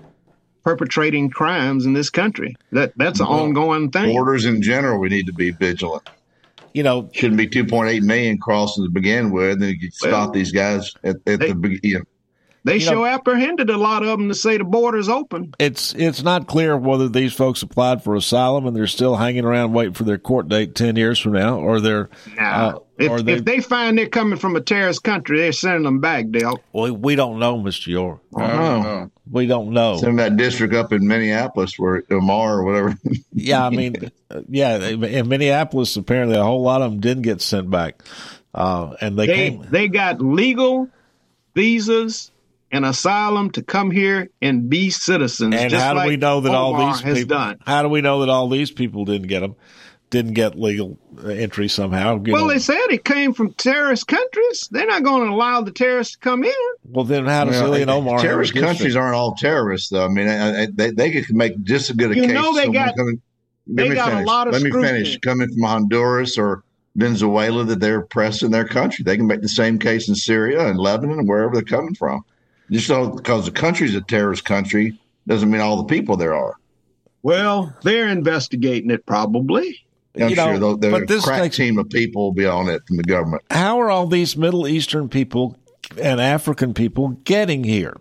perpetrating 0.63 1.29
crimes 1.29 1.85
in 1.85 1.93
this 1.93 2.09
country. 2.09 2.55
That 2.71 2.93
that's 2.97 3.19
an 3.19 3.27
Well, 3.27 3.39
ongoing 3.39 3.89
thing. 3.89 4.11
Borders 4.13 4.45
in 4.45 4.61
general, 4.61 4.99
we 4.99 5.09
need 5.09 5.27
to 5.27 5.33
be 5.33 5.51
vigilant. 5.51 6.09
You 6.73 6.83
know, 6.83 7.09
shouldn't 7.13 7.37
be 7.37 7.47
2.8 7.47 8.01
million 8.01 8.37
crossings 8.37 8.87
to 8.87 8.91
begin 8.91 9.31
with. 9.31 9.59
Then 9.59 9.69
you 9.69 9.79
could 9.79 9.93
stop 9.93 10.11
Well, 10.11 10.31
these 10.31 10.51
guys 10.51 10.93
at, 11.03 11.15
at 11.25 11.39
the 11.39 11.55
beginning. 11.55 12.03
They 12.67 12.77
You 12.77 12.85
know- 12.85 12.91
sure 12.91 13.07
apprehended 13.07 13.69
a 13.69 13.77
lot 13.77 14.03
of 14.03 14.09
them 14.09 14.27
to 14.27 14.35
say 14.35 14.57
the 14.57 14.63
border's 14.63 15.09
open. 15.09 15.53
It's 15.57 15.93
it's 15.95 16.21
not 16.21 16.47
clear 16.47 16.77
whether 16.77 17.07
these 17.09 17.33
folks 17.33 17.61
applied 17.61 18.03
for 18.03 18.15
asylum 18.15 18.65
and 18.67 18.75
they're 18.75 18.87
still 18.87 19.15
hanging 19.15 19.45
around 19.45 19.73
waiting 19.73 19.93
for 19.93 20.03
their 20.03 20.17
court 20.17 20.49
date 20.49 20.75
ten 20.75 20.95
years 20.97 21.17
from 21.17 21.33
now, 21.33 21.57
or 21.59 21.79
they're 21.79 22.09
uh, 22.39 22.73
If, 22.97 23.09
or 23.11 23.21
they, 23.21 23.33
if 23.33 23.45
they 23.45 23.59
find 23.61 23.97
they're 23.97 24.09
coming 24.09 24.37
from 24.37 24.55
a 24.55 24.61
terrorist 24.61 25.03
country, 25.03 25.39
they're 25.39 25.51
sending 25.51 25.83
them 25.83 25.99
back, 25.99 26.29
Dale. 26.29 26.59
well, 26.73 26.91
we 26.93 27.15
don't 27.15 27.39
know, 27.39 27.57
Mister 27.59 27.89
York. 27.89 28.19
Oh. 28.35 29.09
We 29.29 29.45
don't 29.45 29.71
know. 29.71 29.97
Some 29.97 30.11
of 30.11 30.17
that 30.17 30.37
district 30.37 30.73
up 30.73 30.93
in 30.93 31.05
Minneapolis 31.07 31.77
where 31.77 32.03
Omar 32.09 32.59
or 32.59 32.63
whatever. 32.65 32.97
Yeah, 33.33 33.65
I 33.65 33.69
mean, 33.69 34.09
yeah, 34.49 34.77
in 34.77 35.27
Minneapolis, 35.27 35.95
apparently 35.95 36.37
a 36.37 36.43
whole 36.43 36.61
lot 36.63 36.81
of 36.81 36.91
them 36.91 36.99
didn't 37.01 37.23
get 37.23 37.41
sent 37.41 37.69
back, 37.69 38.03
uh, 38.55 38.95
and 39.01 39.17
they, 39.19 39.27
They 39.27 39.33
came. 39.35 39.65
they 39.69 39.87
got 39.89 40.21
legal 40.21 40.89
visas 41.55 42.31
and 42.71 42.85
asylum 42.85 43.49
to 43.51 43.63
come 43.63 43.91
here 43.91 44.29
and 44.41 44.69
be 44.69 44.89
citizens. 44.89 45.55
And 45.55 45.69
just 45.69 45.83
how 45.83 45.93
do 45.93 45.99
like 45.99 46.07
we 46.09 46.17
know 46.17 46.41
that 46.41 46.53
all 46.53 46.73
Omar 46.75 46.93
these 46.93 47.01
has 47.01 47.17
people? 47.19 47.37
done? 47.37 47.57
How 47.65 47.81
do 47.83 47.89
we 47.89 48.01
know 48.01 48.19
that 48.21 48.29
all 48.29 48.49
these 48.49 48.71
people 48.71 49.05
didn't 49.05 49.27
get 49.27 49.39
them? 49.41 49.55
Didn't 50.09 50.33
get 50.35 50.57
legal 50.57 50.97
uh, 51.21 51.27
entry 51.27 51.67
somehow? 51.67 52.15
Well, 52.15 52.45
know? 52.45 52.47
they 52.53 52.59
said 52.59 52.79
it 52.91 53.03
came 53.03 53.33
from 53.33 53.51
terrorist 53.53 54.07
countries. 54.07 54.69
They're 54.71 54.85
not 54.87 55.03
going 55.03 55.25
to 55.27 55.33
allow 55.33 55.59
the 55.61 55.71
terrorists 55.71 56.13
to 56.13 56.19
come 56.19 56.45
in. 56.45 56.53
well, 56.85 57.03
then 57.03 57.25
how 57.25 57.43
does 57.43 57.61
Well, 57.61 57.71
Ilhan 57.73 57.89
Omar? 57.89 58.19
terrorist 58.19 58.53
district? 58.53 58.77
countries 58.77 58.95
aren't 58.95 59.15
all 59.15 59.35
terrorists, 59.35 59.89
though. 59.89 60.05
I 60.05 60.07
mean, 60.07 60.29
I, 60.29 60.61
I, 60.63 60.67
they 60.73 60.91
they 60.91 61.11
could 61.11 61.35
make 61.35 61.61
just 61.63 61.89
as 61.89 61.97
good 61.97 62.11
a 62.11 62.15
You 62.15 62.21
case. 62.21 62.31
know 62.31 62.55
they 62.55 62.69
got- 62.69 62.95
coming, 62.95 63.21
they 63.67 63.83
let 63.83 63.89
me 63.89 63.95
got 63.95 64.07
a 64.07 64.11
finish. 64.11 64.27
lot 64.27 64.47
of 64.47 64.53
Let 64.53 64.61
me 64.61 64.69
scrutiny. 64.69 64.93
finish. 65.03 65.17
Coming 65.19 65.49
from 65.49 65.61
Honduras 65.63 66.37
or 66.37 66.63
Venezuela, 66.95 67.65
that 67.65 67.81
they're 67.81 67.99
oppressed 67.99 68.43
in 68.43 68.51
their 68.51 68.65
country, 68.65 69.03
they 69.03 69.17
can 69.17 69.27
make 69.27 69.41
the 69.41 69.49
same 69.49 69.77
case 69.77 70.07
in 70.07 70.15
Syria 70.15 70.67
and 70.67 70.79
Lebanon 70.79 71.19
and 71.19 71.27
wherever 71.27 71.53
they're 71.53 71.63
coming 71.63 71.95
from. 71.95 72.23
Just 72.71 72.87
because 73.15 73.45
the 73.45 73.51
country's 73.51 73.95
a 73.95 74.01
terrorist 74.01 74.43
country 74.45 74.99
doesn't 75.27 75.49
mean 75.49 75.61
all 75.61 75.77
the 75.77 75.83
people 75.85 76.17
there 76.17 76.33
are. 76.35 76.55
Well, 77.23 77.75
they're 77.83 78.07
investigating 78.09 78.89
it 78.91 79.05
probably. 79.05 79.79
I'm 80.19 80.29
You 80.29 80.35
sure 80.35 80.53
know, 80.53 80.59
though, 80.59 80.75
the 80.75 80.91
but 80.91 81.07
this 81.07 81.23
crack 81.25 81.41
takes- 81.43 81.57
team 81.57 81.77
of 81.77 81.89
people 81.89 82.23
will 82.23 82.33
be 82.33 82.45
on 82.45 82.69
it 82.69 82.81
from 82.87 82.97
the 82.97 83.03
government. 83.03 83.43
how 83.51 83.79
are 83.79 83.89
all 83.89 84.07
these 84.07 84.35
Middle 84.35 84.67
Eastern 84.67 85.09
people 85.09 85.57
and 86.01 86.19
African 86.19 86.73
people 86.73 87.09
getting 87.23 87.63
here? 87.63 87.97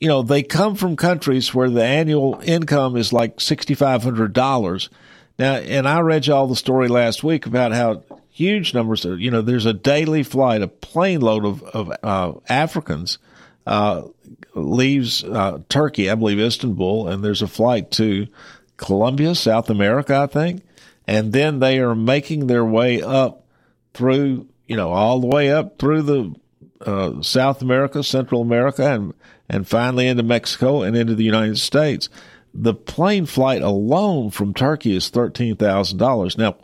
You 0.00 0.08
know, 0.08 0.22
they 0.22 0.42
come 0.42 0.74
from 0.76 0.94
countries 0.96 1.54
where 1.54 1.70
the 1.70 1.82
annual 1.82 2.40
income 2.44 2.96
is 2.96 3.12
like 3.12 3.40
sixty 3.40 3.74
five 3.74 4.02
hundred 4.02 4.32
dollars. 4.34 4.90
Now, 5.38 5.54
and 5.56 5.88
I 5.88 6.00
read 6.00 6.26
you 6.26 6.34
all 6.34 6.46
the 6.46 6.56
story 6.56 6.88
last 6.88 7.24
week 7.24 7.46
about 7.46 7.72
how 7.72 8.02
huge 8.30 8.74
numbers. 8.74 9.04
Of, 9.04 9.20
you 9.20 9.30
know, 9.30 9.40
there's 9.42 9.66
a 9.66 9.72
daily 9.72 10.22
flight, 10.22 10.60
a 10.62 10.68
plane 10.68 11.20
load 11.20 11.44
of 11.46 11.62
of 11.62 11.92
uh, 12.02 12.32
Africans 12.48 13.18
uh, 13.66 14.02
leaves 14.54 15.24
uh, 15.24 15.58
Turkey, 15.68 16.10
I 16.10 16.14
believe 16.14 16.40
Istanbul, 16.40 17.08
and 17.08 17.24
there's 17.24 17.42
a 17.42 17.48
flight 17.48 17.90
to 17.92 18.28
Colombia, 18.76 19.34
South 19.34 19.70
America, 19.70 20.16
I 20.16 20.26
think, 20.26 20.62
and 21.06 21.32
then 21.32 21.58
they 21.58 21.78
are 21.78 21.94
making 21.94 22.46
their 22.46 22.64
way 22.64 23.02
up 23.02 23.44
through, 23.94 24.46
you 24.66 24.76
know, 24.76 24.92
all 24.92 25.20
the 25.20 25.26
way 25.26 25.50
up 25.50 25.78
through 25.78 26.02
the 26.02 26.34
uh, 26.80 27.22
South 27.22 27.62
America, 27.62 28.02
Central 28.02 28.42
America, 28.42 28.84
and 28.84 29.14
and 29.48 29.66
finally 29.66 30.08
into 30.08 30.24
Mexico 30.24 30.82
and 30.82 30.96
into 30.96 31.14
the 31.14 31.24
United 31.24 31.58
States. 31.58 32.08
The 32.52 32.74
plane 32.74 33.26
flight 33.26 33.62
alone 33.62 34.30
from 34.30 34.54
Turkey 34.54 34.96
is 34.96 35.08
thirteen 35.08 35.56
thousand 35.56 35.98
dollars. 35.98 36.36
Now, 36.36 36.56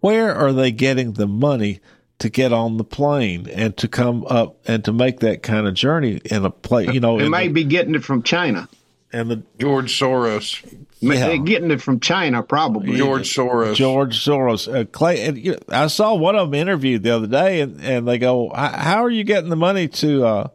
where 0.00 0.34
are 0.34 0.52
they 0.52 0.72
getting 0.72 1.12
the 1.12 1.26
money 1.26 1.80
to 2.22 2.30
get 2.30 2.52
on 2.52 2.76
the 2.78 2.84
plane 2.84 3.48
and 3.48 3.76
to 3.76 3.86
come 3.88 4.24
up 4.26 4.56
and 4.66 4.84
to 4.86 4.92
make 4.92 5.20
that 5.20 5.42
kind 5.44 5.66
of 5.68 5.74
journey 5.74 6.20
in 6.24 6.44
a 6.44 6.50
plane? 6.50 6.92
You 6.92 7.00
know, 7.00 7.18
They 7.18 7.26
in 7.26 7.30
might 7.30 7.48
the- 7.48 7.52
be 7.52 7.64
getting 7.64 7.94
it 7.94 8.02
from 8.02 8.22
China. 8.22 8.68
and 9.12 9.30
the 9.30 9.42
George 9.58 9.96
Soros. 9.98 10.64
Yeah. 11.00 11.26
They're 11.26 11.38
getting 11.38 11.70
it 11.70 11.82
from 11.82 12.00
China, 12.00 12.42
probably. 12.42 12.96
George 12.96 13.34
Soros. 13.34 13.74
George 13.74 14.24
Soros. 14.24 14.72
Uh, 14.72 14.84
Clay, 14.84 15.22
and, 15.26 15.36
you 15.36 15.52
know, 15.52 15.58
I 15.68 15.88
saw 15.88 16.14
one 16.14 16.34
of 16.36 16.50
them 16.50 16.54
interviewed 16.54 17.02
the 17.02 17.10
other 17.10 17.26
day, 17.26 17.60
and, 17.60 17.80
and 17.82 18.06
they 18.08 18.18
go, 18.18 18.50
"How 18.54 19.04
are 19.04 19.10
you 19.10 19.24
getting 19.24 19.50
the 19.50 19.56
money 19.56 19.88
to 19.88 20.24
uh, 20.24 20.48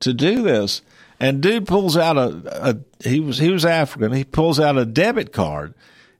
to 0.00 0.12
do 0.14 0.42
this?" 0.42 0.80
And 1.20 1.42
dude 1.42 1.66
pulls 1.68 1.96
out 1.98 2.16
a, 2.16 2.70
a 2.70 2.76
he 3.08 3.20
was 3.20 3.38
he 3.38 3.50
was 3.50 3.64
African. 3.66 4.12
He 4.12 4.24
pulls 4.24 4.58
out 4.58 4.78
a 4.78 4.86
debit 4.86 5.32
card 5.34 5.74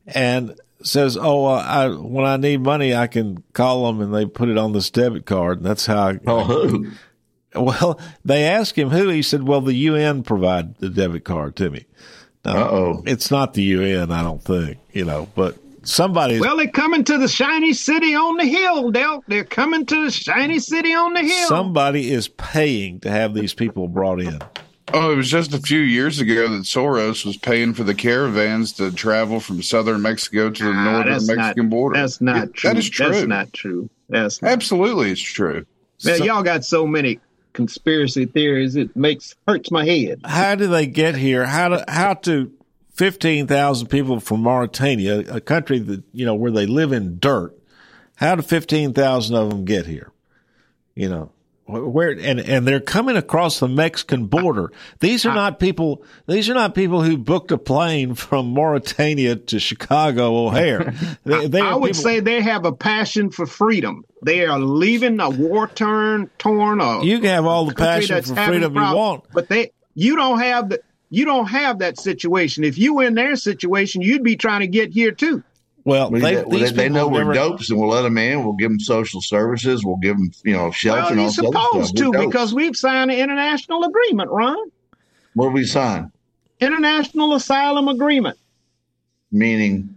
and 0.07 0.55
says, 0.83 1.17
"Oh, 1.21 1.47
uh, 1.47 1.65
I, 1.67 1.89
when 1.89 2.25
I 2.25 2.37
need 2.37 2.61
money, 2.61 2.95
I 2.95 3.07
can 3.07 3.43
call 3.53 3.87
them, 3.87 4.01
and 4.01 4.15
they 4.15 4.27
put 4.27 4.49
it 4.49 4.59
on 4.59 4.73
this 4.73 4.91
debit 4.91 5.27
card." 5.27 5.59
And 5.59 5.67
that's 5.67 5.87
how. 5.87 6.09
I, 6.09 6.19
Oh, 6.27 6.45
who? 6.45 6.91
Well, 7.53 7.99
they 8.25 8.45
asked 8.45 8.79
him 8.79 8.91
who. 8.91 9.09
He 9.09 9.23
said, 9.23 9.43
"Well, 9.43 9.61
the 9.61 9.75
UN 9.75 10.23
provide 10.23 10.77
the 10.77 10.89
debit 10.89 11.25
card 11.25 11.57
to 11.57 11.69
me." 11.69 11.85
Uh-oh. 12.45 13.03
It's 13.07 13.31
not 13.31 13.55
the 13.55 13.63
UN, 13.63 14.13
I 14.13 14.23
don't 14.23 14.41
think. 14.43 14.79
You 14.93 15.05
know, 15.05 15.29
but 15.35 15.57
somebody. 15.83 16.39
Well, 16.39 16.57
they're 16.57 16.69
coming 16.69 17.03
to 17.05 17.19
the 17.19 17.27
shiny 17.27 17.73
city 17.73 18.15
on 18.15 18.37
the 18.37 18.45
hill, 18.45 18.93
Del. 18.93 19.25
They're 19.27 19.43
coming 19.45 19.85
to 19.87 20.05
the 20.05 20.11
shiny 20.13 20.61
city 20.61 20.93
on 20.95 21.13
the 21.15 21.23
hill. 21.23 21.49
Somebody 21.49 22.13
is 22.13 22.29
paying 22.29 23.01
to 23.01 23.11
have 23.11 23.35
these 23.35 23.53
people 23.53 23.89
brought 23.89 24.21
in. 24.21 24.41
Oh, 24.93 25.13
it 25.13 25.17
was 25.17 25.31
just 25.31 25.55
a 25.55 25.61
few 25.61 25.79
years 25.81 26.19
ago 26.21 26.49
that 26.49 26.63
Soros 26.63 27.25
was 27.25 27.37
paying 27.37 27.75
for 27.75 27.85
the 27.85 27.95
caravans 27.95 28.73
to 28.75 28.91
travel 28.91 29.39
from 29.39 29.63
southern 29.63 30.03
Mexico 30.03 30.51
to 30.51 30.65
the 30.65 30.71
Ah, 30.71 30.93
northern 30.93 31.27
Mexican 31.27 31.65
not, 31.65 31.71
border. 31.71 32.01
That's 32.01 32.21
not 32.21 32.37
Yeah, 32.37 32.45
true. 32.55 32.71
That 32.71 32.77
is 32.79 32.91
true. 32.91 33.09
That's 33.13 33.27
not 33.27 33.53
true. 33.53 33.91
That's 34.09 34.43
not. 34.43 34.51
Absolutely, 34.51 35.11
it's 35.13 35.21
true. 35.21 35.65
Man, 36.05 36.19
So- 36.19 36.25
y'all 36.25 36.43
got 36.43 36.65
so 36.65 36.87
many 36.87 37.21
conspiracy 37.53 38.27
theories. 38.27 38.75
It 38.77 38.95
makes 38.97 39.35
hurts 39.47 39.71
my 39.71 39.85
head. 39.85 40.21
How 40.25 40.55
do 40.57 40.67
they 40.67 40.87
get 40.87 41.15
here? 41.15 41.47
How 41.47 41.69
do 41.69 41.79
how 41.89 42.15
do 42.15 42.51
fifteen 42.95 43.47
thousand 43.47 43.89
people 43.89 44.19
from 44.19 44.43
Mauritania, 44.43 45.21
a 45.31 45.41
country 45.41 45.79
that 45.79 46.03
you 46.13 46.25
know 46.27 46.35
where 46.35 46.51
they 46.51 46.67
live 46.67 46.93
in 46.93 47.19
dirt, 47.19 47.57
how 48.17 48.35
do 48.35 48.43
fifteen 48.43 48.93
thousand 48.93 49.37
of 49.37 49.51
them 49.51 49.65
get 49.65 49.87
here? 49.87 50.11
You 50.97 51.09
know 51.09 51.25
wh- 51.27 51.40
where 51.71 52.11
and 52.11 52.41
and 52.41 52.67
they're 52.67 52.81
coming 52.81 53.17
across 53.17 53.61
the 53.61 53.69
Mexican 53.69 54.27
border. 54.27 54.73
These 55.01 55.25
are 55.27 55.35
not 55.35 55.59
people. 55.59 56.03
These 56.27 56.51
are 56.51 56.55
not 56.55 56.75
people 56.75 57.03
who 57.03 57.17
booked 57.17 57.51
a 57.53 57.59
plane 57.59 58.15
from 58.15 58.51
Mauritania 58.51 59.37
to 59.37 59.59
Chicago 59.61 60.47
O'Hare. 60.47 60.93
They, 61.25 61.47
they 61.49 61.61
I 61.61 61.75
would 61.75 61.89
people- 61.93 62.03
say 62.03 62.21
they 62.21 62.41
have 62.41 62.65
a 62.65 62.73
passion 62.73 63.31
for 63.31 63.47
freedom. 63.47 64.05
They 64.23 64.45
are 64.47 64.59
leaving 64.59 65.21
a 65.21 65.31
war 65.31 65.67
torn, 65.67 66.31
torn. 66.39 66.81
Uh, 66.81 67.03
You 67.03 67.19
can 67.19 67.29
have 67.29 67.47
all 67.47 67.67
the 67.67 67.75
passion 67.75 68.23
for 68.23 68.35
freedom 68.35 68.75
you 68.75 68.81
want. 68.81 69.25
but 69.33 69.49
they 69.49 69.73
you 69.95 70.17
don't 70.17 70.39
have 70.41 70.71
the 70.71 70.81
you 71.13 71.25
don't 71.25 71.47
have 71.47 71.81
that 71.81 71.99
situation. 71.99 72.63
If 72.65 72.79
you 72.79 72.95
were 72.95 73.05
in 73.05 73.15
their 73.15 73.35
situation, 73.37 74.01
you'd 74.01 74.23
be 74.23 74.37
trying 74.37 74.61
to 74.61 74.69
get 74.69 74.93
here 74.93 75.11
too. 75.11 75.43
Well, 75.85 76.11
We- 76.11 76.21
they, 76.21 76.35
they, 76.37 76.45
these 76.45 76.73
they 76.75 76.89
know 76.89 77.09
we're 77.09 77.21
never- 77.21 77.35
dopes, 77.35 77.71
and 77.71 77.79
we'll 77.81 77.89
let 77.89 78.03
them 78.03 78.19
in. 78.19 78.45
We'll 78.45 78.55
give 78.55 78.71
them 78.71 78.81
social 78.81 79.21
services. 79.21 79.85
We'll 79.85 79.97
give 79.97 80.17
them, 80.17 80.31
you 80.45 80.53
know, 80.53 80.71
shelter 80.71 81.01
Well, 81.03 81.11
and 81.13 81.21
all 81.21 81.27
he's 81.27 81.37
this 81.37 81.47
other 81.47 81.59
supposed 81.59 81.97
stuff. 81.97 82.13
to 82.13 82.27
because 82.27 82.55
we've 82.55 82.77
signed 82.77 83.11
an 83.11 83.19
international 83.19 83.85
agreement, 83.85 84.31
Ron. 84.31 84.57
what 85.35 85.47
do 85.47 85.51
we 85.53 85.65
sign? 85.65 86.13
International 86.61 87.35
asylum 87.35 87.89
agreement 87.89 88.37
Meaning, 89.33 89.97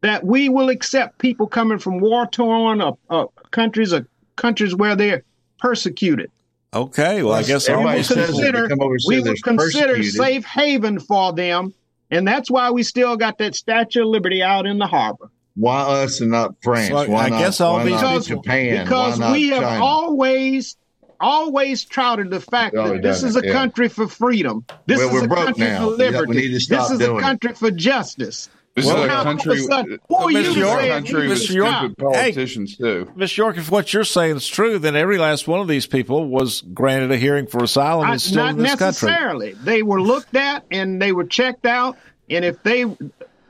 that 0.00 0.24
we 0.24 0.48
will 0.48 0.68
accept 0.68 1.18
people 1.18 1.46
coming 1.46 1.78
from 1.78 1.98
war 2.00 2.26
torn 2.26 2.80
uh, 2.80 2.92
uh, 3.10 3.26
countries 3.50 3.92
or 3.92 4.06
countries 4.36 4.74
where 4.74 4.94
they're 4.96 5.24
persecuted. 5.58 6.30
Okay, 6.72 7.22
well, 7.24 7.34
I 7.34 7.42
guess 7.42 7.68
Everybody 7.68 7.96
we 7.96 7.98
these 7.98 8.06
says 8.08 8.26
people. 8.28 8.40
that. 8.40 8.46
consider 8.52 8.68
come 8.68 8.80
over 8.80 8.94
and 8.94 9.00
we 9.06 9.22
say 9.22 9.28
would 9.30 9.42
consider 9.42 10.02
safe 10.04 10.44
haven 10.46 11.00
for 11.00 11.32
them, 11.32 11.74
and 12.10 12.26
that's 12.26 12.50
why 12.50 12.70
we 12.70 12.82
still 12.82 13.16
got 13.16 13.38
that 13.38 13.54
Statue 13.54 14.02
of 14.02 14.08
Liberty 14.08 14.42
out 14.42 14.66
in 14.66 14.78
the 14.78 14.86
harbor. 14.86 15.30
why 15.54 15.80
us 15.82 16.20
and 16.20 16.30
not 16.30 16.54
France? 16.62 16.88
So 16.88 16.96
I- 16.96 17.06
why 17.08 17.24
I 17.24 17.28
not, 17.28 17.38
guess 17.40 17.60
all 17.60 17.74
why 17.74 17.84
these 17.84 17.92
not 18.00 18.12
Because, 18.12 18.26
Japan? 18.26 18.84
because 18.84 19.18
why 19.18 19.26
not 19.26 19.32
we 19.32 19.48
have 19.50 19.62
China? 19.62 19.84
always 19.84 20.76
always 21.22 21.84
touted 21.84 22.30
the 22.30 22.40
fact 22.40 22.74
that 22.74 23.02
this 23.02 23.20
doesn't, 23.20 23.28
is 23.30 23.36
a 23.36 23.46
yeah. 23.46 23.52
country 23.52 23.88
for 23.90 24.08
freedom. 24.08 24.64
This 24.86 24.98
Well, 24.98 25.08
is 25.08 25.12
we're 25.12 25.24
a 25.24 25.28
broke 25.28 25.44
country 25.46 25.66
now. 25.66 25.78
for 25.80 25.90
We 25.90 25.96
got- 25.98 25.98
we 25.98 26.04
liberty. 26.18 26.40
need 26.48 26.54
to 26.54 26.60
stop 26.60 26.88
this 26.88 26.90
is 26.92 27.00
a 27.00 27.04
doing 27.04 27.18
it. 27.18 27.22
country 27.22 27.52
for 27.54 27.70
justice. 27.70 28.48
This 28.80 28.86
Well, 28.86 29.02
is 29.02 29.08
now 29.08 29.14
a 29.14 29.16
all 29.16 29.20
of 29.20 29.26
a 29.26 29.30
country. 29.30 29.58
sudden, 29.58 29.98
who 30.08 30.16
are 30.16 30.32
this 30.32 30.44
you 30.44 30.50
is 30.50 30.54
to 30.56 30.62
a 30.76 30.80
say 30.80 30.88
country 30.88 31.28
with 31.28 31.42
should 31.42 31.60
stop? 31.62 31.78
stupid 31.84 31.98
politicians 31.98 32.76
too. 32.76 33.10
Miss 33.16 33.36
York, 33.36 33.56
if 33.58 33.70
what 33.70 33.92
you're 33.92 34.04
saying 34.04 34.36
is 34.36 34.46
true, 34.48 34.78
then 34.78 34.96
every 34.96 35.18
last 35.18 35.46
one 35.48 35.60
of 35.60 35.68
these 35.68 35.86
people 35.86 36.26
was 36.28 36.62
granted 36.74 37.10
a 37.12 37.16
hearing 37.16 37.46
for 37.46 37.62
asylum 37.62 38.08
I- 38.10 38.14
is 38.14 38.22
still 38.22 38.44
not 38.44 38.50
in 38.56 38.62
this 38.62 38.70
country. 38.76 39.08
necessarily. 39.10 39.52
They 39.64 39.82
were 39.82 40.00
looked 40.00 40.34
at 40.36 40.64
and 40.70 41.00
they 41.00 41.12
were 41.12 41.24
checked 41.24 41.66
out. 41.66 41.96
And 42.28 42.44
if 42.44 42.62
they, 42.62 42.84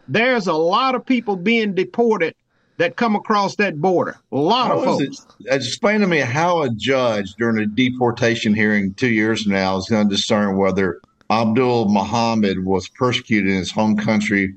there's 0.08 0.46
a 0.46 0.52
lot 0.54 0.94
of 0.94 1.04
people 1.04 1.36
being 1.36 1.74
deported 1.74 2.34
that 2.78 2.96
come 2.96 3.14
across 3.14 3.56
that 3.56 3.78
border. 3.80 4.16
A 4.32 4.36
lot 4.36 4.70
of 4.70 4.82
folks. 4.84 5.26
it- 5.40 5.46
explain 5.54 6.00
to 6.00 6.06
me 6.06 6.18
how 6.18 6.62
a 6.62 6.70
judge 6.70 7.34
during 7.38 7.58
a 7.58 7.66
deportation 7.66 8.54
hearing 8.54 8.94
two 8.94 9.08
years 9.10 9.46
now 9.46 9.76
is 9.76 9.86
going 9.88 10.08
to 10.08 10.14
discern 10.16 10.56
whether 10.56 10.98
Abdul 11.30 11.90
Muhammad 11.90 12.64
was 12.64 12.88
persecuted 12.88 13.50
in 13.50 13.58
his 13.58 13.70
home 13.70 13.96
country 13.96 14.54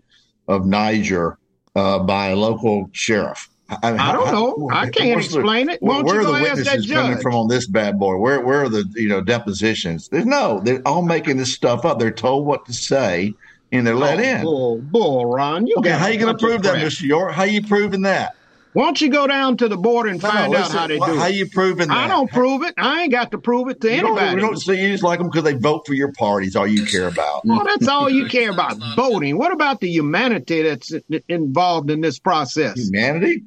of 0.47 0.65
Niger 0.65 1.37
uh, 1.75 1.99
by 1.99 2.27
a 2.29 2.35
local 2.35 2.89
sheriff. 2.91 3.49
I, 3.81 3.91
mean, 3.91 3.99
I 3.99 4.11
don't 4.11 4.31
know. 4.31 4.69
I 4.71 4.89
can't 4.89 5.15
what's 5.15 5.31
the- 5.31 5.39
explain 5.39 5.69
it. 5.69 5.81
Where, 5.81 5.95
Won't 5.95 6.05
where 6.05 6.21
you 6.21 6.27
are 6.27 6.31
the 6.39 6.49
ask 6.49 6.57
witnesses 6.57 6.91
coming 6.91 7.17
from 7.19 7.33
on 7.33 7.47
this 7.47 7.65
bad 7.65 7.97
boy? 7.97 8.17
Where 8.17 8.41
where 8.41 8.63
are 8.63 8.69
the 8.69 8.85
you 8.95 9.07
know 9.07 9.21
depositions? 9.21 10.09
There's 10.09 10.25
no. 10.25 10.59
They're 10.63 10.81
all 10.85 11.01
making 11.01 11.37
this 11.37 11.53
stuff 11.53 11.85
up. 11.85 11.97
They're 11.97 12.11
told 12.11 12.45
what 12.45 12.65
to 12.67 12.73
say 12.73 13.33
and 13.71 13.87
they're 13.87 13.95
let 13.95 14.19
Oh, 14.19 14.21
in. 14.21 14.41
Bull, 14.43 14.77
bull, 14.79 15.25
Ron. 15.25 15.65
You 15.65 15.75
Okay, 15.77 15.89
how 15.89 16.07
you 16.07 16.19
going 16.19 16.37
to 16.37 16.45
prove 16.45 16.61
that. 16.63 16.75
Mr. 16.77 17.01
York? 17.01 17.31
How 17.31 17.43
you 17.43 17.63
proving 17.65 18.01
that? 18.03 18.35
Why 18.73 18.85
don't 18.85 18.99
you 19.01 19.09
go 19.09 19.27
down 19.27 19.57
to 19.57 19.67
the 19.69 19.77
border 19.77 20.09
and 20.09 20.21
No, 20.21 20.29
find 20.29 20.37
out 20.55 20.61
listen, 20.61 20.77
how 20.77 20.87
they 20.87 20.97
wh- 20.97 21.05
do 21.05 21.13
it? 21.13 21.17
how 21.19 21.27
it? 21.27 21.35
you 21.35 21.49
proving 21.49 21.89
that? 21.89 21.97
I 21.97 22.07
don't 22.07 22.31
prove 22.31 22.63
it. 22.63 22.73
I 22.77 23.03
ain't 23.03 23.11
got 23.11 23.31
to 23.31 23.37
prove 23.37 23.69
it 23.69 23.79
to 23.81 23.93
You 23.93 24.01
don't, 24.01 24.17
anybody. 24.17 24.35
we 24.35 24.41
don't 24.41 24.57
see 24.59 24.81
you 24.81 24.89
just 24.89 25.03
like 25.03 25.19
them 25.19 25.29
because 25.29 25.43
they 25.43 25.53
vote 25.53 25.83
for 25.85 25.93
your 25.93 26.11
parties. 26.13 26.55
All 26.55 26.65
you 26.67 26.85
care 26.85 27.07
about. 27.07 27.45
Well, 27.45 27.63
that's 27.65 27.87
all 27.87 28.09
you 28.09 28.27
care 28.27 28.49
about, 28.49 28.77
voting. 28.95 29.37
What 29.37 29.51
about 29.53 29.79
the 29.79 29.89
humanity 29.89 30.63
that's 30.63 30.91
involved 31.29 31.91
in 31.91 32.01
this 32.01 32.17
process? 32.19 32.77
Humanity? 32.77 33.43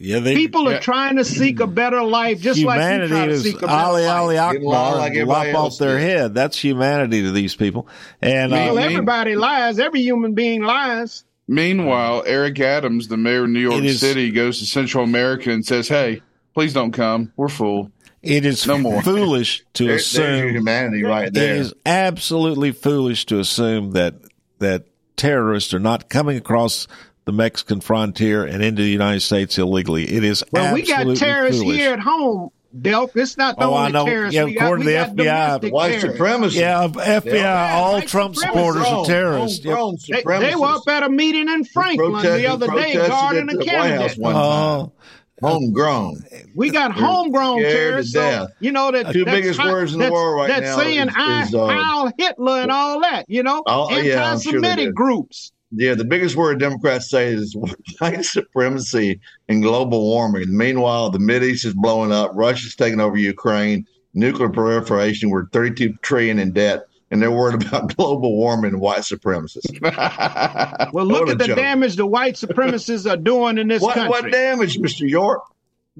Yeah, 0.00 0.20
they, 0.20 0.36
People 0.36 0.68
are 0.68 0.78
trying 0.78 1.16
to 1.16 1.24
seek 1.24 1.58
a 1.58 1.66
better 1.66 2.04
life, 2.04 2.40
just 2.40 2.62
like 2.62 2.76
you 2.78 2.82
humanity 2.84 3.08
try 3.08 3.26
to 3.26 3.32
is 3.32 3.42
seek 3.42 3.56
a 3.56 3.60
better 3.66 3.72
Ali 3.72 4.06
life. 4.06 4.14
Ali 4.14 4.34
Get 4.36 4.62
along 4.62 4.74
Akbar 4.76 4.96
like 4.96 5.26
lop 5.54 5.64
off 5.64 5.78
their 5.78 5.98
did. 5.98 6.08
head. 6.08 6.34
That's 6.34 6.56
humanity 6.56 7.22
to 7.22 7.32
these 7.32 7.56
people. 7.56 7.88
And 8.22 8.52
uh, 8.52 8.56
Well, 8.56 8.78
everybody 8.78 9.34
lies. 9.34 9.80
Every 9.80 10.00
human 10.02 10.34
being 10.34 10.62
lies. 10.62 11.24
Meanwhile, 11.48 12.18
um, 12.18 12.22
Eric 12.26 12.60
Adams, 12.60 13.08
the 13.08 13.16
mayor 13.16 13.44
of 13.44 13.50
New 13.50 13.60
York 13.60 13.76
It 13.76 13.86
is- 13.86 14.00
City, 14.00 14.30
goes 14.30 14.58
to 14.60 14.66
Central 14.66 15.02
America 15.04 15.50
and 15.50 15.64
says, 15.64 15.88
"Hey, 15.88 16.20
please 16.54 16.72
don't 16.74 16.92
come. 16.92 17.32
We're 17.36 17.48
full." 17.48 17.90
it 18.20 18.44
is 18.44 18.66
No 18.66 18.76
more. 18.78 19.00
foolish 19.02 19.62
to 19.74 19.84
There- 19.84 19.92
there's 19.92 20.02
assume 20.06 20.50
humanity 20.50 21.04
right 21.04 21.32
there. 21.32 21.54
It 21.54 21.60
is 21.60 21.72
absolutely 21.86 22.72
foolish 22.72 23.24
to 23.26 23.38
assume 23.38 23.92
that 23.92 24.14
that 24.58 24.84
terrorists 25.16 25.72
are 25.72 25.78
not 25.80 26.08
coming 26.08 26.36
across 26.36 26.86
the 27.26 27.32
Mexican 27.32 27.80
frontier 27.80 28.44
and 28.44 28.62
into 28.62 28.82
the 28.82 28.88
United 28.90 29.20
States 29.20 29.56
illegally. 29.58 30.04
It 30.12 30.24
is 30.24 30.42
Well, 30.50 30.74
we 30.74 30.82
got 30.82 31.16
terrorists 31.16 31.62
foolish. 31.62 31.78
here 31.78 31.92
at 31.92 32.00
home, 32.00 32.50
Delk. 32.76 33.10
It's 33.16 33.36
not 33.38 33.58
the 33.58 33.64
Oh, 33.66 33.74
I 33.74 33.90
know. 33.90 34.04
terrorists 34.04 34.34
Yeah, 34.34 34.44
we 34.44 34.54
got. 34.54 34.62
according 34.64 34.86
We 34.86 34.92
to 34.92 34.98
the 34.98 35.22
FBI, 35.22 35.70
White 35.70 35.88
terrorists. 35.88 36.10
supremacy. 36.12 36.58
Yeah, 36.58 36.82
FBI, 36.88 37.34
Yeah, 37.36 37.74
all 37.76 38.02
Trump 38.02 38.36
supporters 38.36 38.82
are 38.82 38.84
Homegrown- 38.84 39.06
terrorists. 39.06 39.64
Yep. 39.64 39.76
homegrown 39.78 40.40
They, 40.42 40.48
they 40.50 40.54
were 40.56 40.66
up 40.66 40.82
at 40.88 41.02
a 41.02 41.08
meeting 41.08 41.48
in 41.48 41.64
Franklin 41.64 42.12
protest- 42.12 42.36
the 42.36 42.46
other 42.46 42.66
day 42.68 42.94
guarding 42.94 43.48
at 43.48 43.54
a 43.54 43.58
the 43.58 43.64
White 43.64 43.68
House 43.70 43.88
candidate. 43.88 44.18
one 44.18 44.32
time. 44.34 44.42
Oh, 44.42 44.92
Homegrown. 45.40 46.24
We 46.56 46.70
got 46.70 46.90
homegrown 46.90 47.60
scared 47.60 47.72
to 47.72 48.12
terrorists. 48.12 48.12
So, 48.12 48.48
you 48.58 48.72
know 48.72 48.90
that 48.90 49.12
Two 49.12 49.24
that's 49.24 49.36
biggest 49.36 49.60
hi- 49.60 49.70
words 49.70 49.94
in 49.94 50.00
the 50.00 50.10
world 50.10 50.36
right 50.36 50.48
that's 50.48 50.76
now 50.76 50.78
saying 50.82 51.08
is- 51.08 51.14
I, 51.16 51.42
is, 51.44 51.54
uh, 51.54 51.66
Heil 51.68 52.12
Hitler 52.18 52.60
and 52.62 52.70
all 52.72 53.00
that. 53.02 53.24
You 53.28 53.44
know, 53.44 53.62
Oh, 53.64 53.88
yeah, 53.90 54.32
I'm 54.32 54.40
sure 54.40 54.54
anti-Semitic 54.56 54.86
do. 54.88 54.92
groups. 54.92 55.52
Yeah, 55.70 55.94
the 55.94 56.04
biggest 56.04 56.34
word 56.34 56.58
Democrats 56.60 57.10
say 57.10 57.28
is 57.32 57.54
white 57.98 58.24
supremacy 58.24 59.20
and 59.48 59.62
global 59.62 60.02
warming. 60.02 60.56
Meanwhile, 60.56 61.10
the 61.10 61.18
Mid 61.18 61.42
East 61.44 61.64
is 61.66 61.74
blowing 61.74 62.10
up. 62.12 62.30
Russia's 62.34 62.74
taking 62.74 63.00
over 63.00 63.16
Ukraine. 63.16 63.86
Nuclear 64.14 64.48
proliferation. 64.48 65.28
We're 65.30 65.46
32 65.48 65.92
trillion 66.02 66.38
in 66.38 66.52
debt, 66.52 66.86
and 67.10 67.20
they're 67.20 67.30
worried 67.30 67.62
about 67.66 67.94
global 67.96 68.34
warming 68.36 68.72
and 68.72 68.80
white 68.80 69.00
supremacists. 69.00 69.68
Well, 70.92 71.04
look 71.04 71.26
What 71.26 71.30
at 71.32 71.38
the 71.38 71.46
joke. 71.48 71.56
damage 71.56 71.96
the 71.96 72.06
white 72.06 72.34
supremacists 72.36 73.08
are 73.10 73.16
doing 73.18 73.58
in 73.58 73.68
this 73.68 73.82
What, 73.82 73.94
country. 73.94 74.08
what 74.08 74.32
damage, 74.32 74.78
Mr. 74.78 75.06
York? 75.08 75.42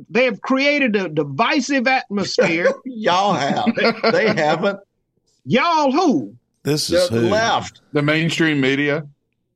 They 0.09 0.25
have 0.25 0.41
created 0.41 0.97
a 0.97 1.09
divisive 1.11 1.87
atmosphere. 1.87 2.73
Y'all 2.87 3.35
have. 3.35 3.66
they 4.12 4.29
haven't. 4.29 4.81
Y'all 5.45 5.93
who? 5.93 6.35
this 6.62 6.89
The 6.89 6.97
is 7.03 7.09
who. 7.11 7.21
left 7.29 7.83
The 7.93 8.03
mainstream 8.03 8.61
media. 8.62 9.07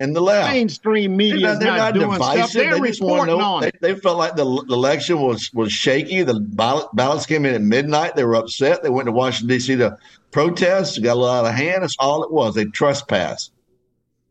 And 0.02 0.16
the 0.16 0.20
left. 0.20 0.50
Mainstream 0.52 1.16
media 1.16 1.40
They're 1.40 1.52
is 1.52 1.58
not, 1.58 1.60
they're 1.60 1.70
not, 1.70 1.76
not 1.76 1.94
doing 1.94 2.10
divisive. 2.12 2.38
stuff. 2.50 2.52
They're 2.52 2.80
they 2.80 2.88
just 2.88 3.00
want 3.02 3.28
to 3.28 3.32
reporting 3.32 3.38
know. 3.38 3.44
on 3.44 3.60
They, 3.62 3.68
it. 3.68 3.80
they 3.80 3.94
felt 3.94 4.18
like 4.18 4.34
the, 4.36 4.44
the 4.44 4.74
election 4.74 5.20
was 5.20 5.50
was 5.54 5.72
shaky. 5.72 6.22
The 6.22 6.40
ballot, 6.40 6.88
ballots 6.94 7.26
came 7.26 7.46
in 7.46 7.54
at 7.54 7.62
midnight. 7.62 8.16
They 8.16 8.24
were 8.24 8.34
upset. 8.34 8.82
They 8.82 8.90
went 8.90 9.06
to 9.06 9.12
Washington 9.12 9.48
D.C. 9.56 9.76
to 9.76 9.96
protest. 10.32 11.02
Got 11.02 11.16
a 11.16 11.20
lot 11.20 11.44
of 11.44 11.54
hand. 11.54 11.82
That's 11.82 11.96
all 11.98 12.24
it 12.24 12.32
was. 12.32 12.54
They 12.54 12.64
trespassed, 12.64 13.52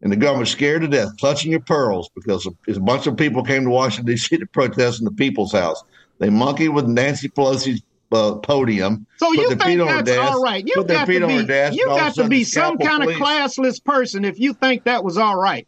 and 0.02 0.12
the 0.12 0.18
government 0.18 0.50
scared 0.50 0.82
to 0.82 0.88
death, 0.88 1.16
clutching 1.20 1.52
your 1.52 1.62
pearls 1.62 2.10
because 2.16 2.46
a, 2.46 2.72
a 2.72 2.80
bunch 2.80 3.08
of 3.08 3.16
people 3.16 3.42
came 3.44 3.64
to 3.64 3.70
Washington 3.70 4.14
D.C. 4.14 4.38
to 4.38 4.46
protest 4.48 5.00
in 5.00 5.06
the 5.06 5.12
People's 5.12 5.54
House. 5.54 5.82
They 6.20 6.30
monkeyed 6.30 6.70
with 6.74 6.86
Nancy 6.88 7.30
Pelosi's 7.30 7.82
uh, 8.12 8.36
podium. 8.36 9.06
So 9.18 9.32
you 9.34 9.50
think 9.56 9.80
that's 9.80 10.04
desk, 10.04 10.22
all 10.22 10.42
right? 10.42 10.66
You 10.66 10.76
got 10.86 11.06
to 11.08 11.28
be 11.28 11.46
desk. 11.46 11.76
you 11.78 11.84
and 11.84 11.92
all 11.92 11.98
of 11.98 12.02
a 12.02 12.06
got 12.16 12.24
to 12.24 12.30
be 12.30 12.44
some 12.44 12.78
kind 12.78 13.04
of 13.04 13.10
classless 13.10 13.84
person 13.84 14.26
if 14.26 14.40
you 14.40 14.54
think 14.54 14.84
that 14.86 15.04
was 15.04 15.18
all 15.18 15.38
right. 15.38 15.68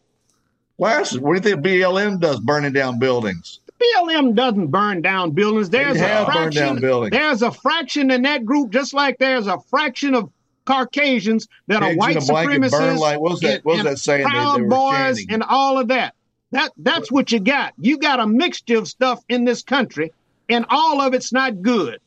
Classes. 0.78 1.20
What 1.20 1.42
do 1.42 1.50
you 1.50 1.56
think 1.56 1.66
BLM 1.66 2.20
does? 2.20 2.40
Burning 2.42 2.74
down 2.74 3.00
buildings. 3.00 3.60
BLM 3.80 4.34
doesn't 4.36 4.68
burn 4.68 5.02
down 5.02 5.32
buildings. 5.32 5.70
There's 5.70 5.98
a 5.98 6.26
fraction. 6.26 6.52
down 6.52 6.82
buildings. 6.82 7.12
There's 7.12 7.42
a 7.42 7.52
fraction 7.52 8.12
in 8.12 8.24
that 8.24 8.46
group, 8.46 8.72
just 8.72 8.94
like 8.94 9.18
there's 9.18 9.48
a 9.48 9.60
fraction 9.70 10.16
of 10.16 10.30
Caucasians 10.66 11.48
that 11.68 11.84
are 11.84 11.94
white 11.94 12.18
supremacists. 12.18 12.98
like- 12.98 13.20
what 13.20 13.32
was 13.32 13.40
that- 13.42 13.56
and- 13.56 13.64
what 13.66 13.76
was 13.76 13.84
that 13.84 14.00
saying 14.00 14.26
Proud 14.26 14.62
they 14.62 14.66
boys 14.68 15.18
chanting? 15.18 15.28
and 15.32 15.44
all 15.44 15.78
of 15.80 15.90
that. 15.90 16.16
That 16.52 16.72
that's 16.78 17.12
what 17.12 17.32
you 17.32 17.40
got. 17.40 17.74
You 17.80 17.98
got 17.98 18.20
a 18.20 18.28
mixture 18.28 18.78
of 18.78 18.88
stuff 18.88 19.20
in 19.28 19.44
this 19.44 19.64
country, 19.64 20.12
and 20.50 20.66
all 20.70 21.02
of 21.02 21.14
it's 21.14 21.34
not 21.34 21.62
good. 21.62 22.00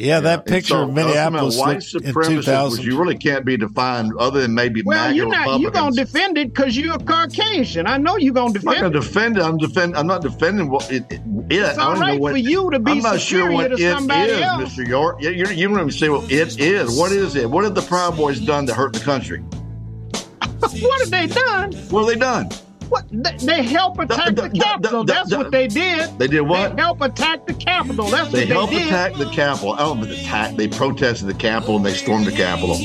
Yeah, 0.00 0.20
that 0.20 0.40
And 0.40 0.46
picture 0.48 0.74
so, 0.74 0.82
of 0.84 0.92
Minneapolis 0.92 1.58
white 1.58 1.84
looked 1.92 2.06
in 2.06 2.14
supremacists, 2.14 2.72
which 2.78 2.86
you 2.86 2.98
really 2.98 3.16
can't 3.16 3.44
be 3.44 3.56
defined 3.56 4.12
other 4.18 4.40
than 4.40 4.54
maybe 4.54 4.82
Well, 4.82 4.98
MAGA 4.98 5.14
you're 5.16 5.28
not. 5.28 5.60
You're 5.60 5.70
gonna 5.70 5.94
defend 5.94 6.38
it 6.38 6.54
because 6.54 6.76
you're 6.76 6.94
a 6.94 6.98
Caucasian. 6.98 7.86
I 7.86 7.98
know 7.98 8.16
you're 8.16 8.34
gonna 8.34 8.52
defend. 8.52 8.76
I'm 8.76 8.82
not 8.82 8.92
defend 8.92 8.92
going 8.92 8.92
to 8.92 8.98
it. 8.98 9.02
defend 9.02 9.36
it. 9.38 9.42
I'm 9.42 9.58
defend. 9.58 9.96
I'm 9.96 10.06
not 10.06 10.22
defending 10.22 10.70
what 10.70 10.90
it. 10.90 11.04
it, 11.10 11.12
it 11.12 11.20
It's 11.50 11.78
I 11.78 11.90
don't 11.90 12.00
right 12.00 12.14
know 12.14 12.20
what, 12.20 12.32
for 12.32 12.38
you 12.38 12.70
to 12.70 12.78
be 12.78 12.92
I'm 12.92 12.98
not 13.02 13.20
sure 13.20 13.40
superior 13.40 13.54
what 13.54 13.68
to 13.68 13.74
it 13.74 13.92
somebody 13.92 14.32
is, 14.32 14.40
else. 14.40 14.74
Mr. 14.74 14.88
York. 14.88 15.22
You, 15.22 15.30
you, 15.30 15.46
you 15.48 15.68
don't 15.68 15.78
even 15.78 15.90
say 15.90 16.08
what 16.08 16.30
it 16.30 16.58
is. 16.58 16.98
What 16.98 17.12
is 17.12 17.36
it? 17.36 17.48
What 17.50 17.64
have 17.64 17.74
the 17.74 17.82
Proud 17.82 18.16
Boys 18.16 18.40
done 18.40 18.66
to 18.66 18.74
hurt 18.74 18.92
the 18.92 19.00
country? 19.00 19.40
what 20.60 21.00
have 21.00 21.10
they 21.10 21.26
done? 21.26 21.72
What 21.90 22.00
have 22.00 22.08
they 22.08 22.16
done? 22.16 22.48
What 22.90 23.04
they, 23.10 23.36
they 23.38 23.62
help 23.62 23.98
attack 23.98 24.26
the, 24.26 24.42
the- 24.42 24.48
the- 24.50 24.58
Capitol. 24.58 25.04
the- 25.04 25.12
That's 25.12 25.30
the- 25.30 25.38
what 25.38 25.50
they 25.50 25.66
did. 25.68 26.18
They 26.18 26.26
did 26.28 26.42
what? 26.42 26.76
They 26.76 26.82
help 26.82 27.00
attack 27.00 27.46
the 27.46 27.54
Capitol. 27.54 28.06
That's 28.08 28.24
what 28.24 28.32
They 28.32 28.40
what 28.40 28.48
they 28.48 28.54
helped 28.54 28.72
did. 28.72 28.86
attack 28.86 29.14
the 29.14 29.30
Capitol. 29.30 29.70
Oh, 29.70 29.74
I 29.74 29.78
don't 30.00 30.10
attack. 30.10 30.56
They 30.56 30.68
protested 30.68 31.28
the 31.28 31.34
Capitol 31.34 31.76
and 31.76 31.86
they 31.86 31.94
stormed 31.94 32.26
the 32.26 32.32
Capitol. 32.32 32.76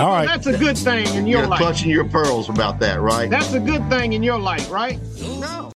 All 0.00 0.08
right. 0.10 0.26
That's 0.26 0.46
a 0.46 0.56
good 0.58 0.76
thing 0.78 1.06
in 1.14 1.26
your 1.26 1.40
You're 1.40 1.48
life. 1.48 1.58
clutching 1.60 1.90
your 1.90 2.04
pearls 2.04 2.48
about 2.48 2.78
that, 2.80 3.00
right? 3.00 3.30
That's 3.30 3.52
a 3.52 3.60
good 3.60 3.88
thing 3.90 4.12
in 4.12 4.22
your 4.22 4.38
life, 4.38 4.70
right? 4.70 4.98
No. 5.40 5.70